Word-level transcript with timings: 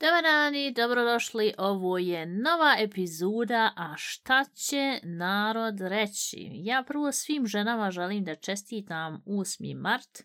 Dobar 0.00 0.22
dan 0.22 0.54
i 0.54 0.72
dobrodošli, 0.72 1.54
ovo 1.58 1.98
je 1.98 2.26
nova 2.26 2.76
epizoda, 2.78 3.72
a 3.76 3.94
šta 3.96 4.44
će 4.54 5.00
narod 5.02 5.80
reći? 5.80 6.50
Ja 6.52 6.84
prvo 6.86 7.12
svim 7.12 7.46
ženama 7.46 7.90
želim 7.90 8.24
da 8.24 8.34
čestitam 8.34 9.22
8. 9.26 9.80
mart. 9.80 10.22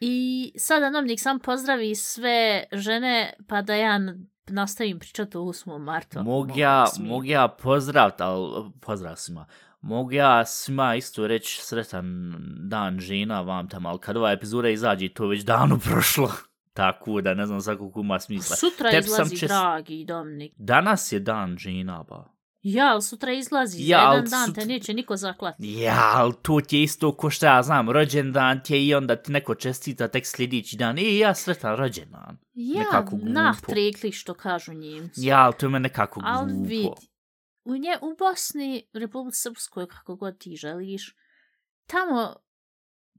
I 0.00 0.52
sada 0.58 0.90
namnik 0.90 1.20
sam 1.20 1.38
pozdravi 1.38 1.94
sve 1.94 2.64
žene 2.72 3.34
pa 3.48 3.62
da 3.62 3.74
ja 3.74 4.00
nastavim 4.46 4.98
pričati 4.98 5.36
o 5.36 5.40
8. 5.40 5.78
martu. 5.78 6.22
Mogu 6.22 6.52
ja, 6.56 6.84
mogu 7.00 7.24
ja 7.24 7.48
pozdravit, 7.48 8.20
ali 8.20 8.70
pozdrav 8.80 9.16
svima. 9.16 9.46
Mogu 9.80 10.12
ja 10.12 10.44
svima 10.46 10.94
isto 10.94 11.26
reći 11.26 11.60
sretan 11.62 12.34
dan 12.58 13.00
žena 13.00 13.40
vam 13.40 13.68
tamo, 13.68 13.88
ali 13.88 13.98
kad 13.98 14.16
ova 14.16 14.32
epizoda 14.32 14.68
izađe, 14.68 15.08
to 15.08 15.26
već 15.26 15.42
davno 15.42 15.78
prošlo. 15.90 16.32
Tako 16.72 17.20
da 17.20 17.34
ne 17.34 17.46
znam 17.46 17.60
za 17.60 17.72
kako 17.76 18.00
ima 18.00 18.20
smisla. 18.20 18.56
Sutra 18.56 18.90
Tebi 18.90 19.02
sam 19.02 19.12
izlazi, 19.14 19.36
čest- 19.36 19.48
dragi 19.48 20.04
Dominik. 20.04 20.52
Danas 20.56 21.12
je 21.12 21.20
dan 21.20 21.56
žena, 21.58 22.02
ba. 22.02 22.31
Ja, 22.62 22.86
ali 22.86 23.02
sutra 23.02 23.32
izlazi, 23.32 23.78
Ja, 23.80 23.98
ali 24.00 24.16
jedan 24.16 24.30
dan 24.30 24.46
sut- 24.46 24.54
te 24.54 24.66
neće 24.66 24.94
niko 24.94 25.16
zaklati. 25.16 25.72
Ja, 25.72 26.12
ali 26.14 26.32
to 26.42 26.60
ti 26.60 26.76
je 26.76 26.82
isto 26.82 27.12
ko 27.12 27.30
što 27.30 27.46
ja 27.46 27.62
znam, 27.62 27.90
rođendan 27.90 28.62
ti 28.62 28.74
je 28.74 28.86
i 28.86 28.94
onda 28.94 29.16
ti 29.16 29.32
neko 29.32 29.54
čestita 29.54 30.08
tek 30.08 30.26
sljedeći 30.26 30.76
dan. 30.76 30.98
I 30.98 31.18
ja 31.18 31.34
sretan 31.34 31.76
rođendan. 31.76 32.38
Ja, 32.54 32.78
Nekako 32.78 33.10
glupo. 33.10 33.28
nahtrekli 33.28 34.12
što 34.12 34.34
kažu 34.34 34.72
njimci. 34.72 35.20
Ja, 35.20 35.38
ali 35.38 35.54
to 35.54 35.68
me 35.68 35.80
nekako 35.80 36.20
Ali 36.24 36.52
glupo. 36.52 36.68
vidi, 36.68 36.88
u, 37.64 37.76
nje, 37.76 37.96
u 38.02 38.16
Bosni, 38.18 38.88
Republike 38.94 39.34
Srpskoj, 39.34 39.88
kako 39.88 40.16
god 40.16 40.38
ti 40.38 40.56
želiš, 40.56 41.16
tamo 41.86 42.36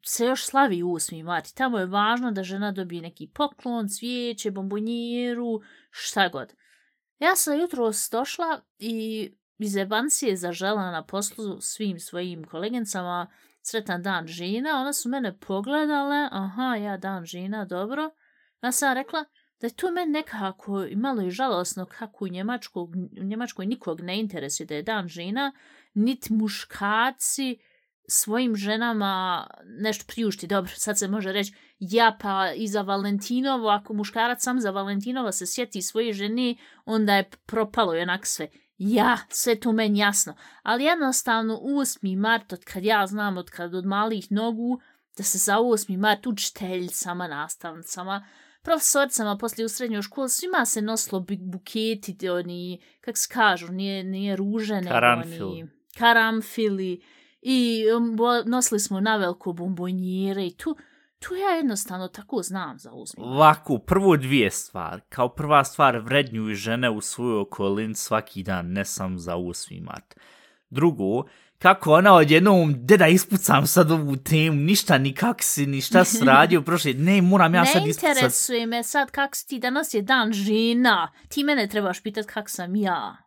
se 0.06 0.26
još 0.26 0.46
slavi 0.46 0.84
8. 0.84 1.24
mart. 1.24 1.54
Tamo 1.54 1.80
je 1.80 1.86
važno 1.86 2.32
da 2.32 2.44
žena 2.44 2.72
dobije 2.72 3.02
neki 3.02 3.28
poklon, 3.28 3.90
cvijeće, 3.90 4.52
bombonjeru, 4.52 5.62
šta 5.92 6.30
god. 6.30 6.54
Ja 7.20 7.36
sam 7.36 7.60
jutro 7.60 7.92
došla 8.12 8.62
i 8.80 9.30
iz 9.58 9.76
Ebancije 9.76 10.38
zažela 10.38 10.92
na 10.92 11.06
poslu 11.06 11.62
svim 11.62 12.00
svojim 12.00 12.44
kolegincama 12.44 13.28
sretan 13.62 14.04
dan 14.04 14.28
žena. 14.28 14.82
Ona 14.82 14.94
su 14.94 15.10
mene 15.10 15.40
pogledale, 15.40 16.30
aha, 16.32 16.76
ja 16.76 16.98
dan 16.98 17.26
žena, 17.26 17.66
dobro. 17.66 18.10
Ja 18.62 18.72
sam 18.72 18.94
rekla 18.94 19.26
da 19.62 19.68
je 19.68 19.76
to 19.76 19.92
meni 19.92 20.12
nekako 20.12 20.86
i 20.86 20.96
malo 20.96 21.22
i 21.22 21.32
žalosno 21.32 21.86
kako 21.86 22.26
u, 22.26 22.28
Njemačkog, 22.28 22.90
u 23.22 23.24
Njemačkoj 23.24 23.66
nikog 23.66 24.02
ne 24.02 24.20
interesuje 24.20 24.68
da 24.68 24.76
je 24.76 24.84
dan 24.84 25.08
žena, 25.08 25.52
niti 25.94 26.34
muškaci 26.34 27.60
svojim 28.08 28.56
ženama 28.56 29.48
nešto 29.66 30.06
priušti. 30.08 30.48
Dobro, 30.48 30.72
sad 30.76 31.00
se 31.00 31.08
može 31.08 31.32
reći, 31.32 31.54
ja 31.80 32.18
pa 32.22 32.52
i 32.56 32.68
za 32.68 32.82
Valentinovo, 32.82 33.70
ako 33.70 33.94
muškarac 33.94 34.44
sam 34.44 34.60
za 34.60 34.72
Valentinova 34.72 35.32
se 35.32 35.46
sjeti 35.46 35.82
svoje 35.82 36.14
žene, 36.14 36.56
onda 36.86 37.16
je 37.16 37.30
propalo 37.46 37.96
i 37.96 38.02
onak 38.02 38.26
sve. 38.26 38.48
Ja, 38.78 39.18
sve 39.30 39.60
to 39.60 39.72
meni 39.72 40.00
jasno. 40.00 40.36
Ali 40.64 40.84
jednostavno 40.84 41.60
8. 41.64 42.18
mart, 42.18 42.54
od 42.54 42.64
kad 42.64 42.84
ja 42.84 43.08
znam, 43.08 43.38
od 43.38 43.50
kad 43.50 43.76
od 43.76 43.86
malih 43.86 44.32
nogu, 44.32 44.80
da 45.18 45.24
se 45.24 45.38
za 45.38 45.58
8. 45.58 45.98
mart 45.98 46.28
učiteljicama, 46.28 47.28
nastavnicama, 47.28 48.28
profesorcama 48.64 49.38
poslije 49.38 49.66
u 49.66 49.70
srednjoj 49.70 50.02
školi, 50.02 50.30
svima 50.30 50.66
se 50.66 50.82
nosilo 50.82 51.22
bu- 51.22 51.52
buketi, 51.52 52.30
oni, 52.30 52.82
kak 53.02 53.18
se 53.18 53.34
kažu, 53.34 53.68
nije, 53.72 54.04
nije 54.04 54.36
ruže, 54.36 54.76
nego 54.76 54.90
Karanfil. 54.90 55.48
oni 55.48 55.68
karamfili 55.98 57.02
i 57.46 57.86
um, 57.98 58.16
bo, 58.16 58.44
nosili 58.46 58.80
smo 58.80 59.00
na 59.00 59.18
veliko 59.18 59.54
bombonjere 59.54 60.46
i 60.46 60.58
tu, 60.58 60.78
tu 61.20 61.36
ja 61.36 61.50
jednostavno 61.50 62.08
tako 62.08 62.42
znam 62.42 62.80
za 62.80 62.92
8. 62.92 62.98
mart. 62.98 63.30
Ovako, 63.30 63.78
prvo 63.78 64.18
dvije 64.18 64.52
stvari. 64.52 65.02
Kao 65.10 65.30
prva 65.30 65.64
stvar, 65.64 65.98
vrednjuju 65.98 66.56
žene 66.56 66.90
u 66.90 67.02
svoju 67.02 67.40
okolin 67.40 67.96
svaki 67.96 68.44
dan, 68.44 68.72
ne 68.72 68.86
sam 68.86 69.20
za 69.20 69.36
8. 69.36 69.84
mart. 69.84 70.16
Drugo, 70.70 71.24
kako 71.58 71.94
ona 71.94 72.14
odjednom, 72.14 72.76
de 72.78 72.98
da 72.98 73.08
ispucam 73.08 73.68
sad 73.68 73.92
ovu 73.92 74.16
temu, 74.16 74.62
ništa 74.62 74.98
ni 74.98 75.14
kak 75.14 75.44
si, 75.44 75.66
ni 75.66 75.82
šta 75.82 76.06
si 76.06 76.26
radio 76.34 76.62
prošle, 76.62 76.94
ne, 76.94 77.22
moram 77.22 77.56
ja 77.56 77.62
ne 77.62 77.68
sad 77.68 77.88
ispucat. 77.88 78.10
interesuje 78.10 78.66
me 78.66 78.84
sad 78.84 79.12
kak 79.12 79.36
si 79.36 79.48
ti, 79.48 79.60
danas 79.60 79.94
je 79.94 80.02
dan 80.02 80.34
žena. 80.34 81.12
Ti 81.28 81.44
mene 81.44 81.68
trebaš 81.68 82.04
pitat 82.04 82.26
kak 82.26 82.50
sam 82.50 82.76
ja. 82.76 83.23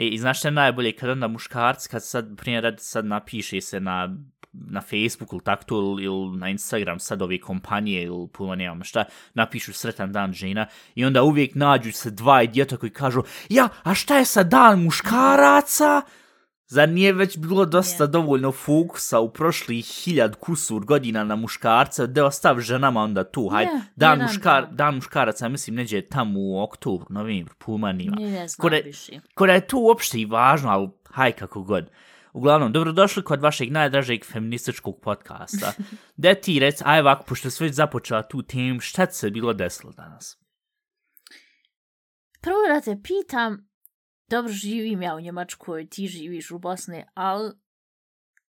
E, 0.00 0.06
i 0.06 0.18
znaš 0.18 0.38
što 0.38 0.48
je 0.48 0.52
najbolje, 0.52 0.92
kad 0.92 1.10
onda 1.10 1.28
muškarci, 1.28 1.88
kad 1.88 2.04
sad, 2.04 2.36
primjer, 2.36 2.76
sad 2.78 3.06
napiše 3.06 3.60
se 3.60 3.80
na 3.80 4.16
na 4.52 4.80
Facebooku 4.80 5.36
ili 5.36 5.44
tako 5.44 5.74
ili, 5.74 6.04
ili 6.04 6.36
na 6.36 6.48
Instagram 6.48 6.98
sad 6.98 7.22
ove 7.22 7.38
kompanije 7.40 8.02
ili 8.02 8.28
puno 8.28 8.54
nemam 8.54 8.84
šta, 8.84 9.04
napišu 9.34 9.72
sretan 9.72 10.12
dan 10.12 10.32
žena 10.32 10.66
i 10.94 11.04
onda 11.04 11.22
uvijek 11.22 11.54
nađu 11.54 11.92
se 11.92 12.10
dva 12.10 12.42
idiota 12.42 12.76
koji 12.76 12.90
kažu 12.90 13.22
ja, 13.48 13.68
a 13.82 13.94
šta 13.94 14.18
je 14.18 14.24
sa 14.24 14.42
dan 14.42 14.82
muškaraca? 14.82 16.02
Zar 16.72 16.88
nije 16.88 17.12
već 17.12 17.38
bilo 17.38 17.64
dosta 17.64 18.04
Je. 18.04 18.08
dovoljno 18.08 18.52
fokusa 18.52 19.20
u 19.20 19.32
prošlih 19.32 19.86
hiljad 19.86 20.36
kusur 20.36 20.84
godina 20.84 21.24
na 21.24 21.36
muškarca, 21.36 22.06
da 22.06 22.26
ostav 22.26 22.60
ženama 22.60 23.00
onda 23.02 23.24
tu, 23.24 23.48
hajde, 23.48 23.70
Je, 23.70 23.80
dan, 23.96 24.22
muškar, 24.22 24.62
dan. 24.66 24.76
dan 24.76 24.94
muškaraca, 24.94 25.48
mislim, 25.48 25.76
neđe 25.76 26.02
tamo 26.02 26.40
u 26.40 26.62
oktobru, 26.62 27.06
novembru, 27.10 27.54
pojma 27.58 27.92
nima. 27.92 28.16
Ne, 28.20 28.30
ne 28.30 28.48
znam 28.48 28.62
Ko 28.62 28.70
da, 28.70 28.76
više. 28.76 29.20
ko 29.34 29.46
da 29.46 29.52
je 29.52 29.66
to 29.66 29.78
uopšte 29.78 30.18
i 30.18 30.24
važno, 30.24 30.70
ali 30.70 30.88
haj 31.10 31.32
kako 31.32 31.62
god. 31.62 31.90
Uglavnom, 32.32 32.72
dobrodošli 32.72 33.24
kod 33.24 33.40
vašeg 33.40 33.72
najdražeg 33.72 34.24
feminističkog 34.24 35.00
podcasta. 35.02 35.72
Da 36.16 36.34
ti 36.34 36.58
rec, 36.58 36.82
aj 36.84 37.00
ovako, 37.00 37.24
pošto 37.24 37.50
sve 37.50 37.68
započela 37.72 38.22
tu 38.22 38.42
temu, 38.42 38.80
šta 38.80 39.06
se 39.06 39.30
bilo 39.30 39.52
desilo 39.52 39.92
danas? 39.92 40.38
Prvo 42.40 42.56
da 42.74 42.80
te 42.80 42.96
pitam, 43.02 43.69
dobro 44.30 44.52
živim 44.52 45.02
ja 45.02 45.14
u 45.14 45.20
Njemačkoj, 45.20 45.88
ti 45.88 46.06
živiš 46.06 46.50
u 46.50 46.58
Bosni, 46.58 47.04
ali 47.14 47.52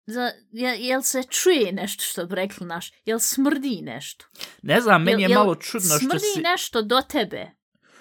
za, 0.06 0.32
jel, 0.52 0.76
jel 0.80 1.02
se 1.02 1.24
čuje 1.24 1.72
nešto 1.72 2.04
što 2.04 2.26
bi 2.26 2.36
rekli 2.36 2.68
naš? 2.68 2.92
Jel 3.06 3.20
smrdi 3.20 3.82
nešto? 3.82 4.26
Ne 4.62 4.82
znam, 4.82 5.04
meni 5.04 5.22
je 5.22 5.28
Jel- 5.28 5.32
jel 5.32 5.40
malo 5.40 5.56
čudno 5.56 5.90
što 5.90 6.00
smrdi 6.00 6.26
si... 6.36 6.42
nešto 6.42 6.82
do 6.82 7.02
tebe. 7.02 7.52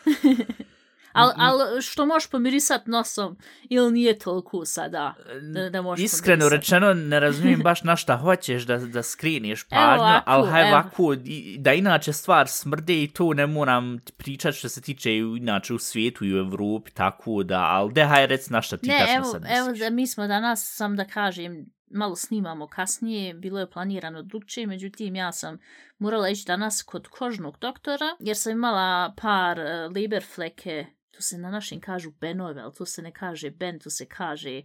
Al, 1.13 1.31
al 1.37 1.81
što 1.81 2.07
možeš 2.07 2.31
pomirisat 2.31 2.87
nosom 2.87 3.37
ili 3.69 3.93
nije 3.93 4.19
toliko 4.19 4.65
sada 4.65 5.15
da, 5.55 5.71
da 5.71 5.83
možeš 5.83 6.05
Iskreno 6.05 6.45
pomirisat? 6.45 6.53
rečeno, 6.53 6.95
ne 6.95 7.21
razumijem 7.21 7.61
baš 7.61 7.83
na 7.83 7.97
šta 7.97 8.17
hoćeš 8.25 8.63
da, 8.63 8.77
da 8.77 9.03
skrineš 9.03 9.65
pažnju, 9.65 10.21
ali 10.27 10.51
haj 10.51 10.63
evo. 10.63 10.71
ovako, 10.71 11.15
da 11.59 11.73
inače 11.73 12.13
stvar 12.13 12.49
smrde 12.49 13.03
i 13.03 13.09
to 13.09 13.35
ne 13.35 13.47
moram 13.47 13.99
ti 13.99 14.13
pričat 14.13 14.55
što 14.55 14.69
se 14.69 14.81
tiče 14.81 15.17
inače 15.17 15.75
u 15.75 15.79
svijetu 15.79 16.25
i 16.25 16.35
u 16.35 16.39
Evropi, 16.39 16.91
tako 16.91 17.43
da, 17.43 17.61
ali 17.61 17.93
de 17.93 18.05
haj 18.05 18.27
rec 18.27 18.51
na 18.51 18.63
šta 18.63 18.77
ti 18.77 18.89
Ne, 18.89 18.99
tačno 18.99 19.15
evo, 19.15 19.25
sad 19.25 19.43
evo 19.57 19.69
misliš. 19.69 19.79
da 19.79 19.91
mi 19.91 20.07
smo 20.07 20.27
danas, 20.27 20.77
sam 20.77 20.97
da 20.97 21.05
kažem, 21.05 21.67
malo 21.91 22.17
snimamo 22.17 22.67
kasnije, 22.67 23.35
bilo 23.35 23.61
je 23.61 23.71
planirano 23.71 24.23
drugčije, 24.23 24.67
međutim 24.67 25.17
ja 25.17 25.33
sam 25.33 25.59
morala 25.99 26.29
ići 26.29 26.47
danas 26.47 26.83
kod 26.83 27.09
kožnog 27.09 27.59
doktora, 27.61 28.17
jer 28.21 28.37
sam 28.37 28.53
imala 28.53 29.15
par 29.23 29.59
uh, 29.59 29.97
Leberfleke, 29.97 30.87
tu 31.21 31.25
se 31.25 31.39
na 31.39 31.51
našem 31.51 31.81
kažu 31.81 32.11
benove, 32.11 32.63
ali 32.63 32.75
tu 32.75 32.85
se 32.85 33.03
ne 33.03 33.13
kaže 33.13 33.51
ben, 33.51 33.79
tu 33.79 33.91
se 33.91 34.07
kaže 34.07 34.63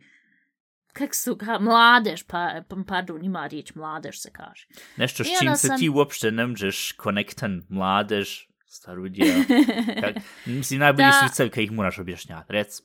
kak 0.93 1.15
su 1.15 1.37
ka, 1.37 1.59
mladež, 1.59 2.23
pa, 2.23 2.61
pa, 2.69 2.75
pardon, 2.87 3.23
ima 3.23 3.47
riječ 3.47 3.75
mladež 3.75 4.17
se 4.17 4.31
kaže. 4.31 4.67
Nešto 4.97 5.23
s 5.23 5.27
čim 5.39 5.55
se 5.55 5.67
sam- 5.67 5.79
ti 5.79 5.89
uopšte 5.89 6.31
ne 6.31 6.47
možeš 6.47 6.91
konektan 6.91 7.63
mladež, 7.69 8.29
starudija. 8.65 9.35
Kak, 10.01 10.15
mislim, 10.45 10.79
najbolji 10.79 11.05
Da. 11.05 11.11
su 11.11 11.25
vicevi 11.25 11.49
kad 11.49 11.63
ih 11.63 11.71
moraš 11.71 11.99
objašnjati. 11.99 12.53
Rec. 12.53 12.81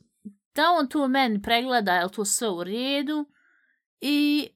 da 0.55 0.63
on 0.71 0.89
tu 0.89 1.09
meni 1.09 1.43
pregleda 1.43 1.93
je 1.93 2.09
to 2.13 2.25
sve 2.25 2.49
u 2.49 2.65
redu 2.65 3.27
i 4.01 4.49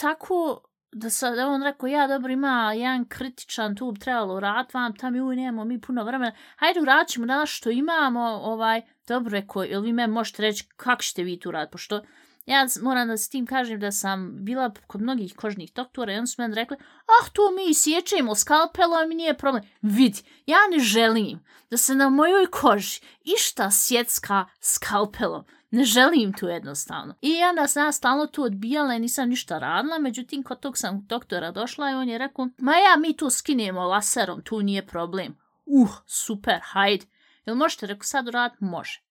tako 0.00 0.65
da 0.92 1.10
sad 1.10 1.38
on 1.38 1.62
rekao 1.62 1.86
ja 1.86 2.06
dobro 2.06 2.32
ima 2.32 2.72
jedan 2.72 3.08
kritičan 3.08 3.76
tub, 3.76 3.98
trebalo 3.98 4.34
urat 4.34 4.74
vam 4.74 4.96
tam 4.96 5.16
ju 5.16 5.26
nemamo 5.26 5.64
mi 5.64 5.80
puno 5.80 6.04
vremena. 6.04 6.32
Hajde 6.56 6.80
urat 6.80 7.08
ćemo 7.08 7.26
danas 7.26 7.50
što 7.50 7.70
imamo 7.70 8.20
ovaj 8.22 8.82
dobro 9.08 9.30
rekao 9.30 9.64
ili 9.64 9.82
vi 9.82 9.92
me 9.92 10.06
možete 10.06 10.42
reći 10.42 10.68
kako 10.76 11.02
ćete 11.02 11.22
vi 11.22 11.40
tu 11.40 11.48
urat, 11.48 11.70
pošto 11.70 12.02
ja 12.46 12.66
moram 12.82 13.08
da 13.08 13.16
s 13.16 13.28
tim 13.28 13.46
kažem 13.46 13.80
da 13.80 13.92
sam 13.92 14.44
bila 14.44 14.72
kod 14.86 15.02
mnogih 15.02 15.34
kožnih 15.36 15.72
doktora 15.74 16.12
i 16.12 16.16
oni 16.16 16.26
su 16.26 16.42
meni 16.42 16.54
rekli 16.54 16.76
ah 17.06 17.30
to 17.32 17.50
mi 17.50 17.74
sjećemo 17.74 18.34
skalpelom 18.34 19.12
i 19.12 19.14
nije 19.14 19.36
problem. 19.36 19.62
Vidi 19.82 20.22
ja 20.46 20.58
ne 20.70 20.78
želim 20.78 21.44
da 21.70 21.76
se 21.76 21.94
na 21.94 22.08
mojoj 22.08 22.46
koži 22.46 23.00
išta 23.24 23.70
sjecka 23.70 24.46
skalpelom. 24.60 25.44
Ne 25.70 25.84
želim 25.84 26.32
tu 26.32 26.46
jednostavno. 26.46 27.14
I 27.22 27.44
onda 27.50 27.66
sam 27.66 27.84
ja 27.84 27.92
stalno 27.92 28.26
tu 28.26 28.42
odbijala 28.42 28.94
i 28.94 28.98
nisam 28.98 29.28
ništa 29.28 29.58
radila, 29.58 29.98
međutim 29.98 30.42
kod 30.42 30.60
tog 30.60 30.78
sam 30.78 31.06
doktora 31.08 31.50
došla 31.50 31.90
i 31.90 31.94
on 31.94 32.08
je 32.08 32.18
rekao, 32.18 32.48
ma 32.58 32.72
ja 32.72 32.96
mi 32.96 33.16
tu 33.16 33.30
skinemo 33.30 33.84
laserom, 33.84 34.42
tu 34.42 34.62
nije 34.62 34.86
problem. 34.86 35.36
Uh, 35.66 35.90
super, 36.06 36.60
hajde. 36.62 37.06
Jel 37.46 37.56
možete, 37.56 37.86
rekao, 37.86 38.04
sad 38.04 38.28
rad 38.28 38.52
Može. 38.60 39.02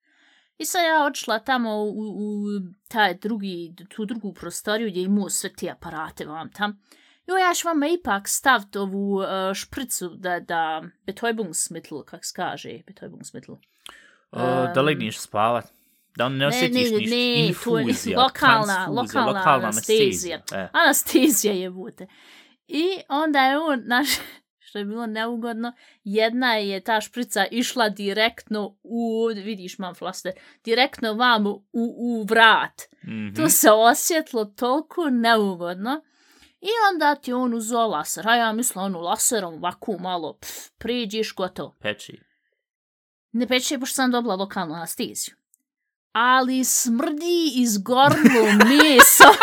I 0.57 0.65
sad 0.65 0.85
ja 0.85 1.05
odšla 1.05 1.39
tamo 1.39 1.83
u, 1.83 1.89
u 1.89 2.45
taj 2.87 3.13
drugi, 3.13 3.75
tu 3.95 4.05
drugu 4.05 4.33
prostoriju 4.33 4.89
gdje 4.89 5.01
imao 5.03 5.29
sve 5.29 5.53
te 5.53 5.69
aparate 5.69 6.25
vam 6.25 6.51
tam. 6.51 6.81
Jo, 7.27 7.35
ja 7.35 7.53
ću 7.53 7.67
vama 7.67 7.87
ipak 7.87 8.27
staviti 8.27 8.77
ovu 8.77 9.15
uh, 9.15 9.25
špricu 9.53 10.09
da, 10.09 10.39
da 10.39 10.83
Betäubungsmittel, 11.05 12.03
kak 12.03 12.25
se 12.25 12.33
kaže, 12.35 12.79
Betäubungsmittel. 12.87 13.55
Um, 13.55 14.73
da 14.75 14.81
legneš 14.81 15.19
spavat. 15.19 15.74
Da 16.17 16.29
ne 16.29 16.47
osjetiš 16.47 16.91
ne, 16.91 16.97
ništa. 16.97 17.15
ne, 17.15 17.53
to 17.63 17.77
je 17.77 17.83
Infuzija, 17.83 18.19
lokalna, 18.19 18.87
lokalna, 18.89 19.31
lokalna 19.31 19.67
anestezija. 19.67 20.41
E. 20.53 20.67
Anestezija 20.73 21.53
je 21.53 21.69
bute. 21.69 22.07
I 22.67 22.85
onda 23.09 23.39
je 23.39 23.57
on, 23.57 23.83
naš, 23.85 24.07
što 24.65 24.79
je 24.79 24.85
bilo 24.85 25.05
neugodno, 25.05 25.73
jedna 26.03 26.55
je 26.55 26.79
ta 26.79 27.01
šprica 27.01 27.45
išla 27.51 27.89
direktno 27.89 28.77
u, 28.83 29.27
vidiš 29.35 29.79
mam 29.79 29.95
flaster, 29.95 30.33
direktno 30.63 31.13
vam 31.13 31.47
u, 31.47 31.61
u 31.73 32.23
vrat. 32.29 32.81
Mhm. 33.03 33.35
To 33.35 33.49
se 33.49 33.71
osjetlo 33.71 34.45
toliko 34.45 35.09
neugodno. 35.09 36.01
I 36.61 36.69
onda 36.93 37.15
ti 37.15 37.33
on 37.33 37.53
uzeo 37.53 37.87
laser. 37.87 38.29
A 38.29 38.35
ja 38.35 38.53
mislim, 38.53 38.83
ono, 38.83 39.01
laserom 39.01 39.53
ovako 39.53 39.97
malo, 39.99 40.37
pf, 40.41 40.69
priđiš, 40.77 41.35
gotovo. 41.35 41.75
Peči. 41.81 42.19
Ne 43.31 43.47
peče, 43.47 43.79
pošto 43.79 43.95
sam 43.95 44.11
dobila 44.11 44.35
lokalnu 44.35 44.73
anesteziju. 44.73 45.35
Ali 46.15 46.63
smrdi 46.63 47.51
izgorlo 47.55 48.43
meso. 48.65 49.23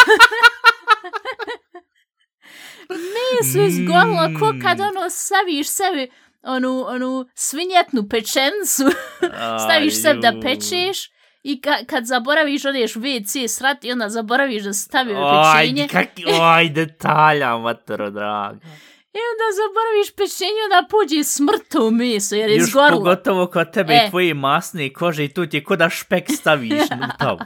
meso 3.14 3.62
izgorlo, 3.62 4.38
ko 4.38 4.54
kad 4.62 4.80
ono 4.80 5.10
staviš 5.10 5.68
sebi 5.68 6.10
onu, 6.42 6.84
onu 6.88 7.28
svinjetnu 7.34 8.08
pečencu, 8.08 8.84
staviš 9.64 10.02
sebi 10.02 10.20
da 10.20 10.32
pečeš 10.42 11.10
i 11.42 11.60
ka, 11.60 11.76
kad 11.86 12.04
zaboraviš 12.06 12.64
odeš 12.64 12.94
WC 12.94 13.48
srat 13.48 13.84
i 13.84 13.92
onda 13.92 14.08
zaboraviš 14.08 14.62
da 14.62 14.72
stavio 14.72 15.14
pečenje. 15.14 15.82
Oj, 15.82 15.88
kaki, 15.88 16.24
oj, 16.40 16.68
detalja, 16.68 17.58
matero, 17.58 18.10
draga. 18.10 18.58
I 19.14 19.20
onda 19.22 19.46
zaboraviš 19.56 20.10
pečenje, 20.12 20.60
onda 20.64 20.88
pođe 20.88 21.24
smrt 21.24 21.74
u 21.76 21.90
meso, 21.90 22.34
jer 22.34 22.50
je 22.50 22.56
Još 22.56 22.68
izgorlo. 22.68 22.98
pogotovo 22.98 23.46
kod 23.46 23.72
tebe 23.72 23.92
E. 23.92 24.04
i 24.06 24.10
tvoje 24.10 24.34
masne 24.34 24.92
kože 24.92 25.24
i 25.24 25.28
tu 25.28 25.46
ti 25.46 25.56
je 25.56 25.64
ko 25.64 25.76
da 25.76 25.90
špek 25.90 26.24
staviš 26.30 26.70
na 26.90 27.14
tamo. 27.18 27.38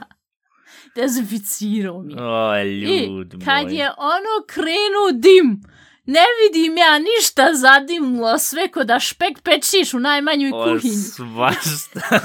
Dezinficirao 0.94 2.02
mi. 2.02 2.12
je. 2.12 2.72
I 2.74 3.06
ljud 3.06 3.34
kad 3.44 3.64
moj. 3.64 3.74
je 3.74 3.90
ono 3.90 4.46
krenuo 4.46 5.10
dim, 5.12 5.60
ne 6.06 6.20
vidim 6.42 6.76
ja 6.76 6.98
ništa 7.00 7.54
zadimlo, 7.54 8.38
sve 8.38 8.68
ko 8.68 8.84
da 8.84 9.00
špek 9.00 9.40
pečiš 9.40 9.94
u 9.94 10.00
najmanjoj 10.00 10.50
O, 10.54 10.64
kuhinji. 10.64 10.94
svašta. 10.96 12.00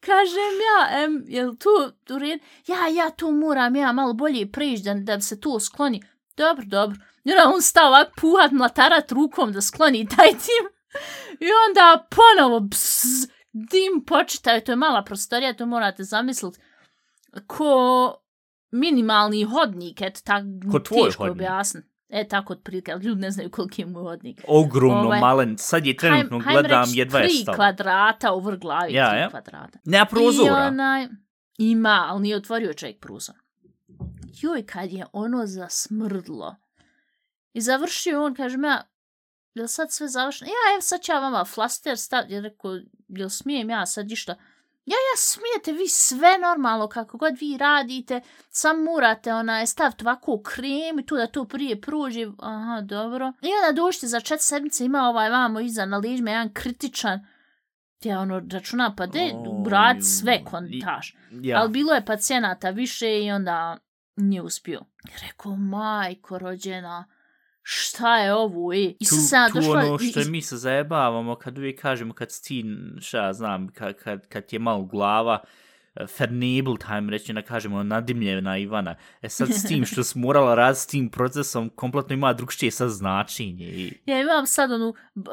Kažem 0.00 0.54
ja, 0.62 1.04
em, 1.04 1.24
jel 1.26 1.50
tu, 1.52 1.68
tu 2.04 2.18
red? 2.18 2.38
Ja, 2.66 2.76
ja 2.88 3.10
tu 3.10 3.30
moram 3.30 3.76
ja 3.76 3.92
malo 3.92 4.12
bolje 4.12 4.52
prići 4.52 4.82
da, 4.82 4.94
da 4.96 5.20
se 5.20 5.40
to 5.40 5.60
skloni. 5.60 6.02
Dobro, 6.36 6.64
dobro. 6.66 6.98
I 7.26 7.32
onda 7.32 7.54
on 7.54 7.62
stao 7.62 7.88
ovak 7.88 8.08
puhat, 8.16 8.52
mlatarat 8.52 9.12
rukom 9.12 9.52
da 9.52 9.60
skloni 9.60 10.08
taj 10.08 10.28
dim. 10.28 10.64
I 11.40 11.46
onda 11.66 12.06
ponovo 12.10 12.60
bzz, 12.60 13.26
dim 13.52 14.04
počitaju. 14.04 14.60
To 14.60 14.72
je 14.72 14.76
mala 14.76 15.04
prostorija, 15.04 15.54
to 15.54 15.66
morate 15.66 16.04
zamisliti. 16.04 16.58
Ko 17.46 18.14
minimalni 18.72 19.44
hodnik, 19.44 20.00
eto 20.00 20.20
tako 20.24 20.78
teško 20.80 20.94
hodnik. 21.18 21.32
objasniti. 21.32 21.88
E, 22.08 22.28
tako 22.28 22.52
otprilike, 22.52 22.92
ali 22.92 23.04
ljudi 23.04 23.20
ne 23.20 23.30
znaju 23.30 23.50
koliki 23.50 23.82
je 23.82 23.86
moj 23.86 24.02
hodnik. 24.02 24.40
Ogromno, 24.48 25.00
Ovaj, 25.00 25.20
malen. 25.20 25.54
Sad 25.58 25.86
je 25.86 25.96
trenutno 25.96 26.38
Hajm- 26.38 26.44
hajm 26.44 26.54
gledam 26.54 26.80
reći 26.80 26.98
jedva 26.98 27.18
je 27.18 27.28
tri 27.28 27.36
stalo. 27.36 27.56
kvadrata 27.56 28.32
u 28.32 28.40
vrglavi, 28.40 28.92
Ja, 28.94 29.10
tri 29.10 29.18
ja. 29.18 29.30
kvadrata. 29.30 29.78
Nema 29.84 30.06
I 30.06 30.10
prozora. 30.10 30.54
onaj, 30.56 31.08
ima, 31.58 32.06
ali 32.08 32.22
nije 32.22 32.36
otvorio 32.36 32.74
čovjek 32.74 33.00
pruzor. 33.00 33.34
Joj, 34.34 34.62
kad 34.62 34.92
je 34.92 35.06
ono 35.12 35.46
zasmrdlo. 35.46 36.56
I 37.56 37.60
završio 37.60 38.24
on, 38.24 38.34
kažem 38.34 38.64
ja, 38.64 38.82
jel 39.54 39.66
sad 39.66 39.92
sve 39.92 40.08
završeno? 40.08 40.50
Ja, 40.50 40.74
evo 40.74 40.80
sad 40.80 41.02
ću 41.02 41.12
ja 41.12 41.18
vama 41.18 41.44
flaster 41.44 41.98
staviti. 41.98 42.34
Ja 42.34 42.40
rekao, 42.40 42.70
jel 43.08 43.28
smijem 43.28 43.70
ja 43.70 43.86
sad 43.86 44.10
išta? 44.10 44.32
Ja, 44.86 44.94
ja, 44.94 45.16
smijete 45.16 45.72
vi 45.72 45.88
sve 45.88 46.38
normalno, 46.38 46.88
kako 46.88 47.18
god 47.18 47.32
vi 47.40 47.56
radite, 47.58 48.20
sam 48.50 48.82
morate 48.82 49.34
onaj, 49.34 49.66
staviti 49.66 50.04
ovako 50.04 50.42
krem 50.42 50.98
i 50.98 51.06
tu 51.06 51.16
da 51.16 51.26
to 51.26 51.44
prije 51.44 51.80
prođe. 51.80 52.26
Aha, 52.38 52.80
dobro. 52.80 53.32
I 53.42 53.48
onda 53.48 53.82
došli 53.82 54.08
za 54.08 54.20
četiri 54.20 54.42
sedmice, 54.42 54.84
ima 54.84 55.08
ovaj 55.08 55.30
vamo 55.30 55.60
iza 55.60 55.86
na 55.86 55.98
leđima 55.98 56.30
jedan 56.30 56.52
kritičan, 56.52 57.26
ja 58.02 58.20
ono 58.20 58.42
računa, 58.50 58.94
pa 58.96 59.06
de, 59.06 59.32
rad 59.70 59.96
sve 60.02 60.44
kontaš. 60.44 61.16
Ja. 61.30 61.60
Ali 61.60 61.70
bilo 61.70 61.92
je 61.92 62.04
pacijenata 62.04 62.70
više 62.70 63.24
i 63.24 63.30
onda 63.30 63.78
nije 64.16 64.42
uspio. 64.42 64.80
Rekao, 65.22 65.56
majko 65.56 66.38
rođena, 66.38 67.15
šta 67.68 68.18
je 68.18 68.34
ovo, 68.34 68.72
e? 68.72 68.76
I 68.76 68.96
tu, 68.98 69.04
sad 69.04 69.20
sam 69.20 69.52
tu 69.52 69.58
došla... 69.58 69.80
ono 69.80 69.98
što 69.98 70.20
i- 70.20 70.24
mi 70.24 70.42
se 70.42 70.56
zajebavamo 70.56 71.34
kad 71.34 71.58
uvijek 71.58 71.80
kažemo 71.80 72.14
kad 72.14 72.32
si 72.32 72.44
ti, 72.44 72.64
šta 73.00 73.32
znam, 73.32 73.68
kad, 73.68 73.94
kad, 73.94 74.26
kad 74.28 74.44
je 74.50 74.58
malo 74.58 74.82
glava 74.82 75.38
fernibl 76.08 76.74
time 76.76 77.10
reći, 77.10 77.32
da 77.32 77.42
kažemo 77.42 77.82
nadimljena 77.82 78.58
Ivana. 78.58 78.94
E 79.22 79.28
sad 79.28 79.48
s 79.50 79.62
tim 79.62 79.84
što 79.84 80.04
si 80.04 80.18
morala 80.18 80.54
raditi 80.54 80.80
s 80.80 80.86
tim 80.86 81.08
procesom, 81.08 81.70
kompletno 81.70 82.14
ima 82.14 82.32
drugčije 82.32 82.70
sad 82.70 82.88
značenje. 82.88 83.64
I 83.66 83.92
Ja 84.06 84.20
imam 84.20 84.46
sad 84.46 84.72
onu, 84.72 84.94
b- 85.14 85.30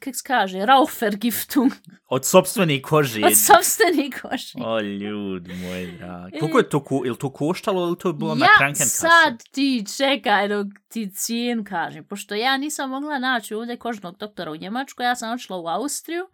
kak 0.00 0.16
se 0.16 0.22
kaže, 0.26 0.66
Raufer 0.66 1.16
giftung 1.16 1.72
od 2.08 2.24
sobstvene 2.26 2.82
kože. 2.82 3.20
od 3.24 3.32
sobstveni 3.36 4.10
koši. 4.12 4.58
O, 4.60 4.80
ljud 4.80 5.48
moj 5.48 5.86
dragi. 5.98 6.38
Koliko 6.38 6.58
je 6.58 6.68
to, 6.68 6.84
ko, 6.84 7.02
je 7.04 7.18
to 7.18 7.32
koštalo 7.32 7.86
ili 7.86 7.98
to 7.98 8.08
je 8.08 8.12
bilo 8.14 8.34
na 8.34 8.44
ja 8.44 8.50
Krankenkasse? 8.58 8.98
sad 8.98 9.42
ti 9.50 9.84
čekaj 9.96 10.48
dok 10.48 10.66
ti 10.88 11.10
cijenu 11.10 11.64
kažem, 11.64 12.04
pošto 12.04 12.34
ja 12.34 12.56
nisam 12.56 12.90
mogla 12.90 13.18
naći 13.18 13.54
ovdje 13.54 13.76
kožnog 13.76 14.16
doktora 14.18 14.50
u 14.50 14.56
Njemačkoj, 14.56 15.06
ja 15.06 15.14
sam 15.14 15.32
odšla 15.32 15.56
u 15.56 15.66
Austriju. 15.66 16.26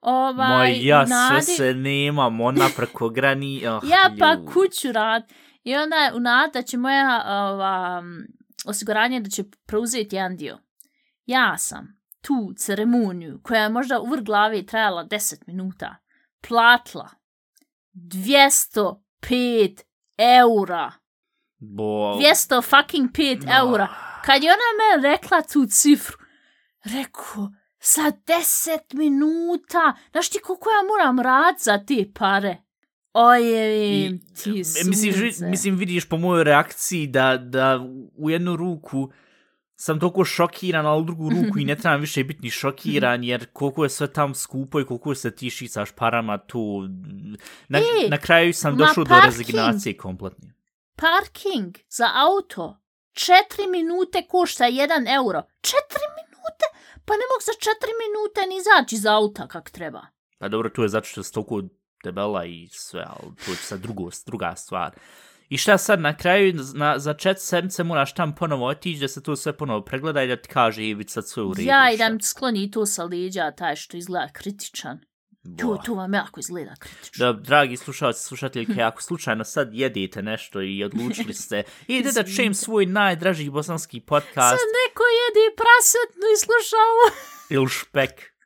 Ovaj, 0.00 0.48
Moj, 0.58 0.86
ja 0.86 1.06
nadi- 1.06 1.42
sve 1.42 1.54
se 1.56 1.74
nemam, 1.74 2.40
ona 2.40 2.68
preko 2.76 3.08
grani. 3.16 3.66
Oh, 3.66 3.82
ja 3.84 4.14
pa 4.18 4.34
ljud. 4.34 4.52
kuću 4.52 4.92
rad. 4.92 5.32
I 5.64 5.76
onda 5.76 5.96
je 5.96 6.14
u 6.14 6.20
nadi 6.20 6.52
da 6.52 6.62
će 6.62 6.76
moja 6.78 7.22
ova, 7.26 8.02
osiguranje 8.66 9.20
da 9.20 9.30
će 9.30 9.44
preuzeti 9.66 10.16
jedan 10.16 10.36
dio. 10.36 10.58
Ja 11.26 11.58
sam 11.58 11.98
tu 12.20 12.52
ceremoniju, 12.56 13.40
koja 13.42 13.62
je 13.62 13.68
možda 13.68 14.00
u 14.00 14.06
vrh 14.06 14.22
glave 14.22 14.66
trajala 14.66 15.04
10 15.04 15.42
minuta, 15.46 15.96
platila 16.48 17.08
205 17.94 19.82
eura. 20.18 20.92
Bo... 21.58 22.18
200 22.18 22.62
fucking 22.62 23.10
5 23.10 23.58
eura. 23.60 23.88
Kad 24.24 24.42
je 24.42 24.50
ona 24.50 24.68
me 25.02 25.08
rekla 25.10 25.42
tu 25.42 25.66
cifru, 25.66 26.16
rekao, 26.84 27.50
za 27.80 28.12
10 28.26 28.94
minuta, 28.94 29.94
znaš 30.10 30.28
ti 30.28 30.38
koliko 30.38 30.70
ja 30.70 30.82
moram 30.88 31.20
rad 31.20 31.54
za 31.58 31.78
te 31.86 32.10
pare? 32.14 32.56
Oje, 33.12 34.18
ti 34.42 34.50
e, 34.50 34.84
mislim, 34.84 35.12
sunce. 35.12 35.46
mislim, 35.46 35.76
vidiš 35.76 36.08
po 36.08 36.16
mojoj 36.16 36.44
reakciji 36.44 37.06
da, 37.06 37.36
da 37.36 37.80
u 38.16 38.30
jednu 38.30 38.56
ruku 38.56 39.10
sam 39.76 40.00
toliko 40.00 40.24
šokiran, 40.24 40.86
ali 40.86 41.02
u 41.02 41.04
drugu 41.04 41.30
ruku 41.34 41.58
i 41.58 41.64
ne 41.64 41.76
trebam 41.76 42.00
više 42.00 42.24
biti 42.24 42.42
ni 42.42 42.50
šokiran, 42.50 43.24
jer 43.24 43.46
koliko 43.52 43.84
je 43.84 43.90
sve 43.90 44.12
tam 44.12 44.34
skupo 44.34 44.80
i 44.80 44.84
koliko 44.84 45.14
se 45.14 45.34
ti 45.34 45.50
šicaš 45.50 45.90
parama 45.92 46.38
tu. 46.38 46.88
Na, 47.68 47.78
E, 47.78 48.08
na 48.08 48.18
kraju 48.18 48.54
sam 48.54 48.76
došao 48.76 49.04
do 49.04 49.14
rezignacije 49.24 49.96
kompletne. 49.96 50.54
Parking 50.96 51.76
za 51.88 52.10
auto, 52.14 52.80
4 53.12 53.70
minute 53.70 54.22
košta 54.28 54.64
1 54.64 55.14
euro. 55.14 55.42
4 55.60 55.72
minute? 56.16 56.17
Pa 57.08 57.14
ne 57.20 57.26
mogu 57.30 57.42
za 57.50 57.52
4 57.52 57.60
minute 58.02 58.40
ni 58.48 58.56
izaći 58.56 58.94
iz 58.94 59.06
auta 59.06 59.48
kak 59.48 59.70
treba. 59.70 60.02
Pa 60.38 60.48
dobro, 60.48 60.68
tu 60.68 60.82
je 60.82 60.88
zato 60.88 61.06
što 61.06 61.22
si 61.22 61.32
toliko 61.32 61.62
debela 62.04 62.44
i 62.44 62.68
sve, 62.72 63.04
ali 63.06 63.36
to 63.44 63.50
je 63.50 63.56
sad 63.56 63.80
drugo, 63.80 64.10
druga 64.26 64.54
stvar. 64.56 64.90
I 65.48 65.56
šta 65.56 65.78
sad 65.78 66.00
na 66.00 66.16
kraju, 66.16 66.54
na, 66.74 66.98
za 66.98 67.14
čet 67.14 67.40
sedmice 67.40 67.84
moraš 67.84 68.14
tam 68.14 68.34
ponovo 68.34 68.66
otići 68.66 69.00
da 69.00 69.08
se 69.08 69.22
to 69.22 69.36
sve 69.36 69.56
ponovo 69.56 69.84
pregleda 69.84 70.22
i 70.22 70.28
da 70.28 70.36
ti 70.36 70.48
kaže 70.48 70.88
i 70.88 71.04
sad 71.08 71.28
sve 71.28 71.42
u 71.42 71.54
redu. 71.54 71.68
Ja 71.68 71.90
i 71.92 71.96
šta. 71.96 72.08
da 72.08 72.14
mi 72.14 72.22
skloni 72.22 72.70
to 72.70 72.86
sa 72.86 73.04
leđa, 73.04 73.50
taj 73.50 73.76
što 73.76 73.96
izgleda 73.96 74.28
kritičan. 74.32 75.00
Boh. 75.48 75.84
to 75.84 75.94
vam 75.94 76.14
jako 76.14 76.40
izgleda 76.40 76.74
kritično. 76.78 77.26
Da, 77.26 77.32
dragi 77.32 77.76
slušalci, 77.76 78.24
slušateljke, 78.24 78.82
ako 78.82 79.02
slučajno 79.02 79.44
sad 79.44 79.74
jedete 79.74 80.22
nešto 80.22 80.62
i 80.62 80.84
odlučili 80.84 81.34
ste, 81.34 81.62
idete 81.88 82.22
da 82.22 82.28
čujem 82.28 82.54
svoj 82.54 82.86
najdraži 82.86 83.50
bosanski 83.50 84.00
podcast 84.00 84.48
Sad 84.58 84.68
neko 84.84 85.02
jede 85.22 85.56
prasetnu 85.56 86.26
i 86.34 86.38
sluša 86.38 86.76
ovo. 86.90 87.16
ili 87.54 87.68
špek. 87.68 88.38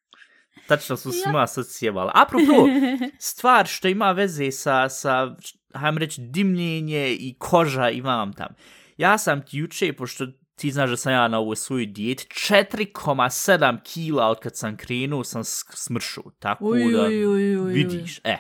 Tačno 0.66 0.96
su 0.96 1.12
svima 1.12 1.46
sad 1.46 1.64
sjevali. 1.68 2.10
Apropo, 2.14 2.68
stvar 3.30 3.66
što 3.66 3.88
ima 3.88 4.12
veze 4.12 4.50
sa, 4.50 4.88
sa 4.88 5.36
hajmo 5.74 5.98
reći, 5.98 6.20
dimljenje 6.20 7.08
i 7.08 7.36
koža 7.38 7.90
i 7.90 8.00
vam 8.00 8.32
tam. 8.32 8.54
Ja 8.96 9.18
sam 9.18 9.46
ti 9.46 9.58
juče, 9.58 9.92
pošto 9.92 10.26
ti 10.54 10.70
znaš 10.70 10.90
da 10.90 10.96
sam 10.96 11.12
ja 11.12 11.28
na 11.28 11.38
ovoj 11.38 11.56
svojoj 11.56 11.86
dijeti 11.86 12.26
4,7 12.28 13.78
kila 13.84 14.26
od 14.28 14.40
kad 14.40 14.56
sam 14.56 14.76
krenuo 14.76 15.24
sam 15.24 15.42
smršao. 15.74 16.24
Tako 16.38 16.64
Uj, 16.64 16.92
da 16.92 17.02
uj, 17.02 17.26
uj, 17.26 17.26
uj, 17.26 17.56
uj. 17.58 17.72
vidiš. 17.72 18.20
E. 18.24 18.36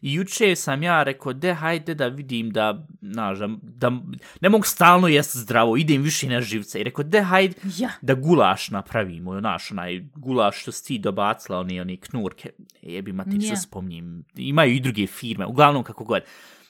I 0.00 0.14
juče 0.14 0.56
sam 0.56 0.82
ja 0.82 1.02
rekao, 1.02 1.32
de 1.32 1.54
hajde 1.54 1.94
da 1.94 2.06
vidim 2.08 2.50
da, 2.50 2.86
znaš, 3.02 3.38
da, 3.38 3.48
da 3.62 3.92
ne 4.40 4.48
mogu 4.48 4.64
stalno 4.64 5.08
jest 5.08 5.36
zdravo, 5.36 5.76
idem 5.76 6.02
više 6.02 6.28
na 6.28 6.40
živce. 6.40 6.80
I 6.80 6.84
rekao, 6.84 7.04
de 7.04 7.20
hajde 7.22 7.54
Ja. 7.78 7.90
da 8.02 8.14
gulaš 8.14 8.70
napravimo, 8.70 9.40
znaš, 9.40 9.70
onaj 9.70 10.04
gulaš 10.14 10.62
što 10.62 10.72
si 10.72 10.84
ti 10.84 10.98
dobacila, 10.98 11.58
one, 11.58 11.80
one 11.80 11.96
knurke, 11.96 12.50
jebi 12.82 13.12
ma 13.12 13.24
ti 13.24 13.36
Ja. 13.40 13.56
spomnim, 13.56 14.24
imaju 14.34 14.74
i 14.74 14.80
druge 14.80 15.06
firme, 15.06 15.46
uglavnom 15.46 15.82
kako 15.84 16.04
god. 16.04 16.22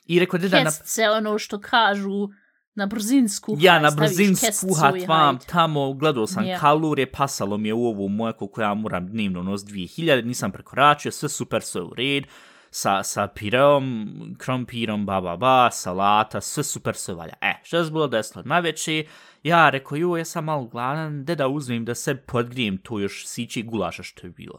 I 0.07 0.19
rekao, 0.21 0.39
de 0.39 0.49
da, 0.49 0.59
na, 0.59 0.65
Kestice, 0.65 1.11
ono 1.11 1.39
što 1.39 1.61
kažu 1.61 2.29
na 2.75 2.87
brzin 2.87 3.29
skuhaj. 3.29 3.65
ja 3.65 3.79
na 3.79 3.91
staviš 3.91 4.11
brzin 4.11 4.29
kesticu 4.35 4.75
skuhat 4.75 4.97
i 4.97 5.07
vam 5.07 5.39
tamo, 5.47 5.93
gledao 5.93 6.27
sam 6.27 6.45
Ja. 6.45 6.59
kalorije, 6.59 7.13
pasalo 7.13 7.59
mi 7.59 7.69
je 7.69 7.75
u 7.75 7.87
ovu 7.87 8.09
moje 8.09 8.33
koliko 8.33 8.63
ja 8.63 8.75
moram 8.75 9.07
dnevno 9.09 9.43
nos 9.43 9.61
2000, 9.63 10.25
nisam 10.25 10.53
prekoračio, 10.53 11.13
sve 11.13 11.29
super, 11.29 11.63
sve 11.63 11.83
u 11.83 11.95
red, 11.95 12.25
sa, 12.71 13.03
sa 13.03 13.27
pireom, 13.27 14.09
krompirom, 14.39 15.07
ba, 15.07 15.21
ba, 15.21 15.37
ba, 15.37 15.71
salata, 15.71 16.41
sve 16.41 16.65
super, 16.65 16.95
sve 16.95 17.15
valja. 17.15 17.35
E, 17.41 17.53
što 17.63 17.77
je 17.77 17.85
bilo 17.85 18.07
desilo 18.09 18.43
na 18.47 18.59
veće, 18.59 19.05
ja 19.43 19.71
rekao, 19.71 19.97
jo, 19.97 20.17
ja 20.17 20.25
sam 20.25 20.45
malo 20.45 20.65
gladan, 20.65 21.25
de 21.25 21.35
da 21.35 21.49
uzmem 21.49 21.85
da 21.85 21.95
se 21.95 22.15
podgrijem 22.17 22.79
to 22.79 22.99
još 22.99 23.27
sići 23.27 23.63
gulaša 23.63 24.03
što 24.03 24.27
je 24.27 24.31
bilo. 24.31 24.59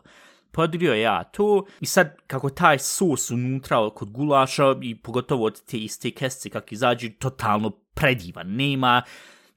Podgrio 0.54 0.94
ja 0.94 1.24
to 1.24 1.66
i 1.80 1.86
sad 1.86 2.16
kako 2.28 2.50
taj 2.50 2.80
sos 2.80 3.32
unutra 3.32 3.90
kod 3.90 4.12
gulaša 4.12 4.76
i 4.82 4.96
pogotovo 4.96 5.46
od 5.46 5.62
te 5.66 5.78
iste 5.78 6.12
kestice 6.12 6.50
kak 6.50 6.72
izađe 6.72 7.10
totalno 7.10 7.70
predivan. 7.70 8.48
Nema, 8.48 9.02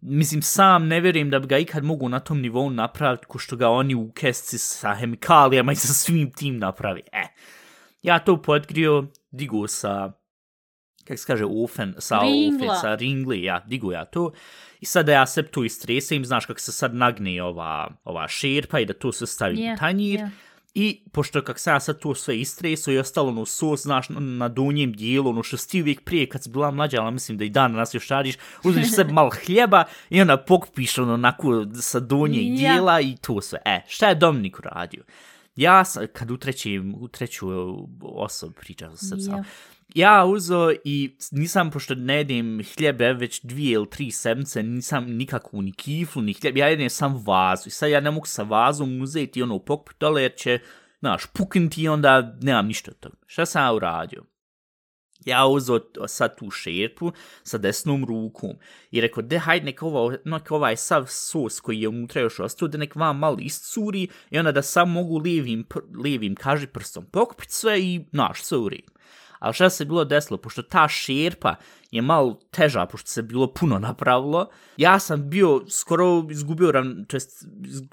mislim 0.00 0.42
sam 0.42 0.86
ne 0.88 1.00
vjerujem 1.00 1.30
da 1.30 1.38
bi 1.38 1.46
ga 1.46 1.58
ikad 1.58 1.84
mogu 1.84 2.08
na 2.08 2.20
tom 2.20 2.40
nivou 2.40 2.70
napraviti 2.70 3.26
ko 3.26 3.38
što 3.38 3.56
ga 3.56 3.68
oni 3.68 3.94
u 3.94 4.12
kestici 4.12 4.58
sa 4.58 4.94
hemikalijama 4.94 5.72
i 5.72 5.76
sa 5.76 5.92
svim 5.92 6.32
tim 6.32 6.58
napravi. 6.58 7.02
E, 7.12 7.24
ja 8.02 8.18
to 8.18 8.42
podgrio, 8.42 9.06
digu 9.30 9.66
sa 9.66 10.12
kak 11.04 11.18
se 11.18 11.26
kaže, 11.26 11.44
ofen, 11.44 11.94
sa 11.98 12.18
Ringla. 12.18 12.66
ofen, 12.66 12.80
sa 12.80 12.94
ringli, 12.94 13.42
ja, 13.42 13.60
digu 13.66 13.92
ja 13.92 14.04
to. 14.04 14.32
I 14.80 14.86
sad 14.86 15.06
da 15.06 15.12
ja 15.12 15.26
se 15.26 15.42
tu 15.42 15.64
istresem, 15.64 16.24
znaš 16.24 16.46
kako 16.46 16.60
se 16.60 16.72
sad 16.72 16.94
nagne 16.94 17.42
ova, 17.42 17.90
ova 18.04 18.28
šerpa 18.28 18.80
i 18.80 18.86
da 18.86 18.94
to 18.94 19.12
sve 19.12 19.26
stavim 19.26 19.58
Je, 19.58 19.74
u 19.74 19.76
tanjir. 19.76 20.20
je. 20.20 20.30
I 20.78 21.00
pošto 21.12 21.42
kak 21.42 21.58
sam 21.58 21.74
ja 21.74 21.80
sad 21.80 21.98
to 21.98 22.14
sve 22.14 22.40
istreso 22.40 22.90
i 22.90 22.98
ostalo 22.98 23.28
ono 23.28 23.46
sos, 23.46 23.82
znaš, 23.82 24.08
na- 24.08 24.20
na 24.20 24.48
donjem 24.48 24.92
dijelu, 24.92 25.30
ono 25.30 25.42
što 25.42 25.56
ti 25.58 25.82
uvijek 25.82 26.00
prije 26.00 26.28
kad 26.28 26.42
si 26.42 26.50
bila 26.50 26.70
mlađa, 26.70 27.02
ali 27.02 27.12
mislim 27.12 27.38
da 27.38 27.44
i 27.44 27.50
dan 27.50 27.72
nas 27.72 27.94
još 27.94 28.08
radiš, 28.08 28.34
uzmeš 28.64 28.90
sebi 28.90 29.12
malo 29.20 29.30
hljeba 29.46 29.84
i 30.10 30.20
onda 30.20 30.36
pokpiš 30.38 30.98
ono 30.98 31.14
onako 31.14 31.50
sa 31.74 32.00
donjeg 32.00 32.46
Ja. 32.46 32.56
dijela 32.56 33.00
i 33.00 33.16
to 33.16 33.40
sve. 33.40 33.58
E, 33.64 33.80
šta 33.88 34.08
je 34.08 34.14
Dominik 34.14 34.58
uradio? 34.58 35.02
Ja 35.56 35.84
sam, 35.84 36.04
kad 36.12 36.30
u, 36.30 36.36
trećim, 36.36 36.94
u 36.94 37.08
treću 37.08 37.48
osobu 38.02 38.52
pričao 38.52 38.96
sa 38.96 39.16
sam, 39.16 39.34
Ja 39.36 39.44
ja 39.94 40.24
uzo 40.24 40.72
i 40.84 41.16
nisam, 41.30 41.70
pošto 41.70 41.94
ne 41.94 42.16
jedem 42.16 42.60
hljebe 42.76 43.12
već 43.12 43.40
dvije 43.42 43.72
ili 43.72 43.90
tri 43.90 44.10
semce, 44.10 44.62
nisam 44.62 45.04
nikakvu 45.04 45.62
ni 45.62 45.72
kiflu, 45.72 46.22
ni 46.22 46.34
hljeb, 46.34 46.56
ja 46.56 46.68
jedem 46.68 46.90
sam 46.90 47.24
vazu. 47.26 47.68
I 47.68 47.70
sad 47.70 47.90
ja 47.90 48.00
ne 48.00 48.10
mogu 48.10 48.26
sa 48.26 48.42
vazom 48.42 49.00
uzeti 49.02 49.42
ono 49.42 49.58
pokupit 49.58 49.96
dole 50.00 50.22
jer 50.22 50.34
će, 50.36 50.58
znaš, 50.98 51.26
puknuti 51.26 51.82
i 51.82 51.88
onda 51.88 52.36
nemam 52.42 52.66
ništa 52.66 52.90
od 52.90 53.00
toga. 53.00 53.16
Šta 53.26 53.46
sam 53.46 53.62
ja 53.62 53.72
uradio? 53.72 54.24
Ja 55.24 55.46
uzo 55.46 55.80
sad 56.06 56.38
tu 56.38 56.50
šerpu 56.50 57.12
sa 57.42 57.58
desnom 57.58 58.04
rukom 58.04 58.50
i 58.90 59.00
rekao, 59.00 59.22
de 59.22 59.38
hajde 59.38 59.64
nek, 59.66 59.82
ovo, 59.82 60.12
nek 60.24 60.50
ovaj 60.50 60.76
sav 60.76 61.06
sos 61.08 61.60
koji 61.60 61.80
je 61.80 61.88
unutra 61.88 62.22
još 62.22 62.40
ostao, 62.40 62.68
da 62.68 62.78
nek 62.78 62.96
vam 62.96 63.18
malo 63.18 63.36
iscuri 63.40 64.08
i 64.30 64.38
onda 64.38 64.52
da 64.52 64.62
sam 64.62 64.90
mogu 64.90 65.18
lijevim, 65.18 65.64
lijevim 66.02 66.34
kaži 66.34 66.66
prstom 66.66 67.06
pokupit 67.06 67.50
sve 67.50 67.80
i, 67.80 68.04
znaš, 68.12 68.42
sve 68.42 68.58
u 68.58 68.68
redu. 68.68 68.95
Ali 69.46 69.54
šta 69.54 69.70
se 69.70 69.84
bilo 69.84 70.04
desilo, 70.04 70.36
pošto 70.36 70.62
ta 70.62 70.88
šerpa 70.88 71.54
je 71.90 72.02
malo 72.02 72.40
teža, 72.50 72.86
pošto 72.86 73.10
se 73.10 73.22
bilo 73.22 73.46
puno 73.52 73.78
napravilo, 73.78 74.48
ja 74.76 74.98
sam 74.98 75.30
bio 75.30 75.62
skoro 75.70 76.26
izgubio, 76.30 76.72
ravn, 76.72 77.04
to 77.04 77.16
jest 77.16 77.44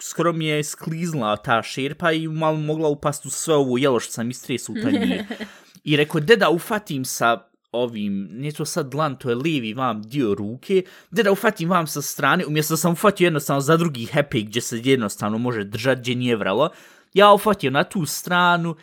skoro 0.01 0.33
mi 0.33 0.45
je 0.45 0.63
skliznula 0.63 1.35
ta 1.37 1.61
šerpa 1.63 2.11
i 2.11 2.27
malo 2.27 2.57
mogla 2.57 2.89
upast 2.89 3.25
u 3.25 3.29
sve 3.29 3.55
ovo 3.55 3.77
jelo 3.77 3.99
što 3.99 4.11
sam 4.11 4.29
istresao 4.29 4.73
u 4.73 4.81
tanjir. 4.81 5.23
I 5.89 5.97
rekao, 5.97 6.21
de 6.21 6.35
da 6.35 6.49
ufatim 6.49 7.05
sa 7.05 7.47
ovim, 7.71 8.29
nije 8.31 8.51
to 8.51 8.65
sad 8.65 8.91
dlan, 8.91 9.15
to 9.15 9.29
je 9.29 9.35
lijevi 9.35 9.73
vam 9.73 10.01
dio 10.01 10.33
ruke, 10.35 10.83
de 11.11 11.23
da 11.23 11.31
ufatim 11.31 11.69
vam 11.69 11.87
sa 11.87 12.01
strane, 12.01 12.45
umjesto 12.45 12.73
da 12.73 12.77
sam 12.77 12.91
ufatio 12.91 13.25
jednostavno 13.25 13.61
za 13.61 13.77
drugi 13.77 14.07
happy 14.13 14.45
gdje 14.45 14.61
se 14.61 14.81
jednostavno 14.83 15.37
može 15.37 15.63
držati, 15.63 16.01
gdje 16.01 16.15
nije 16.15 16.35
vrelo, 16.35 16.69
ja 17.13 17.33
ufatio 17.33 17.71
na 17.71 17.83
tu 17.83 18.05
stranu 18.05 18.75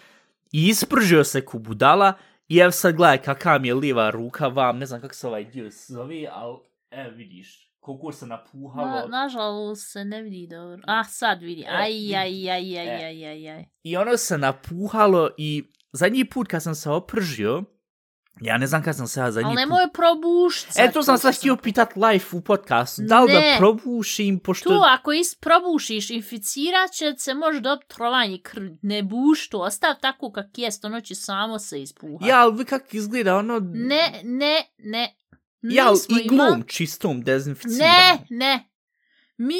i 0.52 0.68
ispržio 0.68 1.24
se 1.24 1.40
ku 1.44 1.58
budala 1.58 2.12
i 2.50 2.58
evo 2.58 2.70
sad 2.70 2.94
gledaj 2.94 3.18
kakva 3.18 3.58
mi 3.58 3.68
je 3.68 3.74
lijeva 3.74 4.10
ruka 4.10 4.48
vam, 4.48 4.78
ne 4.78 4.86
znam 4.86 5.00
kako 5.00 5.14
se 5.14 5.26
ovaj 5.26 5.44
dio 5.44 5.70
zove, 5.88 6.26
ali 6.32 6.56
evo 6.90 7.10
vidiš, 7.10 7.70
koliko 7.80 8.12
se 8.12 8.26
napuhalo. 8.26 8.86
Na, 8.88 9.06
nažalost 9.08 9.92
se 9.92 10.04
ne 10.04 10.22
vidi 10.22 10.46
dobro. 10.46 10.82
Ah, 10.86 11.04
sad 11.04 11.42
vidi. 11.42 11.62
E, 11.62 11.66
Aj, 11.68 12.16
aj, 12.16 12.50
aj, 12.50 12.50
aj, 12.50 12.76
E. 12.76 13.04
aj, 13.04 13.26
aj, 13.26 13.48
aj. 13.48 13.64
I 13.82 13.96
ono 13.96 14.16
se 14.16 14.38
napuhalo 14.38 15.30
i 15.38 15.64
zadnji 15.92 16.24
put 16.24 16.48
kad 16.48 16.62
sam 16.62 16.74
se 16.74 16.90
opržio, 16.90 17.64
ja 18.40 18.58
ne 18.58 18.66
znam 18.66 18.82
kad 18.82 18.96
sam 18.96 19.08
se 19.08 19.20
ja 19.20 19.32
zadnji 19.32 19.46
Ali 19.46 19.56
nemoj 19.56 19.92
probušt 19.92 20.68
E, 20.78 20.92
to 20.92 21.02
sam 21.02 21.18
sad 21.18 21.36
htio 21.38 21.56
pitat 21.56 21.88
live 21.96 22.24
u 22.32 22.40
podcastu. 22.40 23.02
Da 23.02 23.20
li 23.20 23.32
da 23.32 23.38
Ne. 23.40 23.54
probušim, 23.58 24.38
pošto... 24.38 24.68
Tu, 24.68 24.80
ako 24.86 25.12
is 25.12 25.34
probušiš, 25.34 26.10
inficirat 26.10 26.90
će 26.92 27.14
se, 27.18 27.34
može 27.34 27.60
dobiti 27.60 27.88
trovanje 27.94 28.38
krvi. 28.42 28.78
Ne 28.82 29.02
buš 29.02 29.48
to, 29.48 29.58
ostav 29.58 29.94
tako 30.00 30.32
kak 30.32 30.46
jest, 30.58 30.84
ono 30.84 31.00
će 31.00 31.14
samo 31.14 31.58
se 31.58 31.82
ispuha. 31.82 32.26
Ja, 32.26 32.40
ali 32.40 32.56
vi 32.58 32.64
kako 32.64 32.86
izgleda, 32.92 33.36
ono... 33.36 33.60
Ne, 33.72 34.20
ne, 34.24 34.62
ne. 34.78 35.16
Ja, 35.62 35.86
ali 35.86 35.94
Nismo 35.94 36.18
iglom 36.18 36.48
imali- 36.48 36.68
čistom 36.68 37.22
dezinficirano. 37.22 37.84
Ne, 37.92 38.18
ne. 38.30 38.70
Mi, 39.36 39.54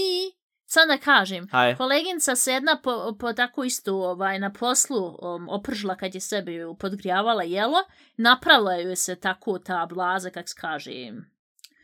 sad 0.73 0.89
da 0.89 0.99
kažem, 0.99 1.49
Aj. 1.51 1.77
koleginca 1.77 2.37
se 2.37 2.53
jedna 2.53 2.81
po, 2.83 3.17
po 3.21 3.33
tako 3.33 3.65
isto 3.65 3.95
ovaj, 3.95 4.39
na 4.39 4.53
poslu 4.53 5.19
um, 5.23 5.49
opržila 5.49 5.97
kad 5.97 6.15
je 6.15 6.21
sebi 6.21 6.59
podgrijavala 6.79 7.43
jelo, 7.43 7.79
napravila 8.17 8.75
joj 8.75 8.97
se 8.97 9.17
tako 9.17 9.59
ta 9.59 9.87
blaza, 9.87 10.31
kak 10.31 10.49
se 10.49 10.55
kaže, 10.61 10.91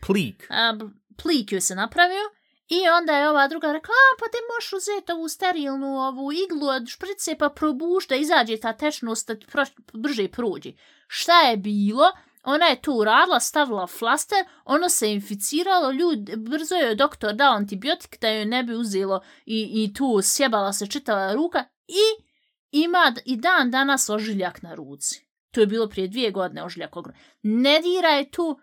Plik. 0.07 0.47
a, 0.51 0.79
plik 1.23 1.53
joj 1.53 1.61
se 1.61 1.75
napravio 1.75 2.31
i 2.69 2.89
onda 2.99 3.13
je 3.13 3.31
ova 3.31 3.49
druga 3.49 3.73
rekla, 3.73 3.93
a 3.93 4.17
pa 4.21 4.27
te 4.27 4.39
možeš 4.55 4.73
uzeti 4.73 5.13
ovu 5.13 5.29
sterilnu 5.29 5.87
ovu 5.87 6.33
iglu 6.33 6.69
od 6.69 6.89
šprice 6.89 7.37
pa 7.39 7.49
probuš 7.49 8.09
da 8.09 8.17
izađe 8.17 8.61
ta 8.61 8.73
tečnost 8.73 9.29
da 9.29 9.35
ti 9.35 9.47
brže 9.93 10.29
prođe. 10.29 10.73
Šta 11.07 11.41
je 11.41 11.57
bilo? 11.57 12.13
Ona 12.49 12.67
je 12.67 12.81
to 12.81 12.93
uradila, 12.93 13.41
stavila 13.41 13.87
flaster, 13.87 14.45
ono 14.65 14.89
se 14.89 15.13
inficiralo, 15.13 15.91
ljud, 15.91 16.19
brzo 16.37 16.75
je 16.75 16.95
doktor 16.95 17.35
dao 17.35 17.53
antibiotik 17.55 18.21
da 18.21 18.29
joj 18.29 18.45
ne 18.45 18.63
bi 18.63 18.75
uzelo 18.75 19.21
i, 19.47 19.85
i 19.85 19.95
tu 19.95 20.21
sjebala 20.23 20.73
se 20.73 20.87
čitava 20.87 21.33
ruka 21.35 21.65
i 21.89 22.23
ima 22.71 23.15
i 23.25 23.37
dan 23.37 23.71
danas 23.71 24.09
ožiljak 24.09 24.63
na 24.63 24.75
ruci. 24.75 25.27
To 25.51 25.61
je 25.61 25.67
bilo 25.67 25.89
prije 25.89 26.09
dvije 26.09 26.31
godine 26.31 26.65
ožiljak 26.65 26.97
ogroman. 26.97 27.21
Ne 27.43 27.81
diraj 27.81 28.31
tu 28.31 28.61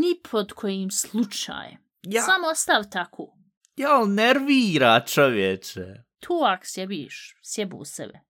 ni 0.00 0.20
pod 0.30 0.52
kojim 0.52 0.90
slučajem. 0.90 1.76
Ja, 2.02 2.22
Samo 2.22 2.48
ostav 2.48 2.84
tako. 2.90 3.36
ja, 3.76 4.04
nervira 4.06 5.00
čovječe. 5.00 5.84
Tu 6.20 6.34
ak 6.44 6.60
sjebiš, 6.66 7.36
sjebu 7.42 7.76
u 7.76 7.84
sebe. 7.84 8.20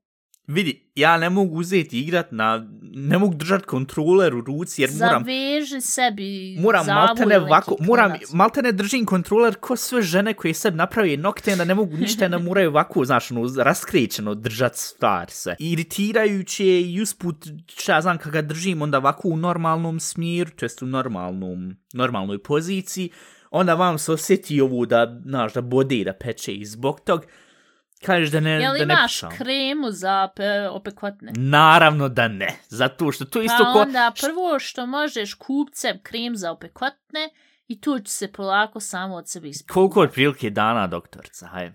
Vidi, 0.47 0.83
ja 0.95 1.17
ne 1.19 1.31
mogu 1.31 1.59
uzeti 1.59 2.00
igrat 2.00 2.33
na... 2.33 2.67
Ne 2.83 3.19
mogu 3.19 3.35
držat 3.35 3.65
kontroler 3.65 4.35
u 4.35 4.41
ruci 4.41 4.83
jer 4.83 4.91
moram... 5.00 5.25
Zaveži 5.25 5.81
sebi 5.81 6.57
Moram 6.61 6.87
maltene 6.87 7.38
ovako, 7.38 7.76
moram, 7.81 8.12
maltene 8.33 8.73
držim 8.73 9.07
kontroler 9.07 9.55
ko 9.55 9.76
sve 9.76 10.03
žene 10.03 10.35
koje 10.35 10.55
sebi 10.55 10.76
napravi 10.76 11.17
nokte, 11.17 11.57
da 11.57 11.65
ne 11.65 11.75
mogu 11.75 11.97
ništa, 11.97 12.29
da 12.29 12.38
moraju 12.38 12.71
ovako, 12.71 13.05
znaš, 13.05 13.31
ono, 13.31 13.49
raskrećeno 13.59 14.35
držat 14.35 14.76
stvar 14.76 15.31
se. 15.31 15.57
Iritirajuće 15.59 16.67
je 16.67 16.93
i 16.93 17.00
usput, 17.03 17.47
šta 17.76 18.00
znam, 18.00 18.19
kad 18.19 18.33
ga 18.33 18.43
držim, 18.43 18.83
onda 18.83 18.99
ovako 18.99 19.29
u 19.29 19.37
normalnom 19.37 20.00
smjeru, 20.00 20.50
to 20.50 20.65
jest 20.65 20.83
u 20.83 20.87
normalnom, 20.87 21.76
normalnoj 21.93 22.43
poziciji, 22.43 23.11
onda 23.50 23.75
vam 23.75 23.99
se 23.99 24.12
osjeti 24.12 24.61
ovo 24.61 24.87
da, 24.87 25.21
znaš, 25.25 25.53
da 25.53 25.61
bode 25.61 25.97
i 25.97 26.05
da 26.05 26.12
peče 26.12 26.55
i 26.55 26.65
zbog 26.65 27.00
tog, 27.00 27.26
kažeš 28.05 28.31
da 28.31 28.41
ne, 28.41 28.50
Jel 28.50 28.73
da 28.73 28.85
ne 28.85 28.95
imaš 28.95 29.12
pišam. 29.12 29.31
kremu 29.31 29.91
za 29.91 30.29
pe, 30.37 30.69
opekotne? 30.69 31.33
Naravno 31.37 32.09
da 32.09 32.29
ne, 32.29 32.49
zato 32.69 33.12
što 33.12 33.25
to 33.25 33.43
isto 33.43 33.65
Pa 33.65 33.73
ko... 33.73 33.79
onda 33.79 34.12
prvo 34.21 34.59
što 34.59 34.87
možeš 34.87 35.35
kupcem 35.35 35.99
krem 36.03 36.37
za 36.37 36.50
opekotne 36.53 37.29
i 37.69 37.81
tu 37.81 37.99
će 37.99 38.12
se 38.12 38.33
polako 38.33 38.81
samo 38.81 39.15
od 39.15 39.29
sebe 39.29 39.49
ispuhati. 39.49 39.73
Koliko 39.73 40.00
od 40.00 40.11
prilike 40.11 40.50
dana, 40.50 40.87
doktorca, 40.87 41.47
haj? 41.47 41.73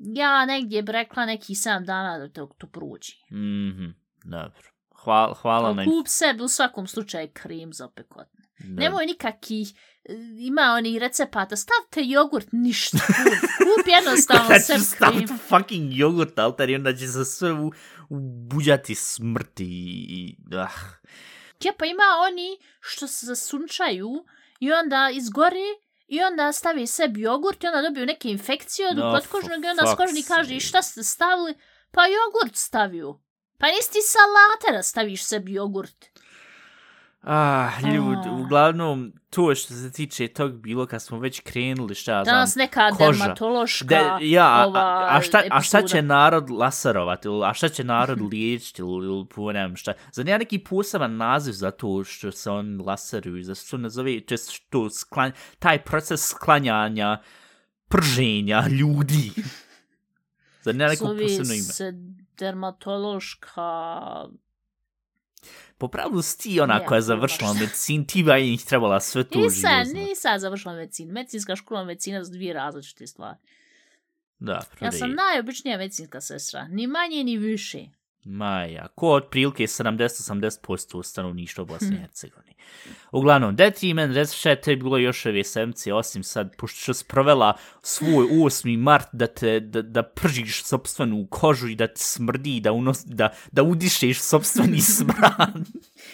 Ja 0.00 0.46
negdje 0.46 0.82
bi 0.82 0.92
rekla 0.92 1.26
neki 1.26 1.54
7 1.54 1.84
dana 1.84 2.18
da 2.18 2.28
to, 2.28 2.50
to 2.58 2.66
prođe. 2.66 3.12
Mhm, 3.32 3.86
dobro. 4.24 4.70
Hvala, 5.04 5.34
hvala 5.34 5.74
na... 5.74 5.84
Kup 5.84 6.06
sebi 6.08 6.42
u 6.42 6.48
svakom 6.48 6.86
slučaju 6.86 7.28
krem 7.32 7.72
za 7.72 7.86
opekotne. 7.86 8.44
Da. 8.58 8.80
Nemoj 8.82 9.06
nikakih, 9.06 9.68
ima 10.38 10.74
oni 10.76 10.98
recepata, 10.98 11.56
stavite 11.56 12.00
jogurt, 12.04 12.48
ništa. 12.52 12.98
Kup, 13.06 13.48
kup 13.58 13.86
jednostavno 13.86 14.60
sem 14.60 14.80
staviti 14.80 15.26
krim. 15.26 15.38
fucking 15.38 15.92
jogurt 15.96 16.38
altar 16.38 16.70
i 16.70 16.74
onda 16.74 16.96
će 16.96 17.06
se 17.06 17.24
sve 17.24 17.52
u, 17.52 17.72
ubuđati 18.08 18.94
smrti 18.94 19.64
i... 20.08 20.36
Ah. 20.56 20.68
Ja, 21.64 21.72
pa 21.78 21.86
ima 21.86 22.02
oni 22.28 22.58
što 22.80 23.06
se 23.06 23.26
zasunčaju 23.26 24.24
i 24.60 24.72
onda 24.72 25.10
izgore 25.12 25.66
i 26.06 26.20
onda 26.22 26.52
stavi 26.52 26.86
sebi 26.86 27.20
jogurt 27.20 27.64
i 27.64 27.66
onda 27.66 27.82
dobiju 27.82 28.06
neke 28.06 28.28
infekcije 28.28 28.88
od 28.88 28.96
No, 28.96 29.04
no, 29.04 29.12
potkožnog 29.12 29.64
i 29.64 29.68
onda 29.68 29.86
skožni 29.86 30.22
kaže 30.22 30.48
sake. 30.48 30.56
"I 30.56 30.60
šta 30.60 30.82
ste 30.82 31.02
stavili? 31.02 31.54
Pa 31.90 32.02
jogurt 32.06 32.56
stavio. 32.56 33.20
Pa 33.58 33.66
nisi 33.66 33.92
ti 33.92 33.98
salate 34.02 34.76
da 34.76 34.82
staviš 34.82 35.24
sebi 35.24 35.52
jogurt. 35.52 36.06
Ah, 37.26 37.70
ljud, 37.84 38.18
Ah. 38.26 38.30
uglavnom, 38.32 39.12
to 39.30 39.54
što 39.54 39.74
se 39.74 39.92
tiče 39.92 40.28
tog 40.28 40.52
bilo 40.52 40.86
kad 40.86 41.02
smo 41.02 41.18
već 41.18 41.40
krenuli, 41.40 41.94
šta 41.94 42.12
ja 42.12 42.24
znam, 42.24 42.34
Danas 42.34 42.54
neka 42.54 42.90
koža. 42.90 43.18
dermatološka 43.18 43.84
Da, 43.84 44.18
ja, 44.22 44.64
ova 44.66 44.80
a, 44.80 45.16
a, 45.16 45.20
šta, 45.20 45.42
a 45.50 45.60
šta 45.60 45.78
epizoda. 45.78 45.86
će 45.88 46.02
narod 46.02 46.50
laserovati, 46.50 47.28
ili, 47.28 47.46
a 47.46 47.54
šta 47.54 47.68
će 47.68 47.84
narod 47.84 48.20
liječiti, 48.32 48.82
ili, 48.82 49.06
ili 49.06 49.26
ponem 49.26 49.76
šta. 49.76 49.92
Zar 50.12 50.24
nema 50.26 50.38
neki 50.38 50.58
poseban 50.58 51.16
naziv 51.16 51.52
za 51.52 51.70
to 51.70 52.04
što 52.04 52.32
se 52.32 52.50
on 52.50 52.82
laseruju, 52.86 53.42
za 53.44 53.54
što 53.54 53.76
ne 53.76 53.88
zove, 53.88 54.20
čest 54.20 54.50
što 54.52 54.90
sklan, 54.90 55.32
taj 55.58 55.78
proces 55.78 56.28
sklanjanja 56.28 57.18
prženja 57.88 58.64
ljudi. 58.68 59.30
Zar 60.62 60.74
nema 60.74 60.90
neko 60.90 61.06
Zove 61.06 61.22
posebno 61.22 61.54
ime? 61.54 61.62
se 61.62 61.92
dermatološka... 62.38 63.64
Po 65.78 65.88
pravilu 65.88 66.22
si 66.22 66.38
ti 66.38 66.60
ona 66.60 66.74
Ne, 66.74 66.86
koja 66.86 66.96
je 66.96 67.00
baš. 67.00 67.06
završila 67.06 67.52
medicin, 67.54 68.06
ti 68.06 68.22
ba 68.22 68.38
njih 68.40 68.64
trebala 68.64 69.00
sve 69.00 69.24
Nisam, 69.24 69.40
živo 69.42 69.48
znati. 69.50 69.94
nisam 70.00 70.38
završila 70.38 70.74
medicinu. 70.74 71.12
Medicinska 71.12 71.56
škola 71.56 71.84
medicina 71.84 72.24
su 72.24 72.30
dvije 72.30 72.52
različite 72.54 73.06
stvari. 73.06 73.38
Da, 74.38 74.52
Ja 74.52 74.62
prodej. 74.70 74.98
sam 74.98 75.10
najobičnija 75.12 75.78
medicinska 75.78 76.20
sestra. 76.20 76.68
Ni 76.68 76.86
manje, 76.86 77.24
ni 77.24 77.36
više. 77.36 77.78
Maja, 78.24 78.88
ko 78.94 79.10
otprilike 79.10 79.66
70-80% 79.66 81.02
stanovništva 81.02 81.64
Bosne 81.64 81.88
Hm. 81.88 81.94
i 81.94 81.98
Hercegovine. 81.98 82.54
Uglavnom, 83.12 83.56
da 83.56 83.70
ti 83.70 83.94
men 83.94 84.14
reci 84.14 84.36
šta 84.38 84.50
je 84.50 84.60
te 84.60 84.76
bilo 84.76 84.98
još 84.98 85.26
ove 85.26 85.44
sedmice, 85.44 85.92
osim 85.92 86.22
sad, 86.22 86.56
pošto 86.56 86.80
što 86.80 86.94
si 86.94 87.04
provela 87.04 87.56
svoj 87.82 88.26
8. 88.26 88.76
mart 88.78 89.08
da 89.12 89.26
te, 89.26 89.60
da, 89.60 89.82
da 89.82 90.02
pržiš 90.02 90.64
sobstvenu 90.64 91.26
kožu 91.30 91.68
i 91.68 91.74
da 91.74 91.86
ti 91.86 92.00
smrdi, 92.00 92.60
da, 92.60 92.72
unos, 92.72 93.04
da, 93.04 93.28
da 93.52 93.62
udišeš 93.62 94.20
sobstveni 94.20 94.80
smrad. 94.96 95.66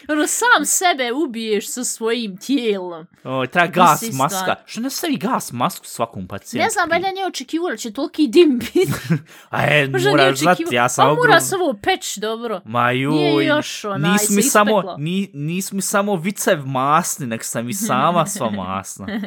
Ono, 0.08 0.26
sam 0.26 0.64
sebe 0.64 1.12
ubiješ 1.12 1.68
sa 1.68 1.84
svojim 1.84 2.36
tijelom. 2.36 3.06
o, 3.24 3.46
ta 3.46 3.66
gas 3.66 4.02
Mislim, 4.02 4.16
maska. 4.16 4.38
stvarno. 4.38 4.62
Što 4.66 4.80
ne 4.80 4.90
stavi 4.90 5.16
gas 5.16 5.52
masku 5.52 5.86
svakom 5.86 6.28
pacijentu? 6.28 6.64
Ne 6.64 6.70
znam, 6.70 6.90
valjda 6.90 7.10
nije 7.10 7.26
očekivao 7.26 7.70
da 7.70 7.76
će 7.76 7.92
toliki 7.92 8.26
dim 8.28 8.58
biti. 8.58 8.92
A 9.50 9.66
e, 9.66 9.88
Možda 9.88 10.10
moraš 10.10 10.38
znati, 10.38 10.62
očekivao. 10.62 10.82
ja 10.82 10.88
sam 10.88 11.06
Pa 11.08 11.14
mora 11.14 11.40
se 11.40 11.56
ovo 11.56 11.74
peć 11.82 12.18
dobro. 12.18 12.60
Ma 12.64 12.90
joj, 12.90 13.12
Nije 13.12 13.46
još 13.46 13.84
onaj 13.84 14.12
nis 14.12 14.30
mi 14.30 14.42
samo, 14.42 14.94
ni, 14.98 15.30
nis 15.34 15.72
mi 15.72 15.82
samo 15.82 16.16
vicev 16.16 16.66
masni, 16.66 17.26
nek 17.26 17.44
sam 17.44 17.68
i 17.68 17.74
sama 17.74 18.26
sva 18.26 18.50
masna. 18.60 19.06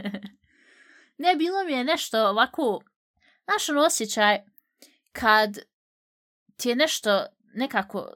Ne, 1.18 1.36
bilo 1.36 1.64
mi 1.66 1.74
je 1.74 1.84
nešto 1.84 2.28
ovako, 2.28 2.82
znaš 3.44 3.70
ono 3.70 3.82
osjećaj 3.82 4.40
kad 5.12 5.58
ti 6.58 6.70
je 6.70 6.76
nešto 6.76 7.26
nekako 7.56 8.10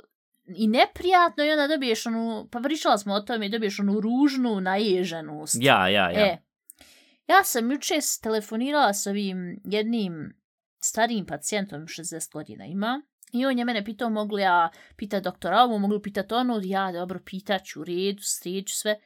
i 0.56 0.68
neprijatno 0.68 1.44
i 1.44 1.52
onda 1.52 1.68
dobiješ 1.68 2.06
onu, 2.06 2.50
pa 2.52 2.60
pričala 2.60 2.98
smo 2.98 3.14
o 3.14 3.22
tome, 3.22 3.46
i 3.46 3.50
dobiješ 3.50 3.80
onu 3.80 4.00
ružnu 4.00 4.62
naježenost. 4.62 5.58
Ja, 5.60 5.88
ja, 5.88 6.12
ja. 6.12 6.26
E, 6.26 6.38
ja 7.28 7.44
sam 7.44 7.72
juče 7.72 7.96
telefonirala 8.24 8.94
s 8.94 9.08
ovim 9.08 9.62
jednim 9.64 10.34
starijim 10.80 11.26
pacijentom, 11.26 11.82
60 11.82 12.32
godina 12.32 12.66
ima, 12.66 13.02
i 13.32 13.46
on 13.46 13.60
je 13.60 13.66
mene 13.66 13.86
pitao 13.86 14.10
mogu 14.10 14.36
li 14.36 14.42
ja 14.42 14.70
pitati 14.96 15.24
doktora 15.24 15.62
ovo, 15.62 15.78
mogu 15.78 15.94
li 15.94 16.02
pitati 16.02 16.34
ono, 16.34 16.62
ja 16.64 16.92
dobro 16.92 17.20
pitaću, 17.26 17.82
u 17.82 17.84
redu, 17.84 18.22
sreću 18.22 18.76
sve. 18.76 19.00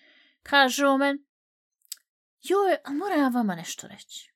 Kaže 0.44 0.86
on 0.86 1.00
men, 1.00 1.26
joj, 2.42 2.78
a 2.84 2.92
moram 2.92 3.20
ja 3.20 3.28
vama 3.28 3.56
nešto 3.56 3.88
reći. 3.88 4.31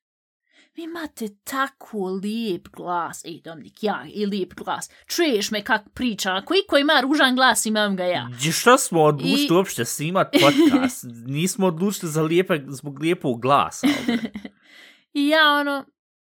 Vi 0.76 0.82
imate 0.82 1.28
tako 1.44 2.10
lijep 2.22 2.68
glas. 2.68 3.24
Ej, 3.24 3.40
Dominik, 3.44 3.82
ja 3.82 4.04
i 4.14 4.26
lijep 4.26 4.54
glas. 4.54 4.90
Čuješ 5.06 5.50
me 5.50 5.64
kak 5.64 5.82
priča. 5.94 6.36
Ako 6.36 6.54
iko 6.54 6.78
ima 6.78 7.00
ružan 7.02 7.36
glas, 7.36 7.66
imam 7.66 7.96
ga 7.96 8.04
ja. 8.04 8.28
Gdje 8.32 8.52
što 8.52 8.78
smo 8.78 9.02
odlučili 9.02 9.46
I- 9.50 9.52
uopšte 9.52 9.84
snimat 9.84 10.28
podcast? 10.32 11.04
Nismo 11.36 11.66
odlučili 11.66 12.12
za 12.12 12.22
lijepe, 12.22 12.60
zbog 12.68 13.00
lijepog 13.00 13.42
glasa. 13.42 13.86
I 15.12 15.28
ja 15.28 15.52
ono, 15.60 15.84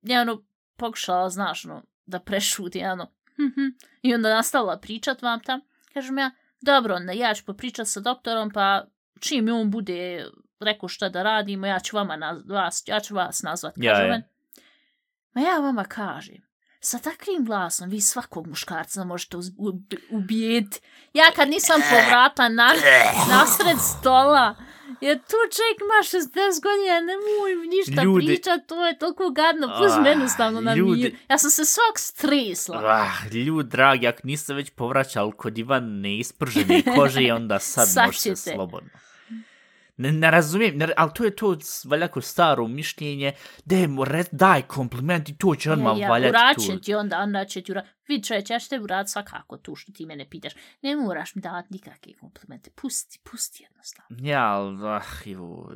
ja 0.02 0.20
ono, 0.20 0.44
pokušala, 0.76 1.30
znaš, 1.30 1.64
ono, 1.64 1.83
da 2.07 2.20
prešuti, 2.20 2.85
ono, 2.85 3.12
mhm. 3.40 3.66
i 4.02 4.14
onda 4.14 4.35
nastavila 4.35 4.78
pričat 4.78 5.22
vam 5.22 5.40
tam. 5.40 5.61
Kažem 5.94 6.18
ja, 6.18 6.30
dobro, 6.61 6.94
onda 6.94 7.12
ja 7.12 7.35
ću 7.35 7.44
popričat 7.44 7.88
sa 7.88 8.00
doktorom, 8.00 8.50
pa 8.50 8.85
čim 9.20 9.48
on 9.48 9.70
bude 9.70 10.26
rekao 10.61 10.88
šta 10.88 11.09
da 11.09 11.22
radimo, 11.22 11.66
ja 11.66 11.80
ću 11.80 11.96
vama 11.96 12.16
naz 12.16 12.38
vas, 12.48 12.83
ja 12.87 13.00
ću 13.00 13.14
vas 13.14 13.42
nazvat. 13.42 13.74
Ja, 13.76 13.92
Kaže 13.92 14.09
ja. 14.09 14.22
Ma 15.35 15.40
ja 15.40 15.59
vama 15.59 15.85
kažem, 15.85 16.37
sa 16.81 16.99
takvim 16.99 17.44
glasom 17.44 17.90
vi 17.90 18.01
svakog 18.01 18.47
muškarca 18.47 19.05
možete 19.05 19.37
ubijeti. 20.11 20.81
Ja 21.12 21.25
kad 21.37 21.49
nisam 21.49 21.81
povrata 21.83 22.49
na, 22.49 22.73
nasred 23.31 23.77
stola, 23.81 24.55
jer 25.01 25.18
tu 25.18 25.37
čovjek 25.51 25.79
ima 25.81 26.01
60 26.03 26.31
godina, 26.62 27.01
nemoj 27.01 27.66
ništa 27.68 28.03
Ljudi- 28.03 28.27
pričat, 28.27 28.61
to 28.66 28.87
je 28.87 28.99
toliko 28.99 29.31
gadno, 29.31 29.66
plus 29.79 29.92
Ah, 29.92 30.01
meni 30.01 30.29
stavno 30.29 30.61
na 30.61 30.75
ljudi- 30.75 31.03
mir. 31.03 31.16
Ja 31.29 31.38
sam 31.38 31.51
se 31.51 31.64
svak 31.64 31.99
stresla. 31.99 32.83
Ah, 32.85 33.29
ljud 33.29 33.66
dragi, 33.66 34.07
ako 34.07 34.20
niste 34.25 34.55
već 34.55 34.70
povraćali 34.70 35.33
kod 35.33 35.59
Ivan 35.59 36.01
neispržene 36.01 36.83
kože, 36.97 37.33
onda 37.33 37.59
sad, 37.59 37.88
Sad 37.88 38.07
možete 38.07 38.37
slobodno. 38.37 38.90
Ne, 39.96 40.12
ne 40.12 40.30
razumijem, 40.30 40.78
ne, 40.78 40.88
ali 40.96 41.11
to 41.14 41.24
je 41.24 41.37
to 41.37 41.57
valjako 41.85 42.20
staro 42.20 42.66
mišljenje, 42.68 43.33
daj, 43.64 43.87
mu 43.87 44.04
re, 44.04 44.24
daj 44.33 44.62
kompliment 44.62 45.28
i 45.28 45.37
to 45.38 45.54
će 45.54 45.72
odmah 45.72 45.98
ja, 45.98 46.02
ja, 46.02 46.09
valjati 46.09 46.30
uraćem 46.30 46.76
tu. 46.76 46.85
ti 46.85 46.94
onda, 46.94 47.18
onda 47.18 47.44
će 47.44 47.62
ti 47.62 47.72
uraditi. 47.72 47.94
Vidi 48.09 48.24
čovječ, 48.24 48.50
ja 48.50 48.59
ću 48.59 48.68
tebi 48.68 48.85
uraditi 48.85 49.12
svakako 49.12 49.57
tu 49.57 49.74
što 49.74 49.92
ti 49.92 50.07
mene 50.07 50.26
pitaš. 50.30 50.52
Ne 50.83 50.96
moraš 50.96 51.35
mi 51.35 51.42
davati 51.42 51.68
nikakve 51.70 52.12
komplimente. 52.12 52.70
Pusti, 52.70 53.18
pusti 53.30 53.62
jednostavno. 53.62 54.16
Ja, 54.20 54.44
ali, 54.44 54.88
ah, 54.88 55.30
evo, 55.33 55.72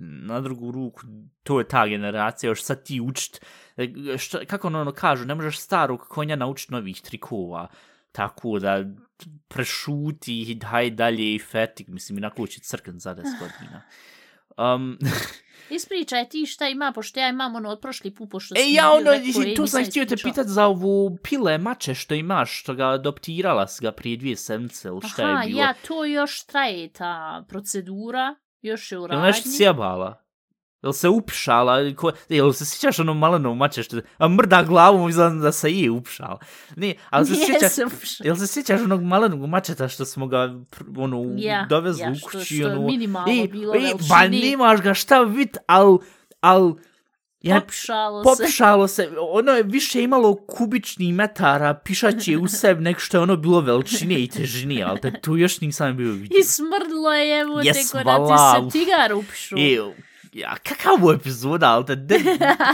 na 0.00 0.40
drugu 0.40 0.70
ruku, 0.70 1.00
to 1.42 1.58
je 1.58 1.68
ta 1.68 1.86
generacija, 1.86 2.48
još 2.48 2.62
sad 2.62 2.84
ti 2.84 3.00
učit, 3.00 3.40
e, 3.76 4.18
šta, 4.18 4.44
kako 4.44 4.66
ono, 4.66 4.80
ono 4.80 4.92
kažu, 4.92 5.24
ne 5.24 5.34
možeš 5.34 5.58
starog 5.58 6.00
konja 6.00 6.36
naučiti 6.36 6.72
novih 6.72 7.00
trikova, 7.00 7.68
tako 8.12 8.58
da 8.58 8.84
prešuti 9.48 10.40
i 10.40 10.54
daj 10.54 10.90
dalje 10.90 11.34
i 11.34 11.38
fetik, 11.38 11.88
mislim, 11.88 12.18
inako 12.18 12.46
će 12.46 12.60
crkn 12.60 12.98
za 12.98 13.14
10 13.14 13.22
godina. 13.22 13.82
Um, 14.74 14.98
Ispričaj 15.76 16.28
ti 16.28 16.46
šta 16.46 16.68
ima, 16.68 16.92
pošto 16.94 17.20
ja 17.20 17.28
imam 17.28 17.54
ono 17.54 17.70
od 17.70 17.80
prošli 17.80 18.14
put, 18.14 18.30
pošto 18.30 18.54
e, 18.54 18.72
ja 18.72 18.90
ono, 18.92 19.10
rekao, 19.10 19.54
to 19.56 19.66
sam 19.66 19.84
htio 19.84 20.04
te 20.04 20.16
pitat 20.16 20.46
za 20.46 20.66
ovu 20.66 21.18
pile 21.22 21.58
mače 21.58 21.94
što 21.94 22.14
imaš, 22.14 22.60
što 22.60 22.74
ga 22.74 22.88
adoptirala 22.88 23.66
si 23.66 23.84
ga 23.84 23.92
prije 23.92 24.16
dvije 24.16 24.36
sedmice, 24.36 24.88
ili 24.88 25.00
šta 25.08 25.22
Aha, 25.22 25.42
je 25.42 25.48
bilo? 25.48 25.60
ja, 25.60 25.74
to 25.88 26.04
još 26.04 26.46
traje 26.46 26.88
ta 26.88 27.44
procedura, 27.48 28.34
još 28.62 28.92
je 28.92 28.98
u 28.98 29.06
radnji. 29.06 29.26
nešto 29.26 29.48
sjebala? 29.56 30.22
Jel 30.82 30.92
se 30.92 31.08
upšala? 31.08 31.94
Ko, 31.96 32.12
jel 32.28 32.52
se 32.52 32.64
sjećaš 32.64 32.98
ono 32.98 33.14
maleno 33.14 33.54
mače 33.54 33.82
što... 33.82 34.00
A 34.18 34.28
mrda 34.28 34.62
glavom 34.62 35.08
izgleda 35.08 35.34
da 35.34 35.52
se 35.52 35.72
je 35.72 35.90
upšala. 35.90 36.38
Ne, 36.76 36.94
ali 37.10 37.26
se 37.26 37.34
sjećaš... 37.36 37.72
se. 37.72 37.84
Jel 38.24 38.36
se 38.36 38.46
sjećaš 38.46 38.80
onog 38.80 39.02
malenog 39.02 39.46
mačeta 39.48 39.88
što 39.88 40.04
smo 40.04 40.26
ga 40.26 40.54
ono, 40.96 41.34
Ja, 41.36 41.66
dovezli 41.68 42.02
ja, 42.02 42.10
u 42.10 42.14
što- 42.14 42.28
kući? 42.28 42.44
što 42.44 42.54
je 42.54 42.66
ono, 42.66 42.86
minimalno 42.86 43.44
e, 43.44 43.48
bilo 43.48 43.72
veličine. 43.72 43.98
Ba 44.08 44.28
nemaš 44.28 44.80
ga 44.80 44.94
šta 44.94 45.20
vid, 45.22 45.56
al... 45.66 45.98
al 46.40 46.74
ja, 47.42 47.60
Popšalo 47.60 48.24
se. 48.24 48.42
popšalo 48.42 48.88
se. 48.88 49.10
Ono 49.30 49.52
je 49.52 49.62
više 49.62 50.02
imalo 50.02 50.46
kubični 50.46 51.12
metara 51.12 51.74
pišaće 51.74 52.36
u 52.38 52.48
sebi 52.48 52.82
nek 52.82 52.98
što 52.98 53.16
je 53.16 53.20
ono 53.20 53.36
bilo 53.36 53.60
veličine 53.60 54.14
i 54.14 54.28
težine, 54.28 54.82
ali 54.82 55.00
te 55.00 55.20
tu 55.20 55.36
još 55.36 55.60
nisam 55.60 55.96
bio 55.96 56.12
vidio. 56.12 56.38
I 56.40 56.44
smrdlo 56.44 57.12
je, 57.12 57.40
evo 57.40 57.60
Jes, 57.60 57.90
te 57.90 57.98
ko 57.98 58.04
da 58.04 58.16
vala, 58.16 58.54
ti 58.60 58.66
uf. 58.66 58.72
se 58.72 58.78
tigar 58.78 59.12
upšu. 59.14 59.56
E, 59.58 60.09
ja, 60.32 60.56
kakav 60.56 61.14
epizoda, 61.14 61.70
ali 61.70 61.86
te... 61.86 61.96
De... 61.96 62.18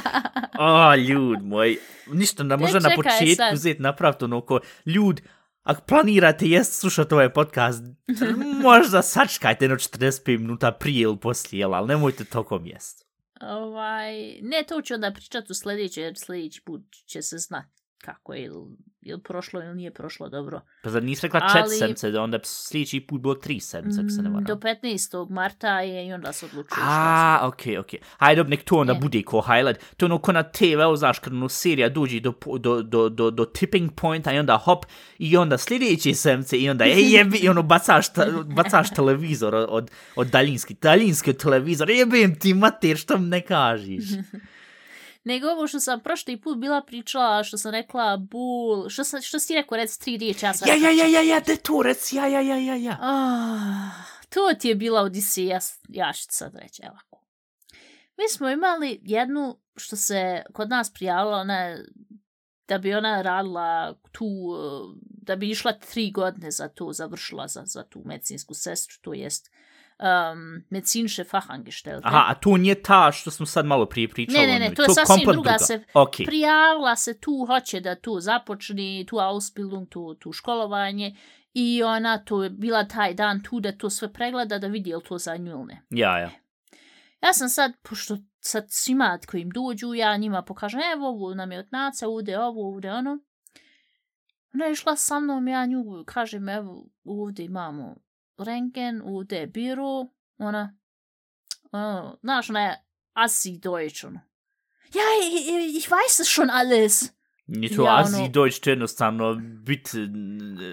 o, 0.59 0.95
ljud 0.95 1.42
moj. 1.42 1.79
Ništa, 2.12 2.42
da 2.42 2.57
možda 2.57 2.79
na 2.79 2.90
početku 2.97 3.45
uzeti 3.53 3.83
napraviti 3.83 4.25
ono 4.25 4.40
ko... 4.40 4.61
Ljud, 4.87 5.21
ako 5.62 5.83
planirate 5.83 6.47
jest 6.47 6.81
slušati 6.81 7.14
ovaj 7.14 7.33
podcast, 7.33 7.85
možda 8.69 9.03
sačkajte 9.03 9.64
jedno 9.64 9.77
45 9.77 10.38
minuta 10.38 10.73
prije 10.73 11.03
ili 11.03 11.19
poslije, 11.19 11.64
ali 11.64 11.88
nemojte 11.88 12.25
tokom 12.25 12.66
jest. 12.66 13.07
Ovaj, 13.40 14.40
ne, 14.42 14.64
to 14.69 14.83
ću 14.83 14.95
onda 14.95 15.12
pričat 15.12 15.51
u 15.51 15.55
sljedeći, 15.55 16.01
jer 16.01 16.14
sljedeći 16.19 16.62
put 16.64 16.83
će 17.07 17.23
se 17.23 17.38
znat. 17.38 17.66
Kako 17.98 18.35
je, 18.35 18.44
ili, 18.44 18.66
ili 19.02 19.22
prošlo 19.22 19.62
ili 19.62 19.74
nije 19.74 19.90
prošlo 19.90 20.28
dobro. 20.28 20.61
Pa 20.82 20.90
zar 20.90 21.02
nisi 21.02 21.26
rekla 21.26 21.40
Ali- 21.44 21.76
sedmice, 21.76 22.11
da 22.11 22.22
onda 22.22 22.38
sljedeći 22.42 23.00
put 23.00 23.20
bilo 23.20 23.35
tri 23.35 23.61
sedmice, 23.61 24.00
ako 24.00 24.09
se 24.11 24.22
ne 24.22 24.28
Mm, 24.28 24.32
varam. 24.32 24.44
Do 24.44 24.54
15. 24.56 25.30
marta 25.30 25.80
je 25.80 26.06
i 26.06 26.12
onda 26.12 26.32
se 26.32 26.46
odlučuje 26.46 26.80
A, 26.82 27.40
okej, 27.42 27.78
okej. 27.78 28.00
Hajde, 28.16 28.44
nek 28.44 28.64
to 28.64 28.76
onda 28.76 28.92
E. 28.92 28.98
bude 29.00 29.22
ko 29.22 29.40
highlight. 29.40 29.80
To 29.96 30.06
je 30.06 30.12
ono 30.12 30.18
ko 30.18 30.32
na 30.32 30.42
TV, 30.42 30.61
znaš, 30.96 31.18
kad 31.18 31.32
ono 31.32 31.48
serija 31.48 31.88
dođe 31.88 32.20
do, 32.20 32.32
do, 32.59 32.82
do, 32.82 33.09
do, 33.09 33.30
do 33.30 33.44
tipping 33.44 33.90
pointa 33.92 34.32
i 34.32 34.38
onda 34.38 34.56
hop, 34.56 34.85
i 35.18 35.37
onda 35.37 35.59
sljedeće 35.59 36.14
semce 36.14 36.59
i 36.59 36.70
onda 36.70 36.85
ej 36.85 37.02
jebi, 37.16 37.38
i 37.38 37.48
ono 37.48 37.62
bacaš, 37.62 38.12
ta, 38.12 38.26
bacaš 38.46 38.90
televizor 38.90 39.54
od, 39.54 39.66
od, 39.70 39.90
od 40.16 40.26
daljinski, 40.26 40.74
daljinski 40.74 41.32
televizor, 41.32 41.90
jebim 41.90 42.38
ti 42.38 42.54
mater, 42.54 42.96
što 42.96 43.18
mi 43.18 43.26
ne 43.28 43.40
kažiš. 43.40 44.04
Nego 45.27 45.49
ovo 45.49 45.67
što 45.67 45.81
sam 45.81 46.01
prošli 46.01 46.41
put 46.41 46.59
bila 46.59 46.83
pričala, 46.83 47.45
što 47.45 47.59
sam 47.59 47.73
rekla, 47.73 48.17
bul, 48.17 48.89
što, 48.89 49.05
sam, 49.05 49.23
što 49.23 49.39
si 49.39 49.55
rekao, 49.55 49.77
rec 49.77 49.99
tri 49.99 50.17
riječi, 50.17 50.45
ja 50.45 50.55
sam 50.55 50.69
Ja, 50.69 50.75
ja, 50.75 50.91
ja, 50.91 51.07
ja, 51.07 51.21
ja, 51.21 51.41
de 51.41 51.57
to 51.57 51.83
rec, 51.83 52.12
ja, 52.12 52.27
ja, 52.27 52.41
ja, 52.41 52.57
ja, 52.57 52.75
ja. 52.75 52.99
Ah, 53.01 53.91
to 54.29 54.41
ti 54.59 54.69
je 54.69 54.75
bila 54.75 55.01
Odiseja, 55.01 55.59
ja, 55.89 56.07
ja 56.07 56.12
ću 56.12 56.23
sad 56.29 56.55
reći, 56.55 56.83
evo. 56.85 56.97
Mi 58.19 58.29
smo 58.29 58.49
imali 58.49 59.01
jednu 59.03 59.59
što 59.77 59.97
se 59.97 60.43
kod 60.53 60.69
nas 60.69 60.93
prijavila, 60.93 61.39
ona 61.39 61.77
da 62.69 62.79
bi 62.79 62.95
ona 62.95 63.23
radila 63.23 63.95
tu, 64.12 64.27
uh, 64.27 64.97
da 65.23 65.37
bi 65.37 65.51
išla 65.51 65.73
tri 65.73 66.11
godine 66.11 66.51
za 66.51 66.69
to, 66.69 66.93
završila 66.93 67.49
za, 67.49 67.62
za 67.65 67.83
tu 67.83 68.03
medicinsku 68.05 68.55
sestru, 68.55 68.97
to 69.01 69.15
jest 69.15 69.51
um, 69.98 70.64
medizinische 70.70 71.24
Fachangestellte. 71.24 72.09
Aha, 72.09 72.24
a 72.28 72.35
to 72.35 72.56
nije 72.56 72.82
ta 72.82 73.12
što 73.12 73.30
smo 73.30 73.46
sad 73.46 73.66
malo 73.66 73.87
prije 73.87 74.09
pričali. 74.09 74.38
Ne, 74.38 74.46
ne, 74.46 74.59
ne, 74.59 74.74
to 74.74 74.82
je 74.82 74.88
sasvim 74.88 75.06
komplet 75.06 75.35
druga 75.35 75.50
druga. 75.50 75.59
se 75.64 75.85
Okej. 75.94 76.26
prijavila 76.26 76.96
se 76.96 77.20
tu, 77.20 77.46
hoće 77.46 77.80
da 77.80 77.94
tu 77.94 78.20
započne, 78.20 79.04
tu 79.06 79.18
Ausbildung, 79.18 79.88
tu, 79.88 80.14
tu 80.14 80.32
školovanje 80.32 81.16
i 81.54 81.82
ona 81.82 82.24
tu 82.24 82.42
je 82.42 82.50
bila 82.50 82.85
taj 82.85 83.14
dan 83.14 83.42
tu 83.42 83.61
da 83.61 83.72
to 83.72 83.90
sve 83.90 84.12
pregleda 84.12 84.59
da 84.59 84.66
vidi 84.66 84.90
je 84.90 85.00
to 85.09 85.18
za 85.18 85.37
nju 85.37 85.50
ili 85.50 85.64
ne. 85.64 85.82
Ja, 85.90 86.18
ja. 86.18 86.30
Ja 87.22 87.32
sam 87.32 87.48
sad, 87.48 87.72
pošto 87.82 88.16
sad 88.40 88.66
svima 88.68 89.18
koji 89.26 89.40
im 89.40 89.50
dođu, 89.50 89.94
ja 89.94 90.16
njima 90.16 90.42
pokažem, 90.42 90.80
evo, 90.94 91.09
ovo 91.09 91.35
nam 91.35 91.52
je 91.52 91.59
od 91.59 91.66
naca, 91.70 92.09
ovdje 92.09 92.40
ovo, 92.40 92.68
ovdje 92.68 92.92
ono. 92.92 93.18
Ona 94.54 94.64
je 94.64 94.72
išla 94.72 94.96
sa 94.96 95.20
mnom, 95.20 95.48
ja 95.48 95.66
nju 95.66 96.04
kažem, 96.06 96.48
evo, 96.48 96.87
ovdje 97.04 97.44
imamo 97.44 97.96
rengen, 98.38 99.03
ovdje 99.05 99.38
je 99.38 99.46
biro, 99.46 100.07
ona, 100.38 100.77
ono, 101.72 102.18
znaš, 102.22 102.51
ona 102.51 102.61
je 102.61 102.77
asi 103.12 103.59
Deutsch, 103.59 104.05
ono. 104.05 104.20
Ja, 104.94 105.03
ich, 105.22 105.77
ich 105.77 105.88
weiß 105.88 106.20
es 106.20 106.29
schon 106.29 106.51
alles. 106.51 107.12
Nije 107.46 107.77
to 107.77 107.85
Ja, 107.85 107.96
Azi 107.96 108.16
ono- 108.16 108.29
Deutsch, 108.29 108.61
to 108.61 108.70
je 108.70 108.72
jednostavno 108.72 109.35
bit 109.62 109.88
uh, 109.88 110.01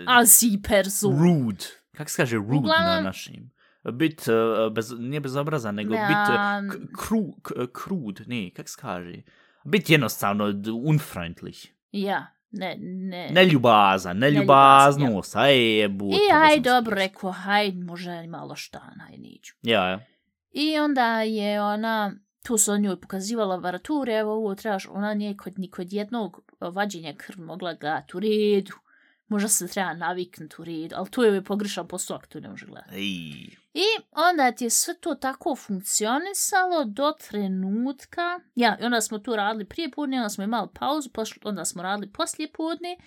Asi 0.08 0.60
person. 0.64 1.12
rude. 1.14 1.66
Kako 1.92 2.10
se 2.10 2.18
kaže 2.18 2.36
rude 2.38 2.52
na 2.52 2.60
Uglavnom- 2.60 3.04
našim? 3.04 3.52
Bit, 3.94 4.28
uh, 4.28 4.74
bez, 4.74 4.92
nije 4.92 5.20
bezobrazan, 5.20 5.76
nego 5.76 5.94
Ja, 5.94 6.08
bit 6.08 6.30
uh, 6.30 6.84
k- 6.86 6.98
kru, 6.98 7.32
k, 7.42 7.52
krud, 7.74 8.22
ne, 8.28 8.52
kako 8.52 8.70
se 8.70 8.78
kaže? 8.82 9.22
Bit 9.66 9.90
jednostavno 9.90 10.52
d- 10.52 10.72
unfreundlich. 10.72 11.66
Ja, 11.92 12.28
ne, 12.54 12.76
ne. 12.80 13.30
Neljubazan, 13.32 14.18
neljubaznost, 14.18 15.36
aj 15.36 15.80
jebut. 15.80 16.14
I 16.14 16.34
aj, 16.34 16.60
dobro, 16.60 16.96
rekao, 16.96 17.32
haj, 17.32 17.72
može 17.72 18.28
malo 18.28 18.56
šta, 18.56 18.80
haj, 18.80 19.18
neću. 19.18 19.56
Ja, 19.62 19.90
ja. 19.90 20.00
I 20.52 20.80
onda 20.80 21.22
je 21.22 21.62
ona, 21.62 22.14
tu 22.44 22.58
su 22.58 22.72
on 22.72 22.82
njoj 22.82 23.02
pokazivala 23.02 23.56
lavature, 23.56 24.14
evo 24.14 24.34
ovo 24.34 24.56
trebaš, 24.56 24.88
ona 24.90 25.14
nije 25.14 25.38
kod, 25.38 25.60
ni 25.60 25.70
kod 25.70 25.94
jednog 25.94 26.52
vađenja 26.60 27.14
krv 27.18 27.42
mogla 27.42 27.74
gledati 27.74 28.18
u 28.18 28.20
redu. 28.20 28.74
Možda 29.28 29.50
se 29.50 29.68
treba 29.68 29.94
naviknuti 29.94 30.56
u 30.60 30.64
redu, 30.64 30.96
ali 30.98 31.10
tu 31.10 31.24
je 31.24 31.44
pogrešan 31.44 31.88
postupak, 31.88 32.28
tu 32.28 32.42
ne 32.42 32.50
može 32.50 32.66
gledati. 32.66 32.96
Ej. 32.96 33.63
I 33.74 33.86
onda 34.12 34.52
ti 34.52 34.64
je 34.64 34.70
sve 34.70 34.94
to 34.94 35.16
tako 35.16 35.56
funkcionisalo 35.56 36.84
do 36.86 37.12
trenutka, 37.12 38.40
ja, 38.56 38.78
i 38.82 38.86
onda 38.86 39.02
smo 39.02 39.20
tu 39.20 39.36
radili 39.36 39.66
prije 39.66 39.92
podne, 39.92 40.18
onda 40.18 40.30
smo 40.30 40.44
imali 40.44 40.70
pauzu, 40.80 41.10
pošli, 41.10 41.42
onda 41.46 41.66
smo 41.66 41.84
radili 41.84 42.12
poslije 42.12 42.52
podne, 42.52 42.98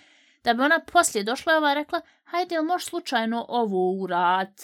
da 0.43 0.53
bi 0.53 0.61
ona 0.61 0.79
poslije 0.91 1.23
došla 1.23 1.53
i 1.53 1.55
ova 1.55 1.73
rekla, 1.73 2.01
hajde, 2.23 2.55
jel 2.55 2.63
možeš 2.63 2.85
slučajno 2.85 3.45
ovo 3.49 3.91
urat? 3.91 4.61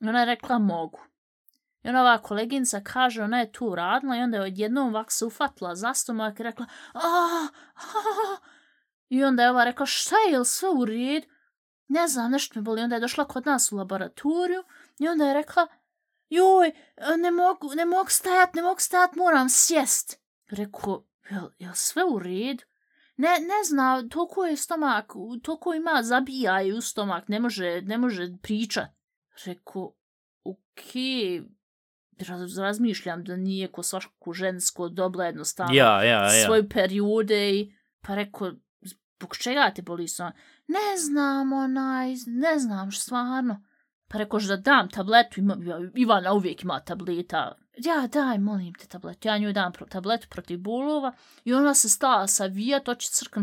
I 0.00 0.08
ona 0.08 0.20
je 0.20 0.26
rekla, 0.26 0.58
mogu. 0.58 1.00
I 1.84 1.88
ona 1.88 2.00
ova 2.00 2.18
koleginca 2.18 2.80
kaže, 2.84 3.22
ona 3.22 3.40
je 3.40 3.52
tu 3.52 3.74
radila 3.74 4.16
i 4.16 4.20
onda 4.20 4.36
je 4.36 4.42
odjednom 4.42 4.88
ovak 4.88 5.12
se 5.12 5.24
ufatila 5.24 5.74
za 5.74 5.94
stomak 5.94 6.40
i 6.40 6.42
rekla, 6.42 6.66
a, 6.94 6.98
a, 7.00 7.48
I 9.08 9.24
onda 9.24 9.42
je 9.42 9.50
ova 9.50 9.64
rekla, 9.64 9.86
šta 9.86 10.16
je, 10.16 10.32
jel 10.32 10.44
sve 10.44 10.68
u 10.68 10.84
redu? 10.84 11.26
Ne 11.88 12.08
znam, 12.08 12.30
nešto 12.30 12.58
me 12.58 12.62
boli. 12.62 12.82
Onda 12.82 12.94
je 12.94 13.00
došla 13.00 13.24
kod 13.24 13.46
nas 13.46 13.72
u 13.72 13.76
laboratoriju 13.76 14.62
i 14.98 15.08
onda 15.08 15.24
je 15.24 15.34
rekla, 15.34 15.66
joj, 16.28 16.72
ne 17.18 17.30
mogu, 17.30 17.74
ne 17.74 17.84
mogu 17.84 18.10
stajat, 18.10 18.54
ne 18.54 18.62
mogu 18.62 18.80
stajat, 18.80 19.14
moram 19.16 19.48
sjest. 19.48 20.20
Rekao, 20.50 21.04
jel, 21.30 21.48
jel 21.58 21.72
sve 21.74 22.04
u 22.04 22.18
redu? 22.18 22.64
Ne, 23.16 23.28
ne 23.28 23.64
zna, 23.68 24.08
toliko 24.08 24.44
je 24.44 24.56
stomak, 24.56 25.12
toliko 25.42 25.74
ima 25.74 26.02
zabijaj 26.02 26.72
u 26.72 26.80
stomak, 26.80 27.28
ne 27.28 27.40
može, 27.40 27.82
ne 27.82 27.98
može 27.98 28.28
pričat. 28.42 28.88
Rekao, 29.44 29.94
okej, 30.44 31.42
raz, 32.28 32.58
razmišljam 32.58 33.24
da 33.24 33.36
nije 33.36 33.72
ko 33.72 33.82
svaško 33.82 34.32
žensko 34.32 34.88
dobla 34.88 35.24
jednostavno 35.24 35.74
Ja, 35.74 36.02
ja, 36.02 36.34
ja. 36.34 36.44
svoje 36.44 36.68
periode 36.68 37.50
i 37.50 37.72
pa 38.00 38.14
rekao, 38.14 38.52
zbog 38.80 39.36
čega 39.36 39.72
te 39.74 39.82
boli 39.82 40.08
stvarno? 40.08 40.36
Ne 40.66 40.96
znam, 40.98 41.52
onaj, 41.52 42.14
ne 42.26 42.58
znam, 42.58 42.92
stvarno. 42.92 43.64
Pa 44.08 44.18
rekao 44.18 44.40
da 44.40 44.56
dam 44.56 44.88
tabletu, 44.90 45.40
ima, 45.40 45.56
Ivana 45.94 46.32
uvijek 46.32 46.62
ima 46.62 46.80
tableta. 46.80 47.56
Ja, 47.76 48.06
daj, 48.06 48.38
molim 48.38 48.74
te 48.74 48.86
tabletu. 48.86 49.28
Ja 49.28 49.38
nju 49.38 49.52
dam 49.52 49.72
pro, 49.72 49.86
tabletu 49.86 50.26
protiv 50.30 50.58
bolova 50.58 51.12
i 51.44 51.54
ona 51.54 51.74
se 51.74 51.88
stala 51.88 52.26
savijat, 52.26 52.88
oči 52.88 53.08
crkn. 53.08 53.40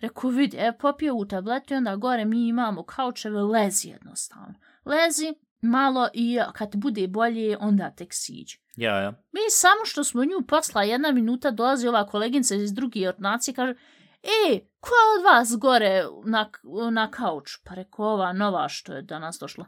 Rekao, 0.00 0.30
vidi, 0.30 0.56
e, 0.56 0.72
popio 0.78 1.14
u 1.14 1.24
tabletu 1.24 1.74
i 1.74 1.76
onda 1.76 1.96
gore 1.96 2.24
mi 2.24 2.48
imamo 2.48 2.82
kaučeve, 2.82 3.42
lezi 3.42 3.88
jednostavno. 3.88 4.54
Lezi 4.84 5.34
malo 5.60 6.08
i 6.14 6.38
kad 6.52 6.76
bude 6.76 7.08
bolje, 7.08 7.56
onda 7.60 7.90
tek 7.90 8.08
siđi. 8.12 8.58
Ja, 8.76 8.96
ja. 8.96 9.10
Mi 9.10 9.40
samo 9.50 9.84
što 9.84 10.04
smo 10.04 10.24
nju 10.24 10.46
posla 10.48 10.82
jedna 10.82 11.12
minuta 11.12 11.50
dolazi 11.50 11.88
ova 11.88 12.06
koleginica 12.06 12.54
iz 12.54 12.74
druge 12.74 13.08
ordinacije 13.08 13.54
kaže 13.54 13.74
E, 14.22 14.60
ko 14.80 14.90
je 14.94 15.18
od 15.18 15.24
vas 15.24 15.56
gore 15.56 16.04
na, 16.24 16.50
na 16.90 17.10
kauč? 17.10 17.56
Pa 17.64 17.74
rekao 17.74 18.06
ova 18.06 18.32
nova 18.32 18.68
što 18.68 18.92
je 18.92 19.02
danas 19.02 19.38
došla. 19.40 19.66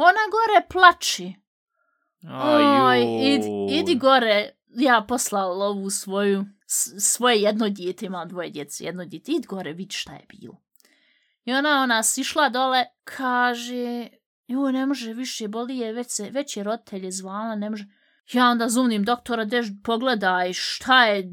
Ona 0.00 0.24
gore 0.32 0.66
plači. 0.68 1.34
Oj, 2.22 3.02
idi, 3.34 3.48
idi 3.70 3.94
gore. 3.94 4.50
Ja 4.68 5.04
poslala 5.08 5.66
ovu 5.66 5.90
svoju, 5.90 6.44
svoje 7.00 7.40
jedno 7.40 7.68
dijete, 7.68 8.06
ima 8.06 8.24
dvoje 8.24 8.50
djece, 8.50 8.84
jedno 8.84 9.04
dijete. 9.04 9.32
Idi 9.32 9.46
gore, 9.46 9.72
vidi 9.72 9.94
šta 9.94 10.12
je 10.12 10.26
bilo. 10.28 10.56
I 11.44 11.52
ona, 11.52 11.82
ona 11.82 12.02
sišla 12.02 12.48
dole, 12.48 12.84
kaže, 13.04 14.08
joj, 14.46 14.72
ne 14.72 14.86
može 14.86 15.12
više, 15.12 15.48
boli 15.48 15.78
je, 15.78 15.92
već, 15.92 16.10
se, 16.10 16.30
već 16.30 16.56
je 16.56 16.62
roditelje 16.62 17.10
zvala, 17.10 17.54
ne 17.54 17.70
može. 17.70 17.84
Ja 18.32 18.48
onda 18.48 18.68
zumnim 18.68 19.04
doktora, 19.04 19.44
deš 19.44 19.66
pogledaj 19.84 20.52
šta 20.52 21.04
je 21.04 21.30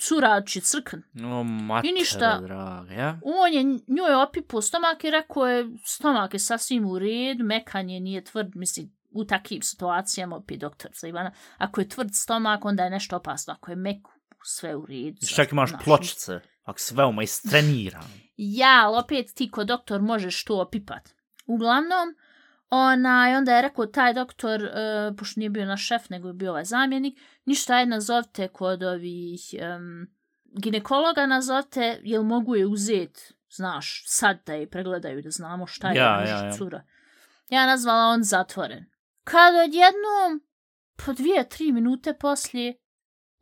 curači 0.00 0.60
crkn. 0.60 0.96
O, 1.24 1.42
mater, 1.44 1.90
I 1.90 1.92
ništa. 1.92 2.38
draga, 2.42 2.92
ja? 2.92 3.20
On 3.22 3.52
je 3.52 3.64
njoj 3.64 4.14
opipo 4.28 4.62
stomak 4.62 5.04
i 5.04 5.10
rekao 5.10 5.46
je 5.46 5.68
stomak 5.84 6.34
je 6.34 6.40
sasvim 6.40 6.86
u 6.86 6.98
redu, 6.98 7.44
mekanje 7.44 8.00
nije 8.00 8.24
tvrd, 8.24 8.56
misli, 8.56 8.90
u 9.10 9.24
takvim 9.24 9.62
situacijama, 9.62 10.36
opet 10.36 10.58
doktorica 10.58 11.08
Ivana, 11.08 11.32
ako 11.58 11.80
je 11.80 11.88
tvrd 11.88 12.10
stomak, 12.12 12.64
onda 12.64 12.84
je 12.84 12.90
nešto 12.90 13.16
opasno, 13.16 13.52
ako 13.52 13.70
je 13.70 13.76
mek, 13.76 14.06
sve 14.44 14.76
u 14.76 14.86
redu. 14.86 15.26
Čak 15.26 15.52
imaš 15.52 15.70
Znaš, 15.70 15.84
pločice, 15.84 16.40
ako 16.64 16.80
sve 16.80 16.96
veoma 16.96 17.22
istreniran. 17.22 18.04
Ja, 18.36 18.82
ali 18.84 18.98
opet 18.98 19.34
ti 19.34 19.50
ko 19.50 19.64
doktor 19.64 20.02
možeš 20.02 20.44
to 20.44 20.60
opipat. 20.60 21.14
Uglavnom, 21.46 22.14
ona, 22.70 23.30
i 23.30 23.34
onda 23.34 23.56
je 23.56 23.62
rekao 23.62 23.86
taj 23.86 24.14
doktor, 24.14 24.62
uh, 24.62 25.16
pošto 25.18 25.40
nije 25.40 25.50
bio 25.50 25.64
naš 25.64 25.86
šef, 25.86 26.08
nego 26.08 26.28
je 26.28 26.34
bio 26.34 26.50
ovaj 26.50 26.64
zamjenik, 26.64 27.18
ništa 27.44 27.78
je 27.78 27.86
nazovite 27.86 28.48
kod 28.48 28.82
ovih 28.82 29.40
um, 29.52 30.06
ginekologa 30.44 31.26
nazovite, 31.26 32.00
jel 32.02 32.22
mogu 32.22 32.56
je 32.56 32.66
uzet, 32.66 33.32
znaš, 33.50 34.04
sad 34.06 34.38
da 34.46 34.52
je 34.52 34.70
pregledaju 34.70 35.22
da 35.22 35.30
znamo 35.30 35.66
šta 35.66 35.88
je 35.88 35.96
Ja, 35.96 36.24
ja, 36.28 36.44
ja. 36.44 36.52
cura. 36.52 36.82
Ja 37.48 37.66
nazvala 37.66 38.06
on 38.06 38.22
zatvoren. 38.22 38.84
Kad 39.24 39.54
odjednom, 39.54 40.48
po 40.96 41.12
dvije, 41.12 41.48
tri 41.48 41.72
minute 41.72 42.14
poslije, 42.14 42.74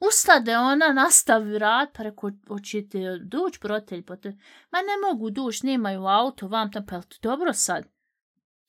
ustade 0.01 0.57
ona, 0.57 0.93
nastavi 0.93 1.59
rad, 1.59 1.89
pa 1.97 2.03
rekao, 2.03 2.31
hoćete 2.49 3.19
doći 3.23 3.59
brotelj, 3.63 4.05
pa 4.05 4.17
te, 4.17 4.29
ma 4.71 4.79
ne 4.79 5.09
mogu 5.09 5.31
doći, 5.31 5.67
nemaju 5.67 6.07
auto, 6.07 6.49
vam 6.49 6.73
tam, 6.73 6.87
pa 6.87 7.01
dobro 7.23 7.53
sad? 7.53 7.96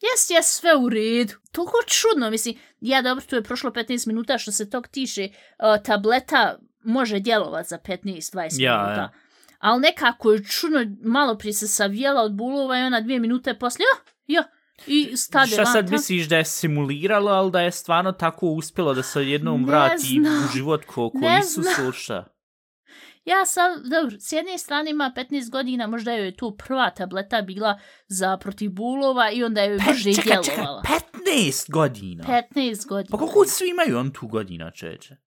Jes, 0.01 0.29
jes, 0.29 0.45
sve 0.47 0.75
u 0.75 0.89
redu. 0.89 1.33
Toliko 1.51 1.77
čudno, 1.87 2.29
mislim, 2.29 2.55
ja 2.81 3.01
dobro, 3.01 3.25
tu 3.25 3.35
je 3.35 3.43
prošlo 3.43 3.69
15 3.71 4.07
minuta 4.07 4.37
što 4.37 4.51
se 4.51 4.69
tog 4.69 4.87
tiše, 4.87 5.27
uh, 5.27 5.83
tableta 5.83 6.57
može 6.83 7.19
djelovat 7.19 7.67
za 7.67 7.77
15-20 7.77 8.61
Ja, 8.61 8.77
minuta. 8.77 9.01
ja. 9.01 9.11
ali 9.59 9.81
nekako 9.81 10.31
je 10.31 10.43
čudno, 10.43 10.79
malo 11.03 11.37
prije 11.37 11.53
se 11.53 11.67
savijela 11.67 12.21
od 12.21 12.33
bulova 12.33 12.77
i 12.79 12.83
ona 12.83 13.01
dvije 13.01 13.19
minute 13.19 13.53
poslije, 13.53 13.85
ja, 14.27 14.37
ja, 14.37 14.43
i 14.87 15.17
stade 15.17 15.51
Šta 15.51 15.65
sad 15.65 15.89
misliš 15.91 16.27
da 16.27 16.37
je 16.37 16.45
simuliralo, 16.45 17.31
ali 17.31 17.51
da 17.51 17.61
je 17.61 17.71
stvarno 17.71 18.11
tako 18.11 18.47
uspjelo 18.47 18.93
da 18.93 19.03
se 19.03 19.29
jednom 19.29 19.61
Ne 19.61 19.67
vrati 19.67 20.07
znam. 20.21 20.43
u 20.45 20.53
život 20.53 20.85
ko, 20.85 21.09
ko 21.09 21.17
Ne 21.19 21.39
Isus 21.39 21.63
znam. 21.75 22.23
Ja 23.27 23.45
sam, 23.45 23.89
dobro, 23.89 24.15
s 24.19 24.31
jedne 24.31 24.57
strane 24.57 24.91
ima 24.91 25.13
15 25.15 25.51
godina, 25.51 25.87
možda 25.87 26.11
joj 26.11 26.25
je 26.25 26.35
tu 26.35 26.57
prva 26.57 26.89
tableta 26.89 27.41
bila 27.41 27.79
za 28.07 28.37
protiv 28.37 28.71
bulova 28.71 29.31
i 29.31 29.43
onda 29.43 29.61
je 29.61 29.77
brže 29.87 30.11
djelovala. 30.23 30.83
15 31.41 31.71
godina? 31.71 32.23
15 32.23 32.87
godina. 32.87 33.11
Pa 33.11 33.17
koliko 33.17 33.45
svi 33.45 33.69
imaju 33.69 33.97
on 33.97 34.11
tu 34.11 34.27
godina, 34.27 34.71
čeče? 34.71 35.26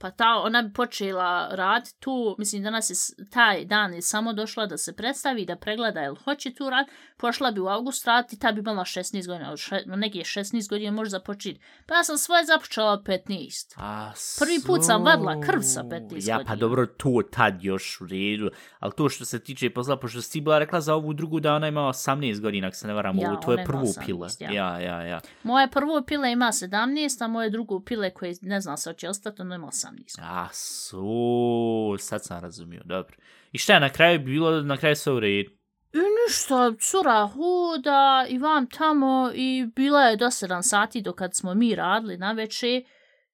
Pa 0.00 0.10
ta, 0.10 0.34
ona 0.44 0.62
bi 0.62 0.72
počela 0.72 1.48
rad 1.52 1.92
tu, 1.98 2.34
mislim 2.38 2.62
danas 2.62 2.90
je 2.90 2.94
taj 3.30 3.64
dan 3.64 3.94
je 3.94 4.02
samo 4.02 4.32
došla 4.32 4.66
da 4.66 4.78
se 4.78 4.96
predstavi, 4.96 5.46
da 5.46 5.56
pregleda 5.56 6.00
jel 6.00 6.14
hoće 6.14 6.54
tu 6.54 6.70
rad, 6.70 6.86
pošla 7.16 7.50
bi 7.50 7.60
u 7.60 7.68
august 7.68 8.06
raditi, 8.06 8.38
ta 8.38 8.52
bi 8.52 8.60
imala 8.60 8.84
16 8.84 9.26
godina, 9.26 9.52
od 9.52 9.58
še, 9.58 9.82
neki 9.86 10.18
je 10.18 10.24
16 10.24 10.68
godina 10.70 10.90
može 10.90 11.10
započeti. 11.10 11.60
Pa 11.86 11.94
ja 11.94 12.04
sam 12.04 12.18
svoje 12.18 12.44
započela 12.44 12.92
od 12.92 13.02
15. 13.02 13.74
A, 13.76 14.12
Prvi 14.38 14.60
put 14.66 14.84
sam 14.84 15.02
vadila 15.04 15.40
krv 15.40 15.60
sa 15.60 15.82
15 15.82 16.28
Ja, 16.28 16.36
pa 16.36 16.42
godina. 16.42 16.56
dobro, 16.56 16.86
to 16.86 17.20
tad 17.30 17.64
još 17.64 18.00
u 18.00 18.06
redu. 18.06 18.50
Ali 18.78 18.92
to 18.96 19.08
što 19.08 19.24
se 19.24 19.38
tiče 19.38 19.70
posla, 19.70 19.96
pošto 19.96 20.22
si 20.22 20.40
bila 20.40 20.58
rekla 20.58 20.80
za 20.80 20.94
ovu 20.94 21.12
drugu 21.12 21.40
da 21.40 21.54
ona 21.54 21.68
ima 21.68 21.80
18 21.80 22.40
godina, 22.40 22.66
ako 22.66 22.76
se 22.76 22.86
ne 22.86 22.94
varam, 22.94 23.18
Ja, 23.18 23.30
ovo 23.30 23.40
tvoje 23.40 23.66
18, 23.66 24.06
pile. 24.06 24.28
ja. 24.40 24.50
Ja, 24.52 24.78
ja, 24.78 25.02
ja. 25.02 25.20
Moje 25.42 25.70
prvo 25.70 26.02
pile 26.02 26.32
ima 26.32 26.46
17, 26.46 27.24
a 27.24 27.28
moje 27.28 27.50
drugo 27.50 27.80
pile 27.80 28.10
koje 28.10 28.34
ne 28.42 28.60
znam 28.60 28.76
se 28.76 28.90
hoće 28.90 29.08
ostati, 29.08 29.42
ono 29.42 29.54
ima 29.54 29.66
18. 29.66 29.89
A, 30.22 30.48
su, 30.52 31.96
sad 31.98 32.24
sam 32.24 32.40
razumio, 32.40 32.82
dobro. 32.84 33.16
I 33.52 33.58
šta 33.58 33.74
je 33.74 33.80
na 33.80 33.88
kraju 33.88 34.20
bilo, 34.20 34.62
na 34.62 34.76
kraju 34.76 34.96
sve 34.96 35.12
u 35.12 35.20
redu? 35.20 35.50
I 35.92 35.98
ništa, 35.98 36.72
cura 36.80 37.26
huda 37.26 38.26
i 38.28 38.38
vam 38.38 38.66
tamo 38.66 39.30
i 39.34 39.66
bila 39.76 40.02
je 40.02 40.16
do 40.16 40.26
7 40.26 40.62
sati 40.62 41.00
do 41.00 41.12
kad 41.12 41.34
smo 41.34 41.54
mi 41.54 41.74
radili 41.74 42.16
na 42.16 42.32
veče 42.32 42.82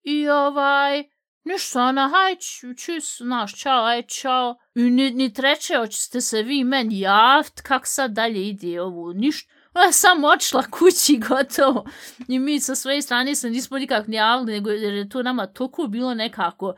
i 0.02 0.28
ovaj, 0.28 1.04
ništa, 1.44 1.82
ona, 1.82 2.08
haj, 2.08 2.36
čus, 2.76 3.20
naš, 3.20 3.60
čao, 3.60 3.84
aj, 3.84 4.02
čao. 4.02 4.56
I 4.74 4.82
ni, 4.82 5.10
ni 5.10 5.32
treće, 5.32 5.76
hoćete 5.76 6.20
se 6.20 6.42
vi 6.42 6.64
meni 6.64 7.00
javt, 7.00 7.60
kak 7.60 7.82
sad 7.86 8.10
dalje 8.10 8.48
ide 8.48 8.80
ovu, 8.80 9.12
ništa. 9.12 9.55
Ona 9.76 9.84
je 9.84 9.92
samo 9.92 10.28
odšla 10.28 10.62
kući, 10.62 11.18
gotovo. 11.28 11.84
I 12.28 12.38
mi 12.38 12.60
sa 12.60 12.74
svoje 12.74 13.02
strane 13.02 13.34
se 13.34 13.50
nismo 13.50 13.78
nikak 13.78 14.06
ni 14.06 14.16
javili, 14.16 14.52
nego 14.52 14.70
jer 14.70 14.94
je 14.94 15.08
to 15.08 15.22
nama 15.22 15.46
toliko 15.46 15.86
bilo 15.86 16.14
nekako, 16.14 16.74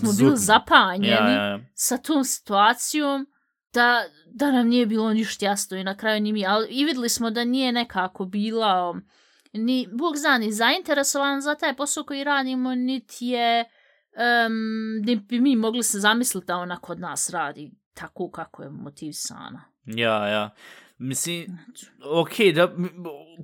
smo 0.00 0.12
bili 0.12 0.36
zapanjeni 0.36 1.08
Ja, 1.08 1.30
ja, 1.30 1.44
ja. 1.44 1.60
sa 1.74 1.96
tom 1.96 2.24
situacijom 2.24 3.26
da, 3.72 4.04
da 4.26 4.52
nam 4.52 4.68
nije 4.68 4.86
bilo 4.86 5.12
ništa 5.12 5.46
jasno 5.46 5.76
i 5.76 5.84
na 5.84 5.96
kraju 5.96 6.20
ni 6.20 6.32
mi, 6.32 6.46
ali 6.46 6.68
i 6.70 6.84
videli 6.84 7.08
smo 7.08 7.30
da 7.30 7.44
nije 7.44 7.72
nekako 7.72 8.24
bila 8.24 8.90
um, 8.90 9.02
ni, 9.52 9.88
Bog 9.92 10.16
zna, 10.16 10.38
ni 10.38 10.52
zainteresovan 10.52 11.40
za 11.40 11.54
taj 11.54 11.76
posao 11.76 12.04
koji 12.04 12.24
radimo, 12.24 12.74
niti 12.74 13.26
je 13.26 13.64
um, 13.64 15.06
ni 15.06 15.16
bi 15.16 15.40
mi 15.40 15.56
mogli 15.56 15.82
se 15.82 16.00
zamisliti 16.00 16.46
da 16.46 16.56
ona 16.56 16.80
kod 16.80 17.00
nas 17.00 17.30
radi 17.30 17.72
tako 17.94 18.30
kako 18.30 18.62
je 18.62 18.70
motivisana. 18.70 19.64
Ja, 19.84 20.28
ja. 20.28 20.50
Mislim, 20.98 21.58
okej, 22.12 22.52
da, 22.52 22.62
m- 22.62 22.90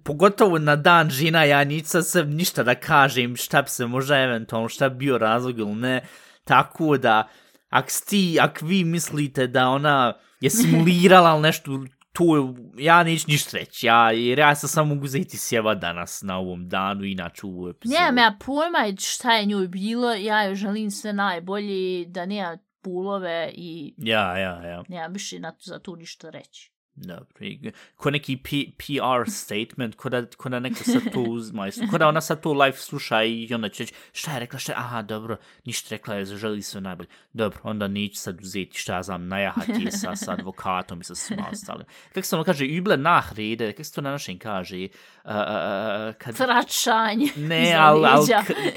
pogotovo 0.04 0.58
na 0.58 0.76
dan 0.76 1.10
žena, 1.10 1.44
ja 1.44 1.64
nisam 1.64 2.02
se 2.02 2.24
ništa 2.24 2.62
da 2.62 2.74
kažem 2.74 3.36
šta 3.36 3.62
bi 3.62 3.68
se 3.68 3.86
možda 3.86 4.18
eventualno, 4.18 4.68
šta 4.68 4.88
bi 4.88 4.96
bio 4.96 5.18
razlog 5.18 5.58
ili 5.58 5.74
ne, 5.74 6.00
tako 6.44 6.96
da, 6.98 7.28
ak 7.68 7.86
ti, 8.08 8.38
ak 8.40 8.62
vi 8.62 8.84
mislite 8.84 9.46
da 9.46 9.68
ona 9.68 10.12
je 10.40 10.50
simulirala 10.60 11.32
ili 11.32 11.42
nešto, 11.42 11.84
to 12.12 12.54
ja 12.78 13.02
neću 13.02 13.24
ništa 13.28 13.56
reći, 13.58 13.86
ja, 13.86 14.10
jer 14.10 14.38
ja 14.38 14.54
se 14.54 14.68
samo 14.68 14.94
mogu 14.94 15.06
zeti 15.06 15.36
sjeva 15.38 15.74
danas 15.74 16.22
na 16.22 16.38
ovom 16.38 16.68
danu, 16.68 17.04
inače 17.04 17.46
u 17.46 17.50
ovu 17.50 17.68
epizodu. 17.68 17.98
Nemam 17.98 18.18
ja 18.18 18.36
pojma 18.46 18.96
šta 19.00 19.32
je 19.32 19.46
njoj 19.46 19.68
bilo, 19.68 20.12
ja 20.14 20.42
joj 20.42 20.54
želim 20.54 20.90
sve 20.90 21.12
najbolje, 21.12 22.04
da 22.06 22.26
nema 22.26 22.58
pulove 22.82 23.50
i 23.54 23.94
Ja, 23.96 24.38
ja, 24.38 24.66
ja. 24.66 24.82
nemam 24.88 25.12
više 25.12 25.38
na, 25.38 25.52
za 25.60 25.78
tu 25.78 25.96
ništa 25.96 26.30
reći. 26.30 26.69
Dobro, 26.94 27.36
i 27.40 27.72
ko 27.96 28.10
neki 28.10 28.36
P 28.36 28.50
PR 28.76 29.30
statement, 29.30 29.94
ko 29.94 30.08
da, 30.08 30.26
ko 30.36 30.48
da 30.48 30.58
neko 30.60 30.84
sad 30.84 31.12
to 31.12 31.20
uzma, 31.20 31.66
ko 31.90 31.98
da 31.98 32.08
ona 32.08 32.20
sad 32.20 32.40
to 32.40 32.52
live 32.52 32.76
sluša 32.76 33.22
i 33.22 33.54
onda 33.54 33.68
će 33.68 33.82
reći, 33.82 33.94
šta 34.12 34.32
je 34.32 34.40
rekla, 34.40 34.58
šta 34.58 34.72
je, 34.72 34.78
aha, 34.78 35.02
dobro, 35.02 35.36
ništa 35.64 35.88
rekla 35.90 36.14
je, 36.14 36.24
želi 36.24 36.62
sve 36.62 36.80
najbolje. 36.80 37.08
Dobro, 37.32 37.58
onda 37.62 37.88
neću 37.88 38.20
sad 38.20 38.40
uzeti, 38.40 38.78
šta 38.78 38.94
ja 38.94 39.02
znam, 39.02 39.28
najahati 39.28 39.84
je 39.84 39.92
sa, 39.92 40.16
sa 40.16 40.32
advokatom 40.32 41.00
i 41.00 41.04
sa 41.04 41.14
svima 41.14 41.46
ostalim. 41.52 41.86
Kako 42.14 42.26
se 42.26 42.36
ono 42.36 42.44
kaže, 42.44 42.64
üble 42.64 42.96
nachrede, 42.96 43.72
kako 43.72 43.84
se 43.84 43.92
to 43.92 44.00
na 44.00 44.10
našem 44.10 44.38
kaže, 44.38 44.76
uh, 44.76 45.30
uh, 45.30 45.32
uh, 45.34 46.14
kad... 46.18 46.36
Tračanje. 46.36 47.26
Ne, 47.36 47.74
ali 47.78 48.06
al, 48.06 48.24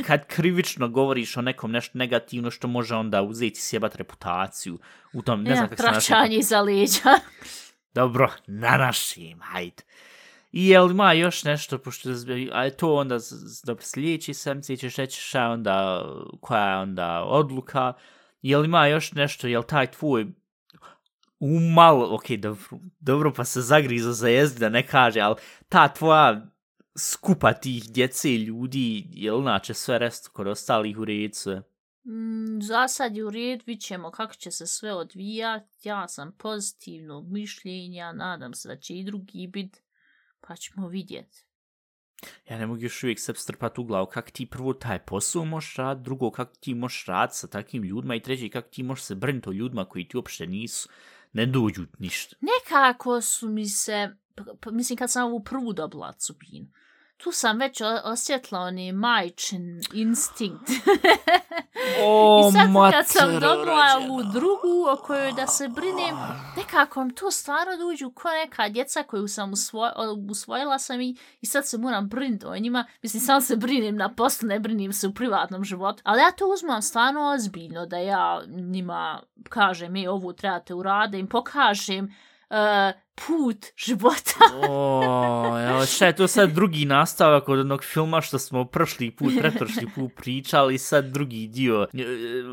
kad 0.07 0.27
krivično 0.27 0.87
govoriš 0.87 1.37
o 1.37 1.41
nekom 1.41 1.71
nešto 1.71 1.97
negativno 1.97 2.51
što 2.51 2.67
može 2.67 2.95
onda 2.95 3.21
uzeti 3.21 3.61
sjebat 3.61 3.95
reputaciju 3.95 4.79
u 5.13 5.21
tom, 5.21 5.43
ne 5.43 5.49
Ja, 5.49 5.55
znam 5.55 5.69
kako 5.69 5.81
se 5.81 5.87
na 5.87 5.91
našem 5.91 6.07
tračanje 6.07 6.37
iza 6.37 6.61
leđa. 6.61 7.19
Dobro, 7.93 8.31
na 8.47 8.77
našim, 8.77 9.39
hajde. 9.41 9.83
I 10.51 10.67
jel 10.67 10.91
ima 10.91 11.13
još 11.13 11.43
nešto, 11.43 11.77
pošto, 11.77 12.09
a 12.51 12.63
je 12.63 12.77
to 12.77 12.95
onda, 12.95 13.17
dobro, 13.63 13.83
sljedeći 13.83 14.33
sam, 14.33 14.61
ćeš 14.61 14.95
reći 14.95 15.21
šta 15.21 15.43
je 15.43 15.49
onda, 15.49 16.05
koja 16.41 16.69
je 16.69 16.77
onda 16.77 17.23
odluka, 17.23 17.93
jel 18.41 18.65
ima 18.65 18.87
još 18.87 19.11
nešto, 19.11 19.47
jel 19.47 19.63
taj 19.63 19.91
tvoj 19.91 20.25
umalo, 21.39 22.15
ok, 22.15 22.29
dobro, 22.29 22.63
dobro 22.99 23.33
pa 23.33 23.43
se 23.43 23.61
zagrizo 23.61 24.11
za 24.11 24.27
jezdi 24.27 24.59
da 24.59 24.69
ne 24.69 24.87
kaže, 24.87 25.19
ali 25.19 25.35
ta 25.69 25.87
tvoja 25.87 26.41
skupa 26.97 27.53
tih 27.53 27.83
djece 27.89 28.31
i 28.31 28.43
ljudi, 28.43 29.07
jel 29.11 29.41
inače 29.41 29.73
sve 29.73 29.99
resto 29.99 30.29
kod 30.33 30.47
ostalih 30.47 30.97
u 30.97 31.05
redu 31.05 31.33
sve? 31.33 31.61
Mm, 32.05 32.61
za 32.61 32.87
sad 32.87 33.15
je 33.15 33.25
u 33.25 33.29
red, 33.29 33.63
vidit 33.65 33.83
ćemo 33.83 34.11
kako 34.11 34.33
će 34.33 34.51
se 34.51 34.67
sve 34.67 34.93
odvijati. 34.93 35.87
Ja 35.87 36.07
sam 36.07 36.35
pozitivnog 36.37 37.31
mišljenja, 37.31 38.11
nadam 38.11 38.53
se 38.53 38.67
da 38.67 38.77
će 38.77 38.93
i 38.93 39.03
drugi 39.03 39.47
bit, 39.47 39.83
pa 40.41 40.55
ćemo 40.55 40.87
vidjeti. 40.87 41.45
Ja 42.49 42.57
ne 42.57 42.67
mogu 42.67 42.81
još 42.81 43.03
uvijek 43.03 43.19
se 43.19 43.33
strpati 43.35 43.81
u 43.81 43.83
glavu 43.83 44.05
kak 44.05 44.31
ti 44.31 44.45
prvo 44.45 44.73
taj 44.73 44.99
posao 45.05 45.45
možeš 45.45 45.75
rad, 45.75 46.01
drugo 46.01 46.31
kak 46.31 46.49
ti 46.59 46.73
možeš 46.73 47.05
rad 47.05 47.35
sa 47.35 47.47
takvim 47.47 47.83
ljudima 47.83 48.15
i 48.15 48.21
treći 48.21 48.49
kak 48.49 48.69
ti 48.69 48.83
možeš 48.83 49.03
se 49.03 49.15
brniti 49.15 49.49
o 49.49 49.51
ljudima 49.51 49.85
koji 49.85 50.07
ti 50.07 50.17
uopšte 50.17 50.47
nisu, 50.47 50.89
ne 51.33 51.45
dođu 51.45 51.85
ništa. 51.99 52.35
Nekako 52.41 53.21
su 53.21 53.49
mi 53.49 53.65
se, 53.65 54.15
mislim 54.71 54.97
kad 54.97 55.11
sam 55.11 55.27
ovu 55.27 55.43
prvu 55.43 55.73
dobila 55.73 56.11
cupinu, 56.11 56.67
tu 57.17 57.31
sam 57.31 57.59
već 57.59 57.81
osjetila 58.03 58.59
onaj 58.59 58.91
majčin 58.91 59.81
instinkt. 59.93 60.69
O, 62.03 62.39
I 62.49 62.51
sad 62.51 62.91
kad 62.91 63.07
sam 63.07 63.39
dobila 63.39 63.83
ovu 63.97 64.23
drugu 64.23 64.87
o 64.93 64.97
kojoj 65.03 65.31
da 65.31 65.47
se 65.47 65.67
brinem, 65.67 66.15
nekako 66.57 67.03
mi 67.03 67.15
to 67.15 67.31
stvarno 67.31 67.77
dođu 67.77 68.11
ko 68.11 68.29
neka 68.29 68.69
djeca 68.69 69.03
koju 69.03 69.27
sam 69.27 69.53
usvoj, 69.53 69.89
usvojila 70.29 70.79
sam 70.79 71.01
i, 71.01 71.15
i 71.41 71.45
sad 71.45 71.67
se 71.67 71.77
moram 71.77 72.07
brinuti 72.07 72.45
o 72.45 72.57
njima. 72.57 72.85
Mislim, 73.01 73.21
sam 73.21 73.41
se 73.41 73.55
brinem 73.55 73.95
na 73.95 74.13
poslu, 74.15 74.47
ne 74.47 74.59
brinim 74.59 74.93
se 74.93 75.07
u 75.07 75.13
privatnom 75.13 75.63
životu. 75.63 76.01
Ali 76.05 76.21
ja 76.21 76.31
to 76.31 76.45
uzmam 76.53 76.81
stvarno 76.81 77.29
ozbiljno 77.29 77.85
da 77.85 77.97
ja 77.97 78.41
njima 78.47 79.21
kažem, 79.49 79.95
e, 79.95 80.09
ovu 80.09 80.33
trebate 80.33 80.73
urade, 80.73 81.19
im 81.19 81.27
pokažem 81.27 82.15
uh, 82.49 83.02
put 83.15 83.65
života. 83.77 84.39
O, 84.69 85.59
evo, 85.69 85.85
šta 85.85 86.05
je 86.05 86.15
to 86.15 86.27
sad 86.27 86.51
drugi 86.51 86.85
nastavak 86.85 87.49
od 87.49 87.59
onog 87.59 87.83
filma 87.83 88.21
što 88.21 88.39
smo 88.39 88.65
prošli 88.65 89.11
put, 89.11 89.33
preprošli 89.39 89.87
put 89.95 90.11
pričali, 90.15 90.77
sad 90.77 91.05
drugi 91.05 91.47
dio, 91.47 91.87
e, 91.93 92.03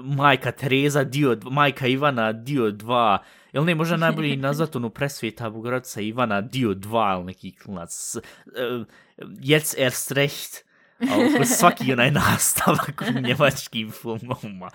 majka 0.04 0.52
Tereza, 0.52 1.04
dio, 1.04 1.36
majka 1.50 1.86
Ivana, 1.86 2.32
dio 2.32 2.70
2, 2.70 3.18
Jel 3.52 3.64
ne, 3.64 3.74
možda 3.74 3.96
najbolje 3.96 4.32
i 4.32 4.36
nazvat 4.46 4.76
onu 4.76 4.90
presvijeta 4.90 5.50
Bogorodica 5.50 6.00
Ivana, 6.00 6.40
dio 6.40 6.74
2, 6.74 7.16
ili 7.16 7.24
neki 7.24 7.56
klinac, 7.56 8.16
uh, 8.16 8.86
Jec 9.40 9.74
erst 9.78 10.12
recht, 10.12 10.64
ali 11.10 11.46
svaki 11.46 11.92
onaj 11.92 12.10
nastavak 12.10 13.02
u 13.16 13.20
njemačkim 13.20 13.90
filmovima. 13.90 14.70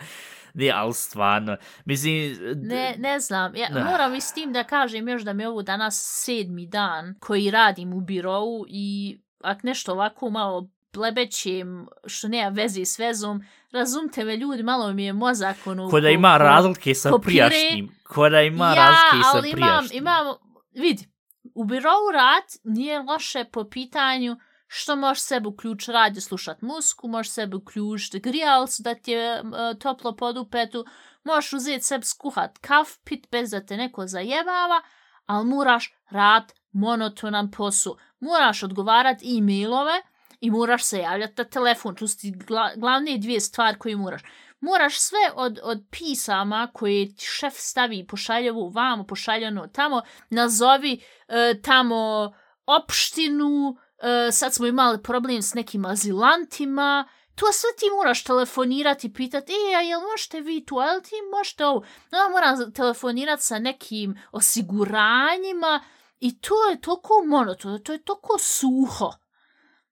Ne, 0.56 0.72
ali 0.76 0.94
stvarno, 0.94 1.58
mislim... 1.86 2.38
Ne, 2.56 2.96
ne 2.98 3.20
znam, 3.20 3.56
ja 3.56 3.70
Da. 3.70 3.84
moram 3.84 4.16
i 4.16 4.22
s 4.22 4.34
tim 4.34 4.54
da 4.54 4.64
kažem 4.64 5.10
još 5.10 5.22
da 5.22 5.34
mi 5.34 5.46
ovo 5.46 5.62
danas 5.62 6.24
sedmi 6.26 6.68
dan 6.68 7.16
koji 7.20 7.52
radim 7.52 7.94
u 7.94 8.02
birovu 8.02 8.66
i 8.70 9.18
ak 9.44 9.64
nešto 9.64 9.92
ovako 9.92 10.30
malo 10.30 10.70
blebećem 10.94 11.88
što 12.06 12.28
nema 12.28 12.50
veze 12.50 12.86
s 12.86 13.00
vezom, 13.00 13.44
razumte 13.72 14.24
me 14.24 14.38
ljudi, 14.38 14.64
malo 14.64 14.94
mi 14.94 15.06
je 15.06 15.14
mozak 15.14 15.58
ono... 15.66 15.90
Ko 15.90 16.00
da 16.00 16.10
ima 16.10 16.38
razlike 16.38 16.96
sa 16.96 17.10
ko 17.10 17.20
pire. 17.20 17.48
prijašnjim. 17.48 17.90
Ko 18.04 18.30
da 18.30 18.42
ima 18.42 18.66
ja, 18.66 18.76
razlike 18.76 19.24
sa 19.24 19.38
ali 19.38 19.50
imam, 19.50 19.60
prijašnjim. 19.62 19.98
imam, 19.98 20.26
vidi, 20.74 21.08
u 21.56 21.64
birovu 21.64 22.12
rad 22.14 22.44
nije 22.64 23.00
loše 23.00 23.46
po 23.52 23.64
pitanju 23.64 24.38
što 24.68 24.96
možeš 24.96 25.24
sebi 25.24 25.48
uključiti 25.48 25.92
radio, 25.92 26.22
slušat 26.22 26.62
musku, 26.62 27.08
možeš 27.08 27.32
sebi 27.32 27.56
uključiti 27.56 28.20
grijalcu 28.20 28.84
da 28.84 28.96
ti 28.96 29.12
je 29.12 29.34
e, 29.34 29.42
toplo 29.80 30.16
pod 30.16 30.38
upetu, 30.38 30.86
možeš 31.24 31.54
uzeti 31.54 31.84
sebi 31.84 32.06
skuhat 32.06 32.58
kaf, 32.58 32.90
pit 33.04 33.28
bez 33.32 33.52
da 33.52 33.66
te 33.66 33.78
neko 33.78 34.08
zajebava, 34.08 34.82
ali 35.26 35.46
moraš 35.46 35.94
rad 36.10 36.54
monotonan 36.72 37.52
posao. 37.52 37.96
Moraš 38.20 38.64
odgovarat 38.64 39.18
e-mailove 39.24 40.02
i 40.42 40.52
moraš 40.52 40.84
se 40.84 41.00
javljati 41.00 41.34
na 41.38 41.44
telefon. 41.44 41.96
Tu 41.96 42.08
su 42.08 42.18
ti 42.18 42.32
gla, 42.32 42.72
glavne 42.76 43.18
dvije 43.18 43.40
stvari 43.40 43.78
koje 43.78 43.96
moraš. 43.96 44.22
Moraš 44.60 45.00
sve 45.00 45.32
od, 45.36 45.60
od 45.64 45.84
pisama 45.92 46.70
koje 46.74 47.16
ti 47.16 47.26
šef 47.26 47.54
stavi 47.58 48.08
pošaljevu 48.08 48.70
vamo, 48.70 49.04
pošaljeno 49.04 49.68
tamo, 49.68 50.02
nazovi 50.30 51.04
e, 51.28 51.62
tamo 51.62 52.34
opštinu, 52.66 53.78
e, 54.02 54.32
sad 54.32 54.54
smo 54.54 54.68
imali 54.68 55.04
problem 55.04 55.42
s 55.42 55.54
nekim 55.54 55.86
azilantima, 55.86 57.08
to 57.36 57.46
sve 57.52 57.70
ti 57.80 57.86
moraš 57.98 58.24
telefonirati 58.24 59.08
i 59.08 59.14
pitati, 59.14 59.52
e, 59.52 59.76
a 59.76 59.82
jel 59.82 60.02
možete 60.12 60.42
vi 60.42 60.66
tu, 60.66 60.80
a 60.80 60.86
jel 60.86 61.02
ti 61.02 61.16
možete 61.38 61.66
ovo? 61.66 61.86
No, 62.12 62.20
moram 62.32 62.74
telefonirati 62.74 63.44
sa 63.44 63.60
nekim 63.60 64.20
osiguranjima 64.32 65.84
i 66.20 66.40
to 66.40 66.56
je 66.70 66.82
toliko 66.82 67.14
monotono, 67.28 67.80
to 67.80 67.94
je 67.94 68.04
toliko 68.04 68.38
suho, 68.40 69.14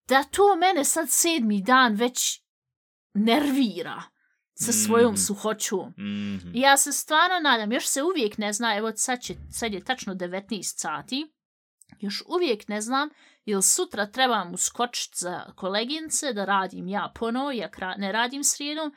da 0.07 0.23
to 0.23 0.55
mene 0.55 0.83
sad 0.83 1.09
sedmi 1.09 1.61
dan 1.61 1.95
već 1.95 2.41
nervira 3.13 4.03
sa 4.55 4.71
svojom 4.71 5.13
mm. 5.13 5.17
suhoćom. 5.17 5.89
Mm 5.89 6.39
-hmm. 6.39 6.51
Ja 6.53 6.77
se 6.77 6.91
stvarno 6.91 7.39
nadam, 7.39 7.71
još 7.71 7.87
se 7.87 8.03
uvijek 8.03 8.37
ne 8.37 8.53
zna, 8.53 8.77
evo 8.77 8.91
sad, 8.95 9.21
će, 9.21 9.35
sad 9.51 9.73
je 9.73 9.83
tačno 9.83 10.15
19 10.15 10.61
sati, 10.63 11.33
još 11.99 12.23
uvijek 12.27 12.67
ne 12.67 12.81
znam, 12.81 13.09
ili 13.45 13.63
sutra 13.63 14.06
trebam 14.06 14.53
uskočiti 14.53 15.17
za 15.17 15.45
kolegince 15.56 16.34
da 16.34 16.45
radim 16.45 16.88
ja 16.88 17.12
ponovo, 17.15 17.51
ja 17.51 17.69
ne 17.97 18.12
radim 18.12 18.43
srijedom, 18.43 18.93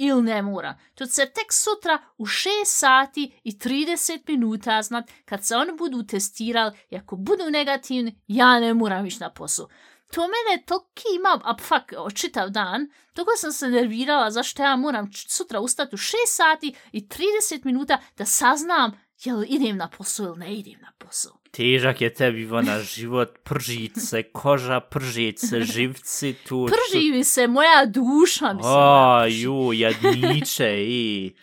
ili 0.00 0.22
ne 0.22 0.42
mora. 0.42 0.78
To 0.94 1.06
se 1.06 1.26
tek 1.26 1.52
sutra 1.52 1.98
u 2.18 2.26
6 2.26 2.48
sati 2.64 3.40
i 3.44 3.52
30 3.52 4.20
minuta 4.28 4.82
znat, 4.82 5.10
kad 5.24 5.44
se 5.44 5.56
oni 5.56 5.72
budu 5.78 6.02
testirali, 6.02 6.76
i 6.90 6.96
ako 6.96 7.16
budu 7.16 7.50
negativni, 7.50 8.20
ja 8.26 8.60
ne 8.60 8.74
moram 8.74 9.06
ići 9.06 9.20
na 9.20 9.30
posao. 9.30 9.68
To 10.12 10.20
mene 10.20 10.62
toki 10.66 11.04
ima, 11.16 11.40
a 11.44 11.56
fuck, 11.58 12.16
čitav 12.16 12.50
dan, 12.50 12.90
toko 13.12 13.30
sam 13.36 13.52
se 13.52 13.68
nervirala 13.68 14.30
zašto 14.30 14.62
ja 14.62 14.76
moram 14.76 15.10
sutra 15.28 15.60
ustati 15.60 15.94
u 15.94 15.98
6 15.98 16.12
sati 16.26 16.74
i 16.92 17.08
30 17.08 17.64
minuta 17.64 17.98
da 18.16 18.24
saznam 18.24 19.07
jel 19.24 19.44
idem 19.48 19.76
na 19.76 19.88
posao 19.88 20.26
ili 20.26 20.38
ne 20.38 20.54
idem 20.54 20.80
na 20.80 20.92
posao. 20.98 21.32
Težak 21.50 22.00
je 22.00 22.14
tebi, 22.14 22.42
Ivana, 22.42 22.80
život, 22.80 23.38
pržice, 23.44 24.22
koža, 24.22 24.80
pržice, 24.80 25.60
živci, 25.74 26.34
tu... 26.48 26.66
Prži 26.66 27.10
mi 27.10 27.24
se 27.24 27.46
moja 27.46 27.86
duša, 27.86 28.52
mislim. 28.52 28.74
O, 28.74 29.24
ju, 29.28 29.72
jadniče, 29.72 30.74
i... 30.78 31.34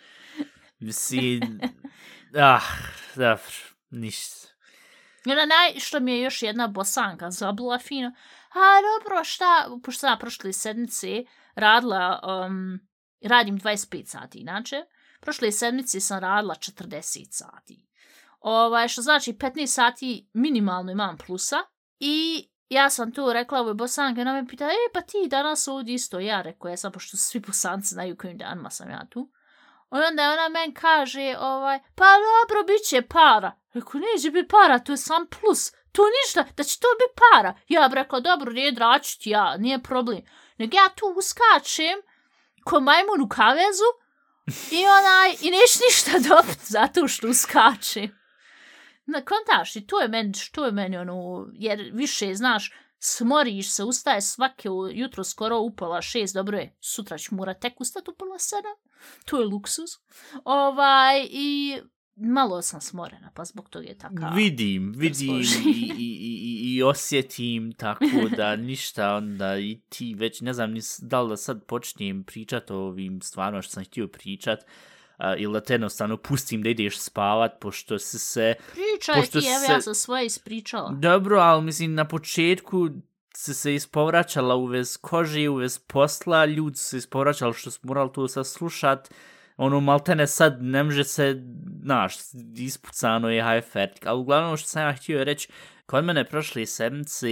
Si... 0.92 1.40
Ah, 2.38 2.62
da, 3.14 3.38
ništa. 3.90 4.48
I 5.26 5.30
onda 5.30 5.46
naj, 5.46 5.80
što 5.80 6.00
mi 6.00 6.12
je 6.12 6.22
još 6.22 6.42
jedna 6.42 6.66
bosanka 6.66 7.30
zabila 7.30 7.78
fino, 7.78 8.12
a 8.50 8.60
dobro, 8.82 9.24
šta, 9.24 9.68
pošto 9.84 10.00
sam 10.00 10.18
prošle 10.18 10.52
sedmice 10.52 11.24
radila, 11.54 12.20
um, 12.46 12.80
radim 13.22 13.58
25 13.58 14.06
sati, 14.06 14.38
inače, 14.38 14.76
prošle 15.26 15.52
sedmice 15.52 16.00
sam 16.00 16.20
radila 16.20 16.54
40 16.54 17.26
sati. 17.30 17.86
Ovaj, 18.40 18.88
što 18.88 19.02
znači 19.02 19.32
15 19.32 19.66
sati 19.66 20.28
minimalno 20.32 20.92
imam 20.92 21.16
plusa 21.26 21.56
i 21.98 22.48
ja 22.68 22.90
sam 22.90 23.12
tu 23.12 23.32
rekla 23.32 23.60
ovoj 23.60 23.74
bosanke, 23.74 24.20
ona 24.20 24.32
me 24.32 24.46
pita, 24.46 24.64
e, 24.64 24.92
pa 24.94 25.00
ti 25.00 25.28
danas 25.30 25.68
ovdje 25.68 25.94
isto, 25.94 26.20
ja 26.20 26.42
rekao, 26.42 26.68
ja 26.68 26.76
sam, 26.76 26.92
pošto 26.92 27.16
svi 27.16 27.40
bosanci 27.40 27.94
znaju 27.94 28.16
kojim 28.16 28.38
danima 28.38 28.70
sam 28.70 28.90
ja 28.90 29.06
tu. 29.10 29.30
I 29.92 29.96
onda 30.10 30.32
ona 30.32 30.48
men 30.48 30.74
kaže, 30.74 31.36
ovaj, 31.40 31.78
pa 31.94 32.04
dobro, 32.04 32.66
bit 32.66 32.88
će 32.88 33.02
para. 33.02 33.52
Rekao, 33.72 34.00
neće 34.00 34.30
biti 34.30 34.48
para, 34.48 34.78
to 34.78 34.92
je 34.92 34.96
sam 34.96 35.26
plus 35.26 35.72
to 35.96 36.02
ništa, 36.16 36.44
da 36.56 36.62
će 36.64 36.78
to 36.80 36.88
biti 37.00 37.14
para. 37.22 37.54
Ja 37.68 37.88
bi 37.88 37.94
rekla, 37.94 38.20
dobro, 38.20 38.52
nije 38.52 38.72
draću 38.72 39.18
ti 39.20 39.30
ja, 39.30 39.56
nije 39.56 39.82
problem. 39.82 40.20
Nego 40.58 40.76
ja 40.76 40.88
tu 40.88 41.06
uskačem 41.18 41.98
ko 42.64 42.80
majmun 42.80 43.20
u 43.22 43.28
kavezu 43.28 43.90
i 44.46 44.80
onaj, 44.98 45.30
i 45.40 45.50
neš 45.50 45.80
ništa 45.86 46.18
dobit 46.28 46.58
zato 46.62 47.08
što 47.08 47.28
uskačem. 47.28 48.18
Na 49.06 49.24
kontaš, 49.24 49.76
i 49.76 49.86
to 49.86 50.00
je 50.00 50.08
meni, 50.08 50.34
što 50.34 50.64
je 50.64 50.72
meni 50.72 50.96
ono, 50.96 51.46
jer 51.52 51.90
više, 51.92 52.34
znaš, 52.34 52.72
smoriš 52.98 53.70
se, 53.70 53.84
ustaje 53.84 54.20
svake 54.20 54.68
jutro 54.92 55.24
skoro 55.24 55.58
upola 55.58 56.02
šest, 56.02 56.34
dobro 56.34 56.58
je, 56.58 56.76
sutra 56.80 57.18
ću 57.18 57.34
mora 57.34 57.54
tek 57.54 57.80
ustati 57.80 58.10
upola 58.10 58.38
sedam, 58.38 58.76
to 59.24 59.40
je 59.40 59.46
luksus. 59.46 59.90
Ovaj, 60.44 61.26
i 61.30 61.78
malo 62.16 62.62
sam 62.62 62.80
smorena, 62.80 63.30
pa 63.34 63.44
zbog 63.44 63.68
toga 63.68 63.86
je 63.86 63.98
tako. 63.98 64.14
Vidim, 64.34 64.92
vidim 64.96 65.36
i, 65.36 65.92
i, 65.98 66.18
i, 66.18 66.74
i 66.74 66.82
osjetim 66.82 67.72
tako 67.72 68.28
da 68.36 68.56
ništa 68.70 69.14
onda 69.14 69.58
i 69.58 69.80
ti 69.88 70.14
već 70.14 70.40
ne 70.40 70.52
znam 70.52 70.70
nis, 70.70 71.00
da 71.02 71.22
li 71.22 71.28
da 71.28 71.36
sad 71.36 71.64
počnem 71.64 72.24
pričat 72.24 72.70
o 72.70 72.76
ovim 72.76 73.22
stvarno 73.22 73.62
što 73.62 73.72
sam 73.72 73.84
htio 73.84 74.08
pričat 74.08 74.58
uh, 74.60 75.24
ili 75.38 75.52
da 75.52 75.60
te 75.60 75.74
jednostavno 75.74 76.16
pustim 76.16 76.62
da 76.62 76.68
ideš 76.68 76.98
spavat 76.98 77.52
pošto 77.60 77.98
se 77.98 78.18
se... 78.18 78.54
Pričaj 78.72 79.20
pošto 79.20 79.40
ti, 79.40 79.46
evo 79.46 79.74
ja 79.74 79.80
sam 79.80 79.94
svoje 79.94 80.26
ispričala. 80.26 80.90
Dobro, 80.90 81.38
ali 81.38 81.64
mislim 81.64 81.94
na 81.94 82.08
početku 82.08 82.88
se 83.34 83.54
se 83.54 83.74
ispovraćala 83.74 84.54
u 84.54 84.64
vez 84.64 84.96
kože, 84.96 85.48
u 85.48 85.54
vez 85.54 85.78
posla, 85.78 86.44
ljudi 86.44 86.76
se 86.76 86.98
ispovraćali 86.98 87.54
što 87.54 87.70
smo 87.70 87.88
morali 87.88 88.12
to 88.12 88.28
saslušat, 88.28 89.10
ono 89.56 89.80
maltene 89.80 90.26
sad 90.26 90.62
ne 90.62 90.84
može 90.84 91.04
se, 91.04 91.42
znaš, 91.82 92.16
ispucano 92.56 93.30
je 93.30 93.42
high 93.42 93.72
fertik, 93.72 94.06
ali 94.06 94.20
uglavnom 94.20 94.48
ono 94.48 94.56
što 94.56 94.68
sam 94.68 94.82
ja 94.82 94.92
htio 94.92 95.24
reći, 95.24 95.48
kod 95.86 96.04
mene 96.04 96.24
prošle 96.24 96.66
sedmice 96.66 97.28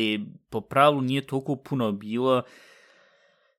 po 0.50 0.60
pravilu 0.60 1.00
nije 1.00 1.26
toliko 1.26 1.56
puno 1.56 1.92
bilo, 1.92 2.42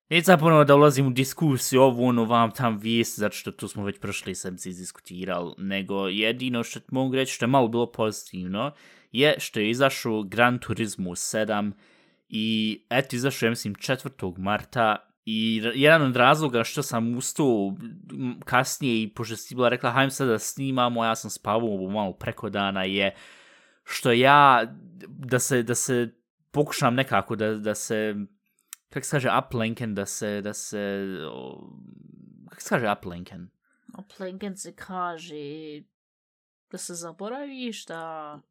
Neće 0.09 0.25
sad 0.25 0.39
ponovo 0.39 0.63
da 0.63 0.75
ulazim 0.75 1.07
u 1.07 1.09
diskusiju 1.09 1.81
ovo, 1.81 2.07
ono, 2.07 2.25
vam 2.25 2.51
tam 2.51 2.77
vijest, 2.77 3.19
zato 3.19 3.35
što 3.35 3.51
tu 3.51 3.67
smo 3.67 3.83
već 3.83 3.99
prošli 3.99 4.35
sedmice 4.35 4.69
izdiskutirali, 4.69 5.53
nego 5.57 6.07
jedino 6.07 6.63
što 6.63 6.79
mogu 6.91 7.15
reći 7.15 7.33
što 7.33 7.45
je 7.45 7.49
malo 7.49 7.67
bilo 7.67 7.91
pozitivno, 7.91 8.71
je 9.11 9.35
što 9.37 9.59
je 9.59 9.69
izašao 9.69 10.23
Gran 10.23 10.59
Turismo 10.59 11.11
7 11.11 11.71
i 12.29 12.79
eto 12.89 13.15
izašao, 13.15 13.47
ja 13.47 13.49
mislim, 13.49 13.75
4. 13.75 14.37
marta 14.37 15.14
I 15.25 15.61
jedan 15.75 16.01
od 16.01 16.15
razloga 16.15 16.63
što 16.63 16.83
sam 16.83 17.17
ustao 17.17 17.75
kasnije 18.45 19.03
i 19.03 19.13
pošto 19.13 19.35
si 19.35 19.55
bila 19.55 19.69
rekla 19.69 19.91
hajmo 19.91 20.11
sad 20.11 20.27
da 20.27 20.39
snimamo, 20.39 21.05
ja 21.05 21.15
sam 21.15 21.29
spavao 21.29 21.89
malo 21.89 22.13
preko 22.13 22.49
dana 22.49 22.83
je 22.83 23.15
što 23.83 24.11
ja 24.11 24.73
da 25.07 25.39
se, 25.39 25.63
da 25.63 25.75
se 25.75 26.13
pokušam 26.51 26.95
nekako 26.95 27.35
da, 27.35 27.55
da 27.55 27.75
se 27.75 28.15
kako 28.89 29.05
se 29.05 29.11
kaže 29.11 29.29
uplinken 29.45 29.95
da 29.95 30.05
se 30.05 30.41
da 30.41 30.53
se 30.53 31.05
kako 32.49 32.61
se 32.61 32.69
kaže 32.69 32.91
uplinken 32.99 33.49
uplinken 33.97 34.57
se 34.57 34.75
kaže 34.75 35.81
da 36.71 36.77
se 36.77 36.93
zaboraviš 36.93 37.85
da 37.85 38.41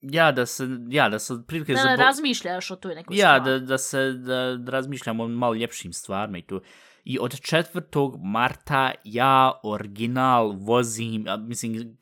Ja, 0.00 0.32
da 0.32 0.46
se, 0.46 0.68
ja, 0.88 1.08
da 1.08 1.18
se 1.18 1.34
prilike... 1.46 1.74
Da 1.74 1.84
ne 1.84 1.96
razmišljaš 1.96 2.70
o 2.70 2.76
toj 2.76 2.94
nekoj 2.94 3.16
ja, 3.16 3.34
stvari. 3.34 3.52
Ja, 3.52 3.58
da, 3.58 3.66
da 3.66 3.78
se, 3.78 4.12
da, 4.12 4.56
da 4.58 4.72
razmišljam 4.72 5.20
o 5.20 5.28
malo 5.28 5.54
ljepšim 5.54 5.92
stvarima 5.92 6.38
i 6.38 6.42
tu. 6.42 6.60
I 7.04 7.18
od 7.18 7.32
4. 7.32 8.18
marta 8.24 8.92
ja 9.04 9.60
original 9.62 10.52
vozim, 10.58 11.26
mislim, 11.38 11.96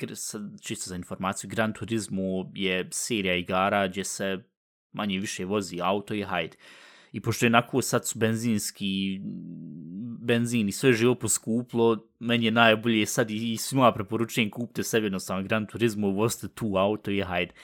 čisto 0.62 0.88
za 0.88 0.96
informaciju, 0.96 1.50
Gran 1.50 1.72
Turismo 1.72 2.50
je 2.54 2.88
serija 2.92 3.34
igara 3.34 3.88
gdje 3.88 4.04
se 4.04 4.38
manje 4.92 5.18
više 5.18 5.44
vozi 5.44 5.80
auto 5.82 6.14
i 6.14 6.22
hajde. 6.22 6.56
I 7.14 7.20
pošto 7.20 7.46
je 7.46 7.48
onako 7.48 7.82
sad 7.82 8.06
su 8.06 8.18
benzinski, 8.18 9.20
benzin 10.20 10.68
i 10.68 10.72
sve 10.72 10.92
živo 10.92 11.14
poskuplo, 11.14 12.06
meni 12.18 12.44
je 12.44 12.50
najbolje 12.50 13.06
sad 13.06 13.30
i, 13.30 13.52
i 13.52 13.56
svima 13.56 13.92
preporučujem 13.92 14.50
kupite 14.50 14.82
sebi 14.82 15.06
jednostavno 15.06 15.42
Gran 15.42 15.66
Turismo, 15.66 16.08
vozite 16.08 16.48
tu 16.48 16.76
auto 16.76 17.10
i 17.10 17.20
hajde 17.22 17.54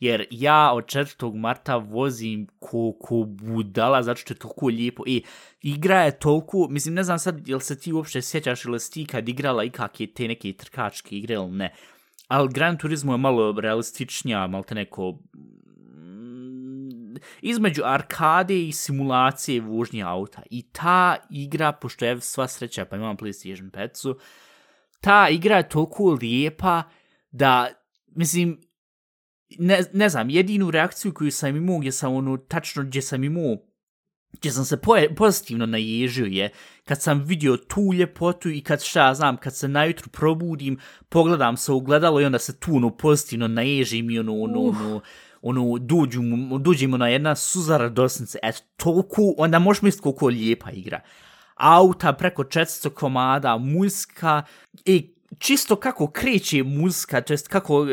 jer 0.00 0.26
ja 0.30 0.72
od 0.72 0.84
4. 0.84 1.34
marta 1.34 1.76
vozim 1.76 2.46
ko, 2.58 2.92
ko 3.00 3.24
budala, 3.26 4.02
zato 4.02 4.20
što 4.20 4.34
je 4.34 4.38
toliko 4.38 4.66
lijepo. 4.66 5.02
I 5.06 5.24
igra 5.62 6.02
je 6.02 6.18
toliko, 6.18 6.68
mislim, 6.70 6.94
ne 6.94 7.04
znam 7.04 7.18
sad, 7.18 7.48
jel 7.48 7.60
se 7.60 7.78
ti 7.78 7.92
uopšte 7.92 8.22
sjećaš 8.22 8.64
ili 8.64 8.80
si 8.80 8.92
ti 8.92 9.06
kad 9.06 9.28
igrala 9.28 9.64
i 9.64 9.70
kak 9.70 10.00
je 10.00 10.14
te 10.14 10.28
neke 10.28 10.52
trkačke 10.52 11.16
igre 11.16 11.34
ili 11.34 11.50
ne. 11.50 11.74
Ali 12.28 12.48
Gran 12.52 12.78
Turismo 12.78 13.12
je 13.12 13.18
malo 13.18 13.60
realističnija, 13.60 14.46
malo 14.46 14.64
te 14.64 14.74
neko 14.74 15.18
između 17.42 17.82
arkade 17.84 18.62
i 18.62 18.72
simulacije 18.72 19.60
vožnje 19.60 20.02
auta. 20.02 20.42
I 20.50 20.62
ta 20.72 21.16
igra, 21.30 21.72
pošto 21.72 22.04
je 22.04 22.20
sva 22.20 22.48
sreća, 22.48 22.84
pa 22.84 22.96
imam 22.96 23.16
PlayStation 23.16 23.70
5 23.70 24.14
ta 25.00 25.28
igra 25.28 25.56
je 25.56 25.68
toliko 25.68 26.18
lijepa 26.22 26.82
da, 27.30 27.68
mislim, 28.06 28.60
ne, 29.58 29.84
ne 29.92 30.08
znam, 30.08 30.30
jedinu 30.30 30.70
reakciju 30.70 31.14
koju 31.14 31.30
sam 31.30 31.56
imao, 31.56 31.78
gdje 31.78 31.92
sam 31.92 32.14
ono, 32.14 32.36
tačno 32.36 32.82
gdje 32.82 33.02
sam 33.02 33.24
imao 33.24 33.56
gdje 34.32 34.50
sam 34.50 34.64
se 34.64 34.76
poje, 34.76 35.14
pozitivno 35.14 35.66
naježio 35.66 36.26
je 36.26 36.50
kad 36.84 37.02
sam 37.02 37.24
vidio 37.24 37.56
tu 37.56 37.92
ljepotu 37.92 38.50
i 38.50 38.60
kad 38.60 38.82
šta 38.82 39.14
znam, 39.14 39.36
kad 39.36 39.56
se 39.56 39.68
najutru 39.68 40.08
probudim, 40.10 40.78
pogledam 41.08 41.56
se 41.56 41.72
u 41.72 41.80
gledalo 41.80 42.20
i 42.20 42.24
onda 42.24 42.38
se 42.38 42.60
tu 42.60 42.76
ono 42.76 42.96
pozitivno 42.96 43.48
naježim 43.48 44.10
i 44.10 44.18
ono, 44.18 44.32
ono, 44.32 44.60
uh. 44.60 44.80
ono, 44.80 45.00
ono, 45.48 45.78
duđu, 45.78 46.20
duđi 46.60 46.86
na 46.86 47.08
jedna 47.08 47.34
suza 47.34 47.76
radosnice, 47.76 48.38
eto, 48.42 48.58
toliko, 48.76 49.34
onda 49.38 49.58
možeš 49.58 49.82
misliti 49.82 50.02
koliko 50.02 50.26
lijepa 50.26 50.70
igra. 50.70 51.00
Auta 51.54 52.12
preko 52.12 52.44
400 52.44 52.90
komada, 52.90 53.58
muzika, 53.58 54.42
i 54.84 55.16
čisto 55.38 55.76
kako 55.76 56.06
kreće 56.06 56.62
muzika, 56.62 57.20
to 57.20 57.32
jest 57.32 57.48
kako, 57.48 57.86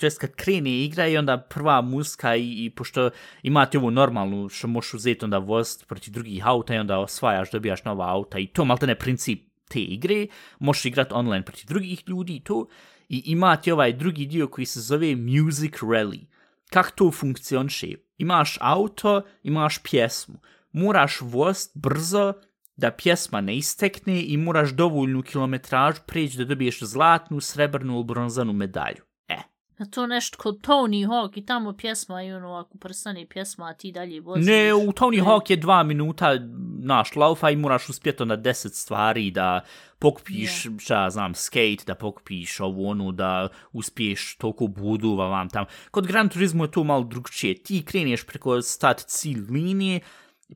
to 0.00 0.06
jest 0.06 0.18
kad 0.18 0.34
krene 0.34 0.84
igra 0.84 1.06
i 1.06 1.16
onda 1.16 1.38
prva 1.38 1.80
muzika 1.80 2.36
i, 2.36 2.64
i 2.64 2.70
pošto 2.70 3.10
imate 3.42 3.78
ovu 3.78 3.90
normalnu 3.90 4.48
što 4.48 4.68
možeš 4.68 4.94
uzeti 4.94 5.24
onda 5.24 5.38
vozt 5.38 5.86
proti 5.88 6.10
drugih 6.10 6.46
auta 6.46 6.74
i 6.74 6.78
onda 6.78 6.98
osvajaš, 6.98 7.50
dobijaš 7.50 7.84
nova 7.84 8.10
auta 8.10 8.38
i 8.38 8.46
to 8.46 8.64
malte 8.64 8.86
ne 8.86 8.94
princip 8.94 9.42
te 9.68 9.80
igre, 9.80 10.26
možeš 10.58 10.84
igrati 10.84 11.14
online 11.14 11.44
proti 11.44 11.66
drugih 11.66 12.02
ljudi 12.06 12.36
i 12.36 12.40
to. 12.40 12.66
I 13.08 13.22
imate 13.26 13.72
ovaj 13.72 13.92
drugi 13.92 14.26
dio 14.26 14.48
koji 14.48 14.66
se 14.66 14.80
zove 14.80 15.16
Music 15.16 15.72
Rally. 15.72 16.24
Kako 16.70 16.90
to 16.94 17.10
funkcioniše? 17.10 17.86
Imaš 18.18 18.58
auto, 18.60 19.22
imaš 19.42 19.78
pjesmu, 19.82 20.34
moraš 20.72 21.20
vozt 21.20 21.72
brzo 21.74 22.32
da 22.76 22.90
pjesma 22.90 23.40
ne 23.40 23.56
istekne 23.56 24.24
i 24.26 24.36
moraš 24.36 24.70
dovoljnu 24.70 25.22
kilometražu 25.22 26.00
preći 26.06 26.38
da 26.38 26.44
dobiješ 26.44 26.82
zlatnu, 26.82 27.40
srebrnu 27.40 27.94
ili 27.94 28.04
bronzanu 28.04 28.52
medalju. 28.52 29.02
A 29.78 29.84
to 29.84 30.06
nešto 30.06 30.38
kod 30.38 30.60
Tony 30.60 31.08
Hawk 31.08 31.38
i 31.38 31.46
tamo 31.46 31.72
pjesma 31.72 32.22
i 32.22 32.32
ono 32.32 32.54
ako 32.54 32.78
prstane 32.78 33.26
pjesma, 33.26 33.66
a 33.68 33.74
ti 33.74 33.92
dalje 33.92 34.20
voziš. 34.20 34.46
Ne, 34.46 34.74
u 34.74 34.92
Tony 34.92 35.16
ne. 35.16 35.22
Hawk 35.22 35.50
je 35.50 35.56
dva 35.56 35.82
minuta 35.82 36.38
naš 36.82 37.16
laufa 37.16 37.50
i 37.50 37.56
moraš 37.56 37.88
uspjeti 37.88 38.24
na 38.24 38.36
deset 38.36 38.74
stvari 38.74 39.30
da 39.30 39.60
pokupiš, 39.98 40.64
yeah. 40.64 40.80
šta 40.80 41.10
znam, 41.10 41.34
skate, 41.34 41.84
da 41.86 41.94
pokupiš 41.94 42.60
ovu 42.60 42.88
onu, 42.88 43.12
da 43.12 43.48
uspiješ 43.72 44.36
toliko 44.36 44.66
buduva 44.66 45.28
vam 45.28 45.48
tam. 45.48 45.64
Kod 45.90 46.06
Gran 46.06 46.28
Turismo 46.28 46.64
je 46.64 46.70
to 46.70 46.84
malo 46.84 47.04
drugčije. 47.04 47.62
Ti 47.62 47.82
kreneš 47.86 48.26
preko 48.26 48.62
stat 48.62 49.04
cilj 49.06 49.40
linije, 49.50 50.00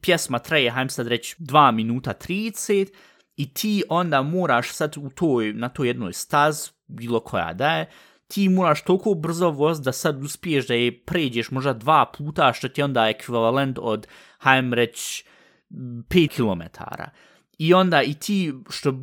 pjesma 0.01 0.39
traje, 0.39 0.71
hajmo 0.71 0.91
sad 0.91 1.07
reći, 1.07 1.37
2 1.39 1.73
minuta 1.73 2.15
30 2.29 2.93
i 3.37 3.55
ti 3.55 3.83
onda 3.89 4.23
moraš 4.23 4.73
sad 4.73 4.95
u 4.97 5.11
toj, 5.11 5.53
na 5.53 5.69
toj 5.69 5.89
jednoj 5.89 6.13
staz, 6.13 6.71
bilo 6.87 7.21
koja 7.21 7.53
da 7.53 7.71
je, 7.71 7.91
ti 8.29 8.49
moraš 8.49 8.83
toliko 8.83 9.15
brzo 9.15 9.51
voz 9.51 9.81
da 9.81 9.93
sad 9.93 10.25
uspiješ 10.25 10.67
da 10.67 10.75
je 10.75 10.99
pređeš 11.01 11.51
možda 11.51 11.73
dva 11.73 12.13
puta, 12.19 12.53
što 12.53 12.69
ti 12.69 12.83
onda 12.83 13.09
ekvivalent 13.09 13.79
od, 13.81 14.07
hajdem 14.39 14.75
reći, 14.75 15.25
5 15.71 16.29
km. 16.29 16.83
I 17.59 17.75
onda 17.75 18.03
i 18.03 18.15
ti, 18.15 18.55
što, 18.71 18.95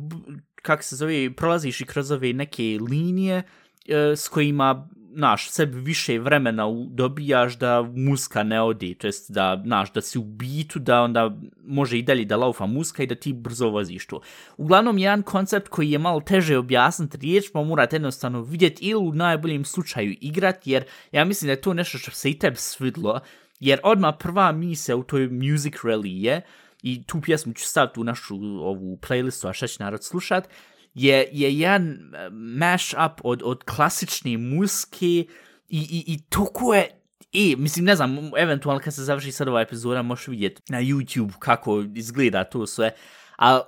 kak 0.54 0.82
se 0.82 0.96
zove, 0.96 1.34
prolaziš 1.34 1.80
i 1.80 1.86
kroz 1.86 2.10
ove 2.10 2.32
neke 2.32 2.78
linije 2.90 3.42
e, 3.88 4.16
s 4.16 4.28
kojima 4.28 4.88
naš 5.16 5.50
sebi 5.50 5.80
više 5.80 6.18
vremena 6.18 6.64
dobijaš 6.90 7.58
da 7.58 7.82
muska 7.82 8.42
ne 8.42 8.62
odi, 8.62 8.94
to 8.94 9.06
jest 9.06 9.30
da, 9.30 9.62
naš, 9.64 9.92
da 9.92 10.00
si 10.00 10.18
u 10.18 10.24
bitu, 10.24 10.78
da 10.78 11.02
onda 11.02 11.36
može 11.66 11.98
i 11.98 12.02
dalje 12.02 12.24
da 12.24 12.36
laufa 12.36 12.66
muska 12.66 13.02
i 13.02 13.06
da 13.06 13.14
ti 13.14 13.32
brzo 13.32 13.68
voziš 13.68 14.06
to. 14.06 14.20
Uglavnom, 14.56 14.98
jedan 14.98 15.22
koncept 15.22 15.68
koji 15.68 15.90
je 15.90 15.98
malo 15.98 16.20
teže 16.20 16.58
objasniti 16.58 17.16
riječ, 17.16 17.44
pa 17.52 17.62
morate 17.62 17.96
jednostavno 17.96 18.42
vidjeti 18.42 18.84
ili 18.84 19.08
u 19.08 19.14
najboljem 19.14 19.64
slučaju 19.64 20.16
igrat, 20.20 20.66
jer 20.66 20.84
ja 21.12 21.24
mislim 21.24 21.46
da 21.46 21.52
je 21.52 21.60
to 21.60 21.74
nešto 21.74 21.98
što 21.98 22.10
se 22.10 22.30
i 22.30 22.38
tebi 22.38 22.56
svidlo, 22.56 23.20
jer 23.60 23.80
odmah 23.82 24.14
prva 24.18 24.52
misija 24.52 24.96
u 24.96 25.02
toj 25.02 25.28
music 25.28 25.74
rally 25.74 26.22
je, 26.22 26.42
i 26.82 27.02
tu 27.04 27.20
pjesmu 27.20 27.52
ću 27.52 27.64
staviti 27.64 28.00
u 28.00 28.04
našu 28.04 28.36
ovu 28.60 28.98
playlistu, 29.02 29.48
a 29.48 29.52
šta 29.52 29.66
će 29.66 29.82
narod 29.82 30.04
slušat, 30.04 30.48
je, 30.96 31.28
je 31.32 31.58
jedan 31.58 31.90
eh, 31.90 32.30
mash-up 32.30 33.20
od, 33.24 33.42
od 33.44 33.64
klasične 33.64 34.38
muske 34.38 35.06
i, 35.06 35.26
i, 35.68 36.04
i 36.06 36.18
toliko 36.28 36.74
je 36.74 36.88
I, 37.32 37.56
mislim, 37.58 37.84
ne 37.84 37.96
znam, 37.96 38.30
eventualno 38.38 38.80
kad 38.80 38.94
se 38.94 39.04
završi 39.04 39.32
sad 39.32 39.48
ova 39.48 39.60
epizoda, 39.60 40.02
možeš 40.02 40.28
vidjeti 40.28 40.62
na 40.72 40.80
YouTube 40.80 41.32
kako 41.38 41.84
izgleda 41.94 42.44
to 42.44 42.66
sve. 42.66 42.94
A 43.38 43.60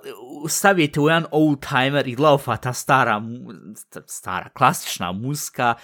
stavite 0.49 0.99
u 0.99 1.07
jedan 1.07 1.25
old 1.31 1.65
timer 1.69 2.07
i 2.07 2.15
laufa 2.15 2.57
ta 2.57 2.73
stara, 2.73 3.21
stara, 4.07 4.49
klasična 4.49 5.11
muska 5.11 5.75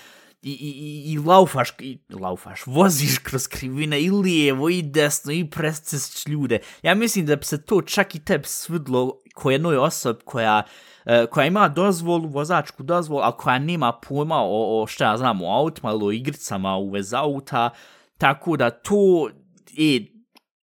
i, 0.41 0.51
i, 0.51 0.69
i, 0.69 1.13
i 1.13 1.17
laufaš, 1.17 1.69
i, 1.79 1.99
laufaš, 2.09 2.65
voziš 2.65 3.17
kroz 3.17 3.47
krivine 3.47 4.01
i 4.01 4.09
lijevo 4.09 4.69
i 4.69 4.81
desno 4.81 5.31
i 5.31 5.49
prescesiš 5.49 6.27
ljude. 6.27 6.59
Ja 6.81 6.95
mislim 6.95 7.25
da 7.25 7.35
bi 7.35 7.45
se 7.45 7.61
to 7.61 7.81
čak 7.81 8.15
i 8.15 8.19
tebi 8.19 8.47
svidlo 8.47 9.21
ko 9.35 9.51
jednoj 9.51 9.77
osobi 9.77 10.21
koja 10.25 10.63
e, 11.05 11.25
koja 11.25 11.45
ima 11.45 11.67
dozvolu, 11.67 12.27
vozačku 12.27 12.83
dozvolu, 12.83 13.21
a 13.21 13.37
koja 13.37 13.59
nema 13.59 13.91
pojma 13.91 14.37
o, 14.37 14.81
o 14.81 14.87
šta 14.87 15.05
ja 15.05 15.17
znam, 15.17 15.41
o 15.41 15.57
autima 15.57 15.91
ili 15.91 16.05
o 16.05 16.11
igricama 16.11 16.77
u 16.77 16.89
vez 16.89 17.13
auta, 17.13 17.69
tako 18.17 18.57
da 18.57 18.69
to 18.69 19.29
e, 19.77 19.99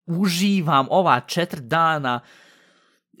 uživam 0.06 0.86
ova 0.90 1.20
četiri 1.20 1.60
dana, 1.60 2.20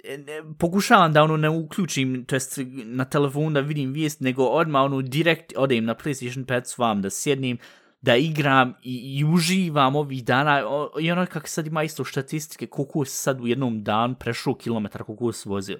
e, 0.04 0.18
pokušavam 0.58 1.12
da 1.12 1.22
ono 1.22 1.36
ne 1.36 1.48
uključim, 1.48 2.24
to 2.24 2.36
jest 2.36 2.58
na 2.84 3.04
telefonu 3.04 3.50
da 3.50 3.60
vidim 3.60 3.92
vijest, 3.92 4.20
nego 4.20 4.44
odmah 4.44 4.82
ono 4.82 5.02
direkt 5.02 5.52
odem 5.56 5.84
na 5.84 5.94
PlayStation 5.94 6.44
5 6.44 6.64
s 6.64 6.78
vam 6.78 7.02
da 7.02 7.10
sjednim, 7.10 7.58
da 8.02 8.16
igram 8.16 8.74
i, 8.82 9.18
i 9.18 9.24
uživam 9.24 9.96
ovih 9.96 10.24
dana. 10.24 10.62
O, 10.66 10.90
I 11.00 11.12
ono 11.12 11.26
kako 11.26 11.48
sad 11.48 11.66
ima 11.66 11.82
isto 11.82 12.04
statistike, 12.04 12.66
koliko 12.66 13.04
se 13.04 13.16
sad 13.16 13.40
u 13.40 13.46
jednom 13.46 13.84
dan 13.84 14.14
prešao 14.14 14.54
kilometar, 14.54 15.02
koliko 15.02 15.32
se 15.32 15.48
vozio 15.48 15.78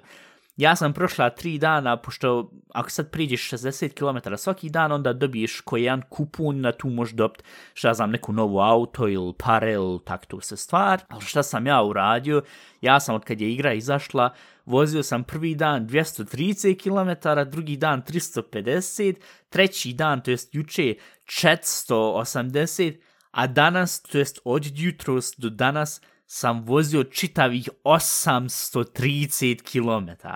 ja 0.57 0.75
sam 0.75 0.93
prošla 0.93 1.29
tri 1.29 1.57
dana, 1.57 1.97
pošto 1.97 2.51
ako 2.73 2.89
sad 2.89 3.11
priđeš 3.11 3.51
60 3.51 3.93
km 3.93 4.35
svaki 4.37 4.69
dan, 4.69 4.91
onda 4.91 5.13
dobiješ 5.13 5.61
koji 5.61 5.83
jedan 5.83 6.01
kupun, 6.09 6.61
na 6.61 6.71
tu 6.71 6.89
možeš 6.89 7.15
dobiti, 7.15 7.43
šta 7.73 7.93
znam, 7.93 8.11
neku 8.11 8.33
novu 8.33 8.59
auto 8.59 9.07
ili 9.07 9.33
pare 9.37 9.71
ili 9.71 9.99
tak 10.05 10.25
tu 10.25 10.41
se 10.41 10.57
stvar. 10.57 11.01
Ali 11.09 11.21
šta 11.21 11.43
sam 11.43 11.67
ja 11.67 11.83
uradio? 11.83 12.41
Ja 12.81 12.99
sam 12.99 13.15
od 13.15 13.23
kad 13.23 13.41
je 13.41 13.51
igra 13.51 13.73
izašla, 13.73 14.33
vozio 14.71 15.03
sam 15.03 15.23
prvi 15.23 15.55
dan 15.55 15.87
230 15.87 16.77
km, 16.83 17.09
drugi 17.51 17.77
dan 17.77 18.01
350, 18.01 19.15
treći 19.49 19.93
dan, 19.93 20.21
to 20.21 20.31
jest 20.31 20.55
juče, 20.55 20.95
480, 21.25 22.93
a 23.31 23.47
danas, 23.47 24.01
to 24.01 24.17
jest 24.17 24.39
od 24.43 24.79
jutros 24.79 25.33
do 25.37 25.49
danas, 25.49 26.01
sam 26.25 26.63
vozio 26.63 27.03
čitavih 27.03 27.69
830 27.83 29.61
km. 29.61 30.27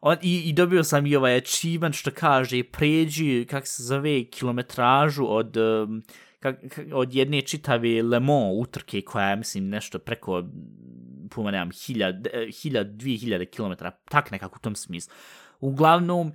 On, 0.00 0.16
i, 0.22 0.42
I 0.48 0.52
dobio 0.52 0.84
sam 0.84 1.06
i 1.06 1.16
ovaj 1.16 1.36
achievement 1.36 1.94
što 1.94 2.10
kaže 2.10 2.62
pređi, 2.62 3.46
kak 3.50 3.66
se 3.66 3.82
zove, 3.82 4.24
kilometražu 4.24 5.26
od, 5.28 5.56
um, 5.56 6.02
kak, 6.40 6.80
od 6.92 7.14
jedne 7.14 7.40
čitave 7.40 8.02
Le 8.02 8.20
Mans 8.20 8.54
utrke 8.60 9.00
koja 9.00 9.30
je, 9.30 9.36
mislim, 9.36 9.68
nešto 9.68 9.98
preko, 9.98 10.44
puma 11.28 11.50
nemam, 11.50 11.70
hiljad, 11.86 12.26
e, 12.26 12.50
hiljad, 12.62 12.86
dvije 12.86 13.18
hiljade 13.18 13.46
kilometara, 13.46 13.90
tak 13.90 14.30
nekako 14.30 14.56
u 14.56 14.62
tom 14.62 14.76
smislu. 14.76 15.14
Uglavnom, 15.60 16.32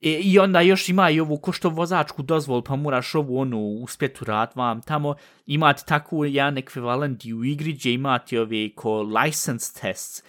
E, 0.00 0.10
I 0.10 0.38
onda 0.38 0.60
još 0.60 0.88
ima 0.88 1.10
i 1.10 1.20
ovu 1.20 1.38
ko 1.38 1.52
što 1.52 1.68
vozačku 1.68 2.22
dozvol, 2.22 2.62
pa 2.62 2.76
moraš 2.76 3.14
ovu 3.14 3.38
onu 3.38 3.60
uspjetu 3.60 4.24
rad 4.24 4.52
vam 4.54 4.82
tamo. 4.82 5.14
Imate 5.46 5.82
tako 5.86 6.24
jedan 6.24 6.58
ekvivalent 6.58 7.24
i 7.24 7.34
u 7.34 7.44
igri 7.44 7.72
gdje 7.72 7.92
imate 7.92 8.40
ove 8.40 8.74
ko 8.74 9.02
license 9.02 9.80
tests 9.80 10.22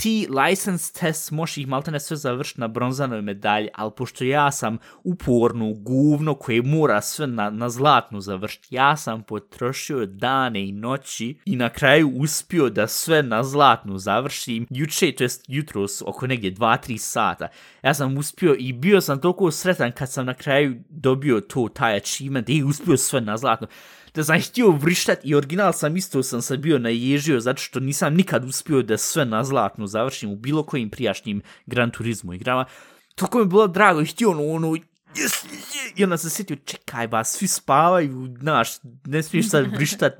ti 0.00 0.26
license 0.30 0.92
test 0.92 1.30
možeš 1.30 1.56
ih 1.56 1.68
maltene 1.68 2.00
sve 2.00 2.16
završiti 2.16 2.60
na 2.60 2.68
bronzanoj 2.68 3.22
medalji, 3.22 3.68
ali 3.74 3.90
pošto 3.96 4.24
ja 4.24 4.52
sam 4.52 4.78
uporno 5.04 5.72
guvno 5.72 6.34
koje 6.34 6.62
mora 6.62 7.00
sve 7.00 7.26
na, 7.26 7.50
na 7.50 7.68
zlatnu 7.68 8.20
završiti, 8.20 8.74
ja 8.74 8.96
sam 8.96 9.22
potrošio 9.22 10.06
dane 10.06 10.68
i 10.68 10.72
noći 10.72 11.38
i 11.44 11.56
na 11.56 11.68
kraju 11.68 12.12
uspio 12.16 12.70
da 12.70 12.86
sve 12.86 13.22
na 13.22 13.42
zlatnu 13.42 13.98
završim. 13.98 14.66
Juče, 14.70 15.12
to 15.12 15.24
jest 15.24 15.44
jutros, 15.48 16.02
oko 16.06 16.26
negdje 16.26 16.54
2-3 16.54 16.98
sata, 16.98 17.48
ja 17.82 17.94
sam 17.94 18.18
uspio 18.18 18.56
i 18.58 18.72
bio 18.72 19.00
sam 19.00 19.20
toliko 19.20 19.50
sretan 19.50 19.92
kad 19.92 20.12
sam 20.12 20.26
na 20.26 20.34
kraju 20.34 20.76
dobio 20.88 21.40
to, 21.40 21.68
taj 21.74 21.96
achievement 21.96 22.48
i 22.48 22.62
uspio 22.62 22.96
sve 22.96 23.20
na 23.20 23.36
zlatnu 23.36 23.66
da 24.14 24.24
sam 24.24 24.40
htio 24.40 24.70
vrištat 24.70 25.18
i 25.24 25.34
original 25.34 25.72
sam 25.72 25.96
isto 25.96 26.22
sam 26.22 26.42
se 26.42 26.56
bio 26.56 26.78
naježio 26.78 27.40
zato 27.40 27.62
što 27.62 27.80
nisam 27.80 28.14
nikad 28.14 28.44
uspio 28.44 28.82
da 28.82 28.96
sve 28.96 29.24
na 29.24 29.44
zlatnu 29.44 29.86
završim 29.86 30.30
u 30.30 30.36
bilo 30.36 30.62
kojim 30.62 30.90
prijašnjim 30.90 31.42
Gran 31.66 31.90
Turismo 31.90 32.34
igrama. 32.34 32.64
Toliko 33.14 33.38
mi 33.38 33.44
je 33.44 33.48
bilo 33.48 33.66
drago 33.66 34.00
i 34.00 34.06
htio 34.06 34.30
ono, 34.30 34.46
ono, 34.46 34.68
yes, 35.14 35.46
i 35.96 36.04
onda 36.04 36.16
sam 36.16 36.30
sjetio, 36.30 36.56
čekaj 36.56 37.08
ba, 37.08 37.24
svi 37.24 37.48
spavaju, 37.48 38.36
znaš, 38.40 38.68
ne 39.04 39.22
smiješ 39.22 39.50
sad 39.50 39.66
vrištat 39.76 40.12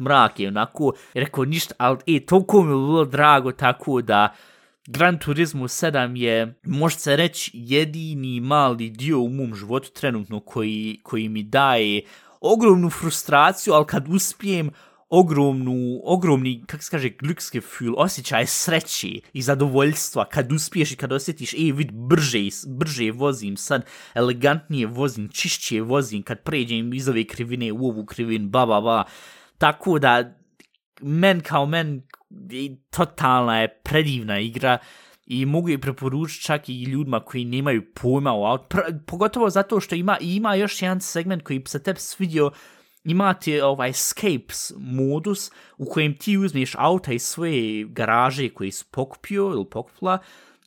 onako, 0.48 0.92
i 1.14 1.20
rekao 1.20 1.44
ništa, 1.44 1.74
ali 1.78 1.98
e, 2.06 2.26
toliko 2.26 2.62
mi 2.62 2.70
je 2.70 2.76
bilo 2.76 3.04
drago 3.04 3.52
tako 3.52 4.02
da 4.02 4.34
Gran 4.86 5.18
Turismo 5.18 5.68
7 5.68 6.16
je, 6.16 6.54
može 6.64 6.98
se 6.98 7.16
reći, 7.16 7.50
jedini 7.54 8.40
mali 8.40 8.90
dio 8.90 9.20
u 9.20 9.28
mom 9.28 9.54
životu 9.54 9.90
trenutno 9.92 10.40
koji, 10.40 11.00
koji 11.02 11.28
mi 11.28 11.42
daje 11.42 12.02
ogromnu 12.40 12.90
frustraciju, 12.90 13.74
ali 13.74 13.86
kad 13.86 14.08
uspijem, 14.08 14.70
ogromnu, 15.08 16.00
ogromni, 16.04 16.64
kako 16.66 16.82
se 16.82 16.90
kaže, 16.90 17.08
glücksgefühl, 17.08 17.94
osjećaj 17.96 18.46
sreći 18.46 19.20
i 19.32 19.42
zadovoljstva 19.42 20.24
kad 20.24 20.52
uspiješ 20.52 20.92
i 20.92 20.96
kad 20.96 21.12
osjetiš, 21.12 21.54
e, 21.54 21.72
vid, 21.74 21.92
brže, 21.92 22.38
brže 22.66 23.10
vozim 23.12 23.56
sad, 23.56 23.84
elegantnije 24.14 24.86
vozim, 24.86 25.28
čišće 25.28 25.80
vozim, 25.80 26.22
kad 26.22 26.42
pređem 26.42 26.92
iz 26.94 27.08
ove 27.08 27.24
krivine 27.24 27.72
u 27.72 27.86
ovu 27.86 28.06
krivin, 28.06 28.50
ba, 28.50 28.66
ba, 28.66 28.80
ba. 28.80 29.04
Tako 29.58 29.98
da, 29.98 30.34
men 31.00 31.40
kao 31.40 31.66
men, 31.66 32.02
totalna 32.90 33.60
je 33.60 33.80
predivna 33.82 34.38
igra 34.38 34.78
i 35.32 35.46
mogu 35.46 35.68
je 35.68 35.80
preporučiti 35.80 36.44
čak 36.44 36.68
i 36.68 36.82
ljudima 36.82 37.20
koji 37.20 37.44
nemaju 37.44 37.82
pojma 37.94 38.32
o 38.32 38.44
auto, 38.44 38.78
pogotovo 39.06 39.50
zato 39.50 39.80
što 39.80 39.94
ima, 39.94 40.18
ima 40.20 40.54
još 40.54 40.82
jedan 40.82 41.00
segment 41.00 41.42
koji 41.42 41.62
se 41.66 41.82
tebi 41.82 42.00
svidio, 42.00 42.50
imate 43.04 43.64
ovaj 43.64 43.90
escapes 43.90 44.72
modus 44.76 45.50
u 45.78 45.84
kojem 45.84 46.16
ti 46.16 46.38
uzmeš 46.38 46.74
auta 46.78 47.12
iz 47.12 47.22
svoje 47.22 47.84
garaže 47.84 48.48
koje 48.48 48.72
su 48.72 48.84
pokupio 48.90 49.42
ili 49.42 49.66
pokupila 49.70 50.18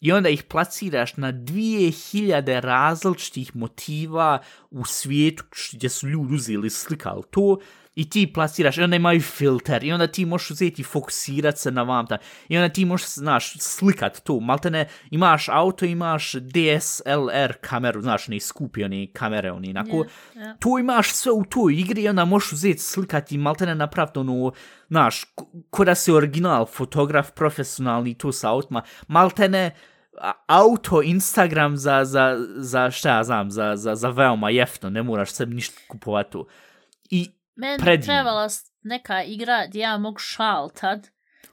i 0.01 0.11
onda 0.11 0.30
ih 0.30 0.43
placiraš 0.43 1.18
na 1.18 1.34
2000 1.34 2.59
različitih 2.59 3.55
motiva 3.55 4.39
u 4.72 4.86
svijetu 4.86 5.43
gdje 5.74 5.89
su 5.89 6.07
ljudi 6.07 6.36
uzeli 6.36 6.70
slikali 6.70 7.24
to 7.32 7.57
i 7.96 8.10
ti 8.10 8.34
plasiraš, 8.34 8.78
i 8.78 8.82
onda 8.82 8.96
imaju 8.96 9.22
filter, 9.22 9.84
i 9.84 9.91
onda 9.91 10.08
ti 10.08 10.26
možeš 10.26 10.52
uzeti 10.52 10.82
i 10.82 10.86
fokusirat 10.86 11.58
se 11.58 11.72
na 11.72 11.84
vam, 11.84 12.08
ta, 12.08 12.18
i 12.48 12.58
onda 12.58 12.70
ti 12.70 12.86
možeš, 12.86 13.08
znaš, 13.08 13.54
slikat 13.60 14.24
to, 14.24 14.39
malte 14.39 14.72
ne, 14.72 14.88
imaš 15.12 15.50
auto, 15.50 15.86
imaš 15.86 16.34
DSLR 16.34 17.54
kameru, 17.62 18.02
znaš, 18.02 18.28
ne 18.28 18.39
skupi 18.39 18.84
oni 18.84 19.08
kamere, 19.14 19.52
oni, 19.52 19.68
inako, 19.68 19.98
yeah, 19.98 20.08
yeah. 20.36 20.60
to 20.60 20.80
imaš 20.80 21.14
sve 21.14 21.32
u 21.32 21.44
toj 21.44 21.74
igri, 21.74 22.02
i 22.04 22.10
onda 22.10 22.26
možeš 22.26 22.52
uzeti 22.52 22.80
slikat 22.80 23.32
i 23.32 23.38
malte 23.38 23.66
ne 23.66 23.76
napraviti 23.76 24.20
ono, 24.20 24.52
znaš, 24.89 25.24
ko 25.70 25.86
da 25.86 25.96
se 25.96 26.14
original 26.14 26.66
fotograf 26.66 27.32
profesionalni 27.32 28.14
to 28.14 28.32
sa 28.32 28.50
autima, 28.50 28.82
malte 29.08 29.50
ne, 29.50 29.72
auto 30.48 31.02
Instagram 31.02 31.78
za, 31.78 32.06
za, 32.06 32.38
za 32.56 32.91
šta 32.91 33.10
ja 33.10 33.24
znam, 33.24 33.52
za, 33.52 33.76
za, 33.76 33.96
za 33.96 34.10
veoma 34.10 34.50
jeftno, 34.50 34.89
ne 34.89 35.04
moraš 35.04 35.32
sebi 35.32 35.56
ništa 35.56 35.82
kupovati 35.88 36.38
I 37.10 37.32
Meni 37.56 37.78
predivno. 37.78 38.06
trebala 38.14 38.47
neka 38.84 39.24
igra 39.24 39.66
gdje 39.68 39.80
ja 39.80 39.97
mogu 39.97 40.18
šaltat. 40.18 40.99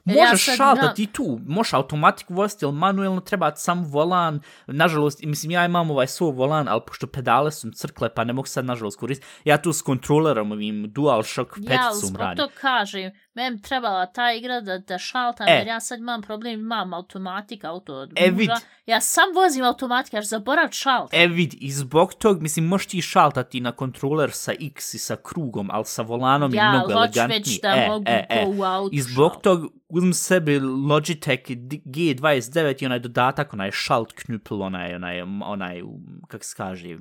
Možeš 0.04 0.48
ja 0.48 0.56
šaltat 0.56 0.98
i 0.98 1.06
tu, 1.06 1.40
možeš 1.46 1.72
automatik 1.72 2.30
voziti, 2.30 2.64
ili 2.64 2.72
manuelno 2.72 3.20
treba 3.20 3.56
sam 3.56 3.84
volan. 3.84 4.40
Nažalost, 4.66 5.22
mislim, 5.22 5.50
ja 5.50 5.64
imam 5.64 5.90
ovaj 5.90 6.06
svoj 6.06 6.32
volan, 6.32 6.68
ali 6.68 6.80
pošto 6.86 7.06
pedale 7.06 7.52
su 7.52 7.70
crkle, 7.70 8.14
pa 8.14 8.24
ne 8.24 8.32
mogu 8.32 8.46
sad, 8.46 8.64
nažalost, 8.64 8.98
koristiti. 8.98 9.32
Ja 9.44 9.62
tu 9.62 9.72
s 9.72 9.82
kontrolerom 9.82 10.52
ovim 10.52 10.92
DualShock 10.92 11.56
5 11.56 11.72
ja, 11.72 11.92
su 11.92 12.16
radim. 12.18 12.42
Ja, 12.42 12.48
to 12.48 12.54
kažem, 12.60 13.10
meni 13.34 13.62
trebala 13.62 14.06
ta 14.06 14.32
igra 14.32 14.60
da, 14.60 14.78
da 14.78 14.98
šaltam, 14.98 15.48
e. 15.48 15.52
jer 15.52 15.66
ja 15.66 15.80
sad 15.80 15.98
imam 15.98 16.22
problem, 16.22 16.60
imam 16.60 16.94
automatik, 16.94 17.64
auto 17.64 17.94
od 17.94 18.12
e. 18.16 18.30
Vid. 18.30 18.50
Ja 18.86 19.00
sam 19.00 19.24
vozim 19.34 19.64
automatik, 19.64 20.14
ja 20.14 20.22
zaborav 20.22 20.68
šalt. 20.70 21.14
E 21.14 21.26
vid, 21.26 21.54
i 21.60 21.70
zbog 21.72 22.14
tog, 22.14 22.42
mislim, 22.42 22.64
možeš 22.64 22.86
ti 22.86 23.02
šaltati 23.02 23.60
na 23.60 23.72
kontroler 23.72 24.30
sa 24.32 24.52
X 24.60 24.94
i 24.94 24.98
sa 24.98 25.16
krugom, 25.16 25.68
ali 25.72 25.84
sa 25.84 26.02
volanom 26.02 26.54
ja, 26.54 26.64
je 26.64 26.70
mnogo 26.70 26.92
elegantniji. 26.92 27.36
Ja, 27.36 27.38
već 27.38 27.60
da 27.60 27.68
e, 27.68 27.88
mogu 27.88 28.04
e, 28.06 28.26
e. 28.30 28.46
u 28.46 28.64
auto 28.64 28.90
I 28.92 29.00
zbog 29.00 29.32
šalt. 29.32 29.42
tog, 29.42 29.72
uzmem 29.88 30.14
sebi 30.14 30.58
Logitech 30.58 31.40
G29 31.40 32.82
i 32.82 32.86
onaj 32.86 32.98
dodatak, 32.98 33.52
onaj 33.52 33.70
šalt 33.72 34.12
knupl, 34.12 34.62
onaj, 34.62 34.94
onaj, 34.94 35.22
onaj, 35.44 35.82
kak 36.28 36.44
se 36.44 36.54
kaže, 36.56 36.98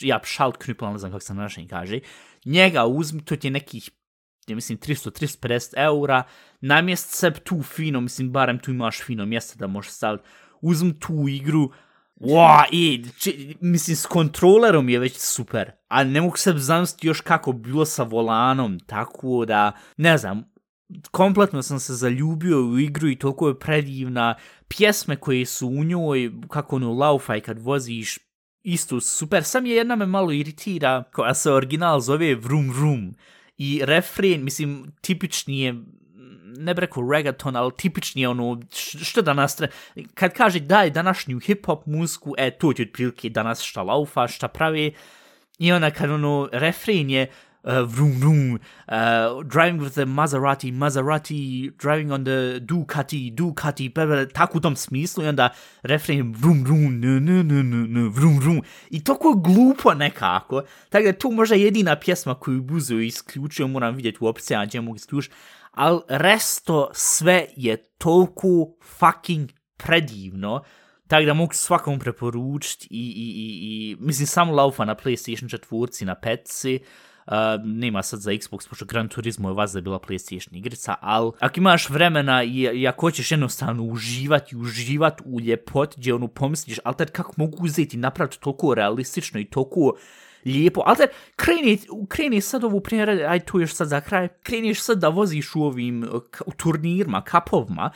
ja, 0.00 0.20
šalt 0.24 0.56
knupl, 0.56 0.86
ne 0.86 0.98
znam 0.98 1.10
kako 1.10 1.24
se 1.24 1.34
na 1.34 1.42
našem 1.42 1.68
kaže, 1.68 2.00
njega 2.44 2.86
uzmi, 2.86 3.24
to 3.24 3.36
ti 3.36 3.46
je 3.46 3.50
nekih 3.50 3.90
ja 4.46 4.54
mislim 4.54 4.78
300-350 4.78 5.72
eura, 5.76 6.22
namjest 6.60 7.10
seb 7.10 7.34
tu 7.44 7.62
fino, 7.62 8.00
mislim 8.00 8.32
barem 8.32 8.58
tu 8.58 8.70
imaš 8.70 9.02
fino 9.02 9.26
mjesto 9.26 9.58
da 9.58 9.66
možeš 9.66 9.90
staviti, 9.90 10.24
uzm 10.60 10.90
tu 10.90 11.28
igru, 11.28 11.72
Wow, 12.22 12.64
i, 12.72 13.04
či, 13.18 13.56
mislim, 13.60 13.96
s 13.96 14.06
kontrolerom 14.06 14.88
je 14.88 14.98
već 14.98 15.18
super, 15.18 15.70
a 15.88 16.04
ne 16.04 16.20
mogu 16.20 16.36
se 16.36 16.52
zamisliti 16.56 17.06
još 17.06 17.20
kako 17.20 17.52
bilo 17.52 17.84
sa 17.84 18.02
volanom, 18.02 18.80
tako 18.80 19.44
da, 19.44 19.72
ne 19.96 20.18
znam, 20.18 20.52
kompletno 21.10 21.62
sam 21.62 21.80
se 21.80 21.94
zaljubio 21.94 22.66
u 22.66 22.78
igru 22.78 23.08
i 23.08 23.16
toliko 23.16 23.48
je 23.48 23.58
predivna, 23.58 24.34
pjesme 24.68 25.16
koje 25.16 25.46
su 25.46 25.68
u 25.68 25.84
njoj, 25.84 26.32
kako 26.48 26.76
ono 26.76 26.92
laufaj 26.92 27.40
kad 27.40 27.58
voziš, 27.58 28.18
isto 28.62 29.00
super, 29.00 29.44
sam 29.44 29.66
je 29.66 29.76
jedna 29.76 29.96
me 29.96 30.06
malo 30.06 30.32
iritira, 30.32 31.02
koja 31.12 31.34
se 31.34 31.52
original 31.52 32.00
zove 32.00 32.34
Vroom 32.34 32.70
Vroom, 32.70 33.14
i 33.62 33.80
refren, 33.84 34.44
mislim, 34.44 34.92
tipični 35.00 35.60
je, 35.60 35.74
ne 36.58 36.74
breko 36.74 37.02
reggaeton, 37.12 37.56
ali 37.56 37.72
tipični 37.76 38.22
je 38.22 38.28
ono, 38.28 38.60
što 39.02 39.22
danas, 39.22 39.60
kad 40.14 40.34
kaže 40.34 40.60
daj 40.60 40.90
današnju 40.90 41.40
hip-hop 41.40 41.82
muziku, 41.86 42.34
e, 42.38 42.50
to 42.50 42.72
ti 42.72 42.82
otprilike 42.82 43.30
danas 43.30 43.62
šta 43.62 43.82
laufa, 43.82 44.28
šta 44.28 44.48
pravi, 44.48 44.94
i 45.58 45.72
ona 45.72 45.90
kad 45.90 46.10
ono, 46.10 46.48
refren 46.52 47.10
je, 47.10 47.22
uh, 47.22 47.51
Uh, 47.64 47.84
vroom 47.86 48.18
vroom, 48.18 48.58
uh, 48.88 49.42
driving 49.44 49.78
with 49.78 49.94
the 49.94 50.04
Maserati, 50.04 50.72
Maserati, 50.72 51.70
driving 51.78 52.10
on 52.10 52.24
the 52.24 52.60
Ducati, 52.60 53.30
Ducati, 53.30 53.88
bla, 53.88 54.06
bla, 54.06 54.26
tako 54.26 54.58
u 54.58 54.60
tom 54.60 54.76
smislu 54.76 55.24
i 55.24 55.28
onda 55.28 55.48
refren 55.82 56.34
vroom 56.38 56.64
vroom, 56.64 57.00
ne, 57.00 57.20
ne, 57.20 57.44
ne, 57.44 57.62
ne, 57.62 57.88
ne, 57.88 58.08
vroom 58.08 58.38
vroom. 58.38 58.62
I 58.90 59.04
toko 59.04 59.34
glupo 59.34 59.94
nekako. 59.94 60.62
Tako 60.88 61.04
da 61.04 61.12
to 61.12 61.30
možda 61.30 61.54
jedina 61.54 61.96
pjesma 61.96 62.34
koju 62.34 62.62
buzu 62.62 63.00
isključio, 63.00 63.68
moram 63.68 63.94
vidjeti 63.94 64.18
u 64.20 64.26
opcijama 64.26 64.66
gdje 64.66 64.80
mogu 64.80 64.96
isključiti. 64.96 65.34
Ali 65.70 66.00
resto 66.08 66.90
sve 66.94 67.46
je 67.56 67.76
toliko 67.76 68.74
fucking 68.98 69.50
predivno. 69.76 70.62
Tako 71.08 71.24
da 71.24 71.34
mogu 71.34 71.54
svakom 71.54 71.98
preporučiti 71.98 72.88
i, 72.90 73.00
i, 73.00 73.28
i, 73.30 73.90
i 73.90 73.96
mislim 74.00 74.26
samo 74.26 74.52
laufa 74.52 74.84
na 74.84 74.94
PlayStation 74.94 75.58
4 75.58 76.04
na 76.04 76.14
petci. 76.14 76.80
Uh, 77.26 77.32
nema 77.64 78.02
sad 78.02 78.20
za 78.20 78.30
Xbox, 78.30 78.68
pošto 78.68 78.84
Gran 78.84 79.08
Turismo 79.08 79.48
je 79.48 79.54
vazda 79.54 79.80
bila 79.80 79.98
PlayStation 79.98 80.56
igrica, 80.56 80.94
ali 81.00 81.32
ako 81.40 81.60
imaš 81.60 81.88
vremena 81.88 82.42
i, 82.42 82.60
i 82.74 82.88
ako 82.88 83.06
hoćeš 83.06 83.30
jednostavno 83.30 83.82
uživati, 83.82 84.56
uživati 84.56 85.22
u 85.26 85.40
ljepoti, 85.40 85.94
gdje 85.98 86.14
ono 86.14 86.28
pomisliš, 86.28 86.78
ali 86.84 86.96
tad 86.96 87.10
kako 87.10 87.32
mogu 87.36 87.64
uzeti 87.64 87.96
i 87.96 88.00
napraviti 88.00 88.40
toliko 88.40 88.74
realistično 88.74 89.40
i 89.40 89.44
toliko 89.44 89.92
lijepo, 90.44 90.82
ali 90.86 90.96
tad 90.96 91.08
kreni, 91.36 91.78
kreni 92.08 92.40
sad 92.40 92.64
ovu 92.64 92.80
primjer, 92.80 93.10
aj 93.10 93.40
tu 93.40 93.60
još 93.60 93.74
sad 93.74 93.88
za 93.88 94.00
kraj, 94.00 94.28
kreniš 94.42 94.80
sad 94.80 94.98
da 94.98 95.08
voziš 95.08 95.54
u 95.54 95.62
ovim 95.62 96.08
u 96.46 96.52
turnirima, 96.52 97.22
kapovima, 97.22 97.90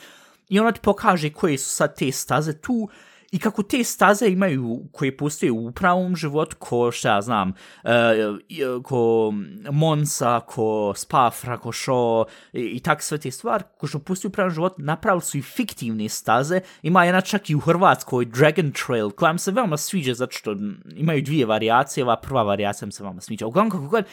i 0.49 0.61
ona 0.61 0.73
ti 0.73 0.81
pokaže 0.83 1.31
koje 1.31 1.59
su 1.59 1.71
sad 1.71 1.99
te 1.99 2.13
staze 2.13 2.61
tu, 2.61 2.89
i 3.33 3.39
kako 3.39 3.63
te 3.63 3.85
staze 3.85 4.29
imaju, 4.29 4.81
koje 4.93 5.17
postoje 5.17 5.53
u 5.53 5.73
pravom 5.73 6.17
životu, 6.17 6.57
ko 6.59 6.91
šta 6.93 7.15
ja 7.15 7.23
znam, 7.23 7.53
uh, 7.85 8.83
ko 8.83 9.33
Monza, 9.71 10.41
ko 10.41 10.93
Spafra, 10.97 11.59
ko 11.59 11.73
Šo 11.73 12.25
i, 12.53 12.61
i 12.61 12.81
tak 12.81 13.03
sve 13.03 13.19
te 13.19 13.31
stvari, 13.31 13.65
ko 13.79 13.87
što 13.87 13.99
postoje 13.99 14.29
u 14.29 14.33
pravom 14.33 14.55
životu, 14.55 14.75
napravili 14.79 15.23
su 15.23 15.39
i 15.39 15.43
fiktivne 15.43 16.09
staze, 16.09 16.61
ima 16.83 17.05
jedna 17.05 17.21
čak 17.21 17.51
i 17.51 17.55
u 17.55 17.61
Hrvatskoj 17.61 18.25
Dragon 18.25 18.73
Trail, 18.73 19.11
koja 19.11 19.33
mi 19.33 19.39
se 19.39 19.53
veoma 19.53 19.77
sviđa, 19.77 20.15
zato 20.15 20.33
što 20.33 20.57
imaju 20.97 21.23
dvije 21.23 21.47
variacije, 21.47 22.05
ova 22.05 22.17
prva 22.17 22.43
variacija 22.43 22.87
mi 22.87 22.93
se 22.93 23.03
veoma 23.03 23.21
sviđa. 23.21 23.47
Uglavnom, 23.47 23.71
kako 23.71 23.89
god, 23.89 24.05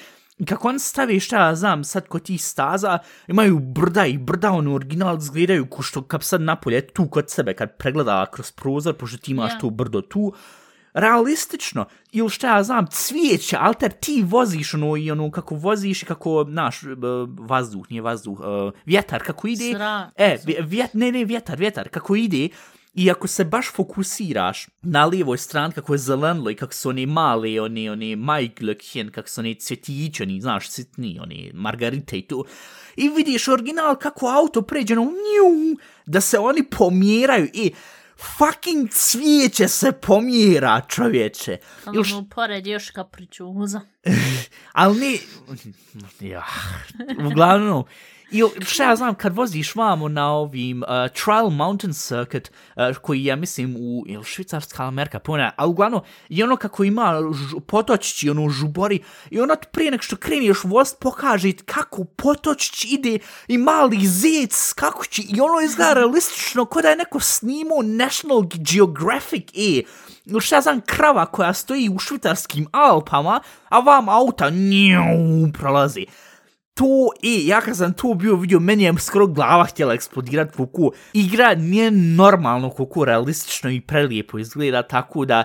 kako 0.47 0.67
on 0.67 0.79
stavi 0.79 1.19
šta 1.19 1.47
ja 1.47 1.55
znam, 1.55 1.83
sad 1.83 2.07
kod 2.07 2.23
tih 2.23 2.45
staza, 2.45 2.99
imaju 3.27 3.59
brda 3.59 4.05
i 4.05 4.17
brda, 4.17 4.51
ono 4.51 4.75
original 4.75 5.17
izgledaju 5.17 5.65
ko 5.65 5.81
što 5.81 6.01
kad 6.01 6.23
sad 6.23 6.41
napolje 6.41 6.87
tu 6.87 7.07
kod 7.07 7.29
sebe, 7.29 7.53
kad 7.53 7.77
pregleda 7.77 8.25
kroz 8.31 8.51
prozor, 8.51 8.93
pošto 8.93 9.17
ti 9.17 9.31
imaš 9.31 9.51
yeah. 9.51 9.59
to 9.59 9.69
brdo 9.69 10.01
tu, 10.01 10.33
realistično, 10.93 11.85
ili 12.11 12.29
šta 12.29 12.55
ja 12.55 12.63
znam, 12.63 12.87
cvijeće, 12.91 13.57
alter, 13.59 13.91
ti 13.91 14.23
voziš 14.27 14.73
ono 14.73 14.97
i 14.97 15.11
ono 15.11 15.31
kako 15.31 15.55
voziš 15.55 16.03
i 16.03 16.05
kako, 16.05 16.45
naš, 16.47 16.81
vazduh, 17.39 17.85
nije 17.89 18.01
vazduh, 18.01 18.39
uh, 18.39 18.45
vjetar, 18.85 19.23
kako 19.23 19.47
ide, 19.47 19.71
Sra. 19.73 20.11
e, 20.15 20.37
vjet, 20.59 20.93
ne, 20.93 21.11
ne, 21.11 21.25
vjetar, 21.25 21.59
vjetar, 21.59 21.89
kako 21.89 22.15
ide, 22.15 22.49
I 22.93 23.11
ako 23.11 23.27
se 23.27 23.43
baš 23.45 23.71
fokusiraš 23.71 24.67
na 24.81 25.05
lijevoj 25.05 25.37
strani 25.37 25.73
kako 25.73 25.93
je 25.93 25.97
zelenilo 25.97 26.49
i 26.49 26.55
kako 26.55 26.73
su 26.73 26.89
oni 26.89 27.05
mali, 27.05 27.59
oni, 27.59 27.89
oni 27.89 28.15
majglökjen, 28.15 29.11
kako 29.11 29.29
su 29.29 29.41
oni 29.41 29.55
cvjetići, 29.55 30.23
oni, 30.23 30.41
znaš, 30.41 30.69
sitni, 30.69 31.19
oni 31.21 31.51
margarite 31.53 32.17
i 32.17 32.27
tu. 32.27 32.45
I 32.95 33.09
vidiš 33.09 33.47
original 33.47 33.95
kako 33.95 34.27
auto 34.27 34.61
pređe 34.61 34.95
na 34.95 35.01
nju, 35.01 35.77
da 36.05 36.21
se 36.21 36.39
oni 36.39 36.63
pomjeraju 36.63 37.49
i 37.53 37.73
fucking 38.17 38.89
cvijeće 38.91 39.67
se 39.67 39.91
pomjera, 39.91 40.81
čovječe. 40.87 41.57
Ali 41.85 42.03
mu 42.13 42.29
pored 42.29 42.67
još 42.67 42.89
kapričuza. 42.89 43.81
Ali 44.71 44.99
ne... 44.99 45.17
Ja, 46.29 46.45
uglavnom, 47.25 47.83
I 48.33 48.43
šta 48.65 48.83
ja 48.83 48.95
znam, 48.95 49.15
kad 49.15 49.35
voziš 49.35 49.75
vamo 49.75 50.07
na 50.07 50.31
ovim 50.31 50.83
uh, 50.83 50.87
Trial 51.23 51.49
Mountain 51.49 51.93
Circuit, 51.93 52.51
uh, 52.75 52.97
koji 52.97 53.25
ja 53.25 53.35
mislim 53.35 53.75
u, 53.75 54.03
ili 54.07 54.23
švicarska 54.23 54.83
Amerika, 54.83 55.19
pona, 55.19 55.51
a 55.55 55.67
uglavnom, 55.67 56.01
i 56.29 56.43
ono 56.43 56.55
kako 56.55 56.83
ima 56.83 57.21
potočići, 57.67 58.29
ono 58.29 58.49
žubori, 58.49 58.99
i 59.29 59.39
ono 59.39 59.55
prije 59.71 59.91
nek 59.91 60.01
što 60.01 60.15
kreniješ 60.15 60.57
voz 60.63 60.93
pokaže 60.99 61.51
kako 61.65 62.03
potočić 62.03 62.85
ide 62.85 63.19
i 63.47 63.57
mali 63.57 64.07
zec, 64.07 64.73
kako 64.73 65.05
će, 65.05 65.21
i 65.21 65.41
ono 65.41 65.61
izgleda 65.65 65.93
realistično, 65.93 66.65
kod 66.65 66.83
da 66.83 66.89
je 66.89 66.95
neko 66.95 67.19
snimao 67.19 67.81
National 67.81 68.43
Geographic, 68.53 69.49
e, 69.55 69.81
ili 70.25 70.41
šta 70.41 70.61
znam, 70.61 70.81
krava 70.81 71.25
koja 71.25 71.53
stoji 71.53 71.89
u 71.89 71.99
švicarskim 71.99 72.67
Alpama, 72.71 73.39
a 73.69 73.79
vam 73.79 74.09
auta 74.09 74.49
njau 74.49 75.51
prolazi 75.59 76.05
to, 76.73 77.09
i 77.21 77.47
ja 77.47 77.61
kad 77.61 77.77
sam 77.77 77.93
to 77.93 78.13
bio 78.13 78.35
vidio, 78.35 78.59
meni 78.59 78.83
je 78.83 78.93
skoro 78.99 79.27
glava 79.27 79.63
htjela 79.63 79.93
eksplodirat 79.93 80.55
kuku. 80.55 80.91
Igra 81.13 81.55
nije 81.55 81.91
normalno 81.91 82.69
kuku, 82.69 83.05
realistično 83.05 83.69
i 83.69 83.81
prelijepo 83.81 84.39
izgleda, 84.39 84.83
tako 84.83 85.25
da 85.25 85.43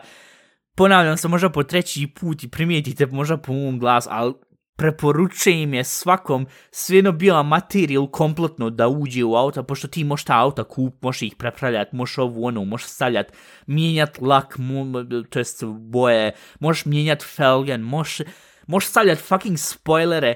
ponavljam 0.75 1.17
se 1.17 1.29
možda 1.29 1.51
po 1.51 1.63
treći 1.63 2.07
put 2.07 2.43
i 2.43 2.49
primijetite 2.49 3.07
možda 3.07 3.37
po 3.37 3.53
mom 3.53 3.79
glas, 3.79 4.07
ali 4.11 4.35
preporučujem 4.77 5.75
je 5.75 5.85
svakom 5.85 6.47
svijeno 6.71 7.13
bila 7.13 7.43
materijal 7.43 8.07
kompletno 8.07 8.71
da 8.71 8.89
uđe 8.89 9.25
u 9.25 9.35
auta, 9.35 9.63
pošto 9.63 9.89
ti 9.89 10.05
možeš 10.05 10.25
ta 10.25 10.39
auta 10.39 10.65
kup, 10.65 11.03
možeš 11.03 11.23
ih 11.23 11.35
prepravljati, 11.39 11.97
možeš 11.97 12.19
ovu 12.19 12.45
ono, 12.45 12.65
možeš 12.65 12.87
stavljati, 12.87 13.33
mijenjati 13.67 14.25
lak, 14.25 14.59
mo, 14.59 15.05
to 15.31 15.39
jest 15.39 15.65
boje, 15.65 16.33
možeš 16.61 16.85
mijenjati 16.85 17.25
felgen, 17.25 17.81
možeš, 17.81 18.27
možeš 18.67 18.89
stavljati 18.89 19.23
fucking 19.23 19.59
spoilere, 19.59 20.35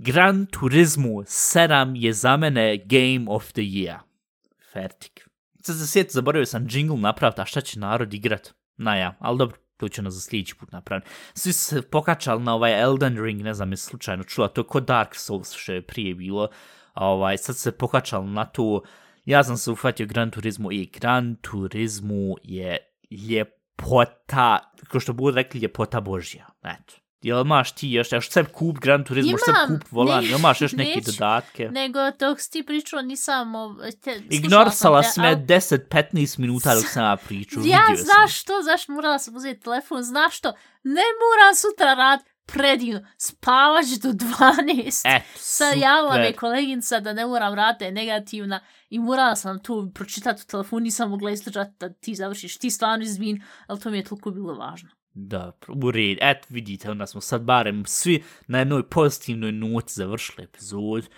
Gran 0.00 0.46
Turismo 0.46 1.08
7 1.08 1.96
je 1.96 2.12
za 2.12 2.36
mene 2.36 2.76
Game 2.76 3.24
of 3.28 3.52
the 3.52 3.62
Year. 3.62 3.98
Fertik. 4.72 5.28
Sad 5.62 5.76
za 5.76 5.86
sjeti, 5.86 6.12
zaboravio 6.12 6.46
sam 6.46 6.66
jingle 6.70 6.96
napraviti, 6.96 7.40
a 7.40 7.44
šta 7.44 7.60
će 7.60 7.80
narod 7.80 8.14
igrat? 8.14 8.54
Na 8.76 8.96
ja, 8.96 9.16
ali 9.18 9.38
dobro, 9.38 9.56
to 9.76 9.88
će 9.88 10.02
nas 10.02 10.14
za 10.14 10.20
sljedeći 10.20 10.54
put 10.54 10.72
napraviti. 10.72 11.10
Svi 11.34 11.52
se 11.52 11.82
pokačali 11.82 12.42
na 12.42 12.54
ovaj 12.54 12.82
Elden 12.82 13.24
Ring, 13.24 13.42
ne 13.42 13.54
znam, 13.54 13.70
je 13.70 13.76
slučajno 13.76 14.24
čula, 14.24 14.48
to 14.48 14.60
je 14.60 14.66
kod 14.66 14.84
Dark 14.84 15.14
Souls 15.14 15.54
što 15.54 15.72
je 15.72 15.82
prije 15.82 16.14
bilo. 16.14 16.48
A 16.92 17.06
ovaj, 17.06 17.38
sad 17.38 17.56
se 17.56 17.72
pokačali 17.72 18.26
na 18.26 18.44
to, 18.44 18.82
ja 19.24 19.44
sam 19.44 19.56
se 19.56 19.70
ufatio 19.70 20.06
Gran 20.06 20.30
Turismo 20.30 20.72
i 20.72 20.86
Gran 20.86 21.36
Turismo 21.36 22.34
je 22.42 22.78
ljepota, 23.10 24.72
kao 24.88 25.00
što 25.00 25.12
budu 25.12 25.36
rekli, 25.36 25.60
ljepota 25.60 26.00
Božja. 26.00 26.46
Eto. 26.62 27.07
Jel 27.22 27.40
imaš 27.40 27.72
ti 27.72 27.90
još, 27.90 28.12
još 28.12 28.30
sebi 28.30 28.48
kup 28.52 28.78
Gran 28.78 29.04
Turismo, 29.04 29.30
još 29.30 29.40
sebi 29.44 29.78
kup 29.78 29.92
volan, 29.92 30.24
jel 30.24 30.38
imaš 30.38 30.60
još 30.60 30.72
neke 30.72 31.00
dodatke? 31.00 31.68
Nego 31.68 31.98
dok 32.18 32.40
si 32.40 32.50
ti 32.50 32.62
pričao 32.62 33.02
nisam... 33.02 33.52
Te, 34.02 34.22
Ignorisala 34.30 35.02
si 35.02 35.20
me 35.20 35.36
10-15 35.36 36.38
minuta 36.38 36.74
dok 36.74 36.84
sam 36.86 37.04
ja 37.04 37.16
pričao, 37.28 37.62
Ja 37.66 37.82
znaš 37.96 38.40
što, 38.40 38.52
zašto 38.62 38.92
morala 38.92 39.18
sam 39.18 39.36
uzeti 39.36 39.60
telefon, 39.60 40.02
znaš 40.02 40.38
što, 40.38 40.48
ne 40.82 41.02
moram 41.20 41.54
sutra 41.54 41.94
rad, 41.94 42.20
predivno, 42.52 43.00
spavać 43.16 43.86
do 43.86 44.08
12. 44.08 45.00
E, 45.04 45.20
Sad 45.36 45.78
javila 45.78 46.14
me 46.14 46.32
koleginca 46.32 47.00
da 47.00 47.12
ne 47.12 47.26
moram 47.26 47.54
raditi, 47.54 47.84
je 47.84 47.92
negativna 47.92 48.60
i 48.88 48.98
morala 48.98 49.36
sam 49.36 49.62
tu 49.62 49.90
pročitati 49.94 50.42
u 50.42 50.50
telefon, 50.50 50.82
nisam 50.82 51.10
mogla 51.10 51.30
izdržati 51.30 51.72
da 51.80 51.92
ti 51.92 52.14
završiš, 52.14 52.58
ti 52.58 52.70
stvarno 52.70 53.04
izvin, 53.04 53.44
ali 53.66 53.80
to 53.80 53.90
mi 53.90 53.96
je 53.96 54.04
toliko 54.04 54.30
bilo 54.30 54.54
važno. 54.54 54.97
Da, 55.20 55.52
u 55.68 55.90
red. 55.90 56.18
Eto, 56.20 56.46
vidite, 56.50 56.90
onda 56.90 57.06
smo 57.06 57.20
sad 57.20 57.42
barem 57.42 57.84
svi 57.86 58.22
na 58.46 58.58
jednoj 58.58 58.82
pozitivnoj 58.82 59.52
noti 59.52 59.92
završili 59.92 60.44
epizod. 60.44 61.08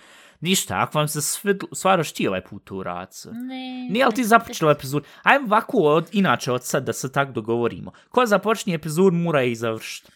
Ništa, 0.41 0.83
ako 0.83 0.99
vam 0.99 1.09
se 1.09 1.21
stvarno 1.73 2.05
šti 2.05 2.29
ovaj 2.29 2.45
put 2.45 2.71
u 2.71 2.83
racu. 2.83 3.33
Ne. 3.33 3.89
Nije 3.91 4.07
li 4.07 4.15
ti 4.15 4.25
započela 4.25 4.73
epizod? 4.73 5.05
Ajmo 5.23 5.47
ovako, 5.47 5.77
od, 5.79 6.09
inače, 6.13 6.53
od 6.53 6.65
sad 6.65 6.85
da 6.85 6.93
se 6.93 7.13
tako 7.13 7.33
dogovorimo. 7.33 7.93
Ko 8.09 8.27
započne 8.27 8.75
epizod, 8.75 9.15
mora 9.15 9.43
i 9.43 9.55
završiti. 9.55 10.13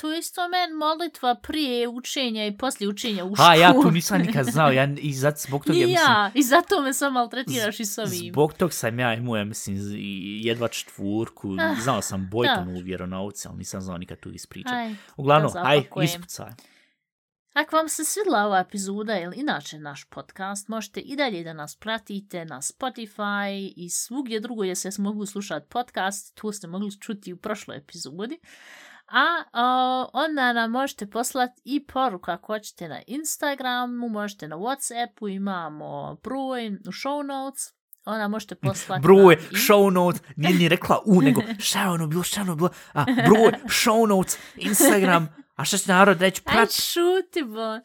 To 0.00 0.12
je 0.12 0.18
isto 0.18 0.48
men 0.48 0.76
molitva 0.78 1.34
prije 1.34 1.88
učenja 1.88 2.46
i 2.46 2.56
poslije 2.58 2.88
učenja 2.88 3.24
u 3.24 3.34
školu. 3.34 3.48
A, 3.48 3.54
ja 3.54 3.72
to 3.72 3.90
nisam 3.90 4.20
nikad 4.20 4.46
znao, 4.46 4.70
ja, 4.70 4.88
i 4.98 5.14
zato 5.14 5.38
zbog 5.38 5.64
toga, 5.64 5.78
ja, 5.78 5.86
mislim... 5.86 6.06
Ja, 6.06 6.30
i 6.34 6.42
zato 6.42 6.82
me 6.82 6.94
sam 6.94 7.12
maltretiraš 7.12 7.80
i 7.80 7.84
s 7.84 7.98
ovim. 7.98 8.32
Zbog 8.32 8.52
tog 8.52 8.72
sam 8.72 8.98
ja 8.98 9.14
imao, 9.14 9.36
ja 9.36 9.44
mislim, 9.44 9.76
jedva 10.42 10.68
četvorku, 10.68 11.56
ah, 11.60 11.74
znao 11.82 12.02
sam 12.02 12.28
Bojtonu 12.30 12.72
u 12.72 12.80
vjeronauci, 12.80 13.48
ali 13.48 13.58
nisam 13.58 13.80
znao 13.80 13.98
nikad 13.98 14.20
tu 14.20 14.30
ispričati. 14.30 14.74
Aj, 14.74 14.94
Uglavnom, 15.16 15.52
aj, 15.56 15.82
ispucaj. 16.04 16.50
Ako 17.52 17.76
vam 17.76 17.88
se 17.88 18.04
svidla 18.04 18.44
ova 18.46 18.58
epizoda 18.58 19.18
ili 19.18 19.36
inače 19.36 19.78
naš 19.78 20.04
podcast, 20.04 20.68
možete 20.68 21.00
i 21.00 21.16
dalje 21.16 21.44
da 21.44 21.52
nas 21.52 21.76
pratite 21.76 22.44
na 22.44 22.60
Spotify 22.60 23.72
i 23.76 23.90
svugdje 23.90 24.40
drugo 24.40 24.62
gdje 24.62 24.74
se 24.74 24.90
mogu 24.98 25.26
slušati 25.26 25.66
podcast, 25.68 26.34
tu 26.34 26.52
ste 26.52 26.66
mogli 26.66 27.00
čuti 27.00 27.32
u 27.32 27.36
prošloj 27.36 27.76
epizodi. 27.76 28.38
A 29.10 29.44
o, 29.52 30.10
onda 30.12 30.52
nam 30.52 30.70
možete 30.70 31.06
poslati 31.06 31.62
i 31.64 31.86
poruku 31.86 32.30
ako 32.30 32.46
hoćete 32.46 32.88
na 32.88 33.00
Instagramu, 33.06 34.08
možete 34.08 34.48
na 34.48 34.56
Whatsappu, 34.56 35.34
imamo 35.34 36.16
broj 36.22 36.68
u 36.68 36.92
show 36.92 37.26
notes. 37.26 37.74
Ona 38.04 38.28
možete 38.28 38.54
poslati... 38.54 39.02
Broj, 39.02 39.34
i... 39.50 39.54
show 39.54 39.90
notes, 39.90 40.22
nije 40.36 40.54
ni 40.54 40.68
rekla 40.68 41.02
u, 41.06 41.22
nego 41.22 41.42
šta 41.66 41.82
je 41.82 41.88
ono 41.88 42.06
bilo, 42.06 42.22
šta 42.22 42.40
je 42.40 42.42
ono 42.42 42.56
bilo, 42.56 42.70
a, 42.92 43.04
broj, 43.04 43.52
show 43.64 44.08
notes, 44.08 44.38
Instagram, 44.56 45.28
A 45.60 45.64
šta 45.64 45.78
će 45.78 45.92
narod 45.92 46.20
reći? 46.20 46.42
Prat... 46.42 46.58
Aj, 46.58 46.66
šuti, 46.66 47.42
bo. 47.42 47.76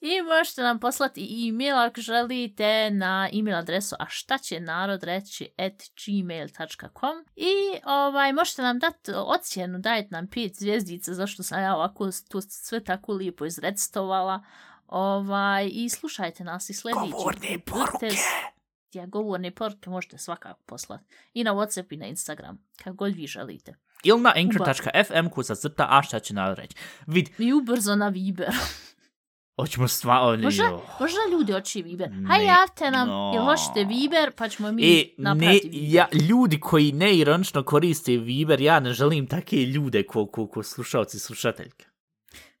I 0.00 0.22
možete 0.22 0.62
nam 0.62 0.80
poslati 0.80 1.48
e-mail 1.48 1.76
ako 1.78 2.00
želite 2.00 2.90
na 2.90 3.28
e-mail 3.32 3.56
adresu 3.56 3.96
a 3.98 4.06
šta 4.08 4.38
će 4.38 4.60
narod 4.60 5.02
reći 5.02 5.48
at 5.58 5.82
gmail.com 6.06 7.24
i 7.36 7.80
ovaj, 7.84 8.32
možete 8.32 8.62
nam 8.62 8.78
dati 8.78 9.12
ocjenu, 9.14 9.78
dajte 9.78 10.08
nam 10.10 10.26
pet 10.26 10.56
zvijezdice 10.56 11.14
zašto 11.14 11.42
sam 11.42 11.62
ja 11.62 11.74
ovako 11.74 12.10
to 12.28 12.40
sve 12.40 12.84
tako 12.84 13.12
lijepo 13.12 13.44
izredstovala. 13.44 14.44
Ovaj, 14.86 15.70
I 15.72 15.88
slušajte 15.88 16.44
nas 16.44 16.70
i 16.70 16.74
sljedeći. 16.74 17.12
Govorne 17.12 17.58
poruke! 17.66 18.16
Ja, 18.92 19.06
govorne 19.06 19.50
poruke 19.50 19.90
možete 19.90 20.18
svakako 20.18 20.60
poslati. 20.66 21.04
I 21.34 21.44
na 21.44 21.54
Whatsapp 21.54 21.94
i 21.94 21.96
na 21.96 22.06
Instagram, 22.06 22.66
kako 22.82 22.96
god 22.96 23.14
vi 23.14 23.26
želite. 23.26 23.74
Ili 24.04 24.20
na 24.20 24.32
anchor.fm 24.36 25.28
kusa 25.28 25.54
crta, 25.54 25.86
a 25.90 26.02
šta 26.02 26.18
će 26.18 26.34
narod 26.34 26.58
reći. 26.58 26.76
Vid. 27.06 27.28
I 27.38 27.52
ubrzo 27.52 27.96
na 27.96 28.08
Viber. 28.08 28.48
Hoćemo 29.60 29.88
stvarno... 29.88 30.42
Možda, 30.42 30.78
možda 31.00 31.18
ljudi 31.32 31.54
oči 31.54 31.82
Viber. 31.82 32.10
Haj, 32.28 32.46
javte 32.46 32.90
nam, 32.90 33.08
no. 33.08 33.32
ili 33.34 33.44
hoćete 33.44 33.84
Viber, 33.84 34.32
pa 34.36 34.48
ćemo 34.48 34.72
mi 34.72 35.00
e, 35.00 35.04
napraviti 35.18 35.68
ne, 35.68 35.90
ja, 35.90 36.08
Ljudi 36.28 36.60
koji 36.60 36.92
neironično 36.92 37.62
koriste 37.62 38.16
Viber, 38.16 38.60
ja 38.60 38.80
ne 38.80 38.92
želim 38.92 39.26
take 39.26 39.56
ljude 39.56 40.02
ko, 40.02 40.26
ko, 40.26 40.46
ko 40.46 40.62
slušalci 40.62 41.16
i 41.16 41.20
slušateljke. 41.20 41.86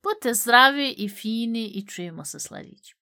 Budite 0.02 0.34
zdravi 0.34 0.94
i 0.98 1.08
fini 1.08 1.66
i 1.66 1.86
čujemo 1.86 2.24
se 2.24 2.40
sljedeći. 2.40 2.97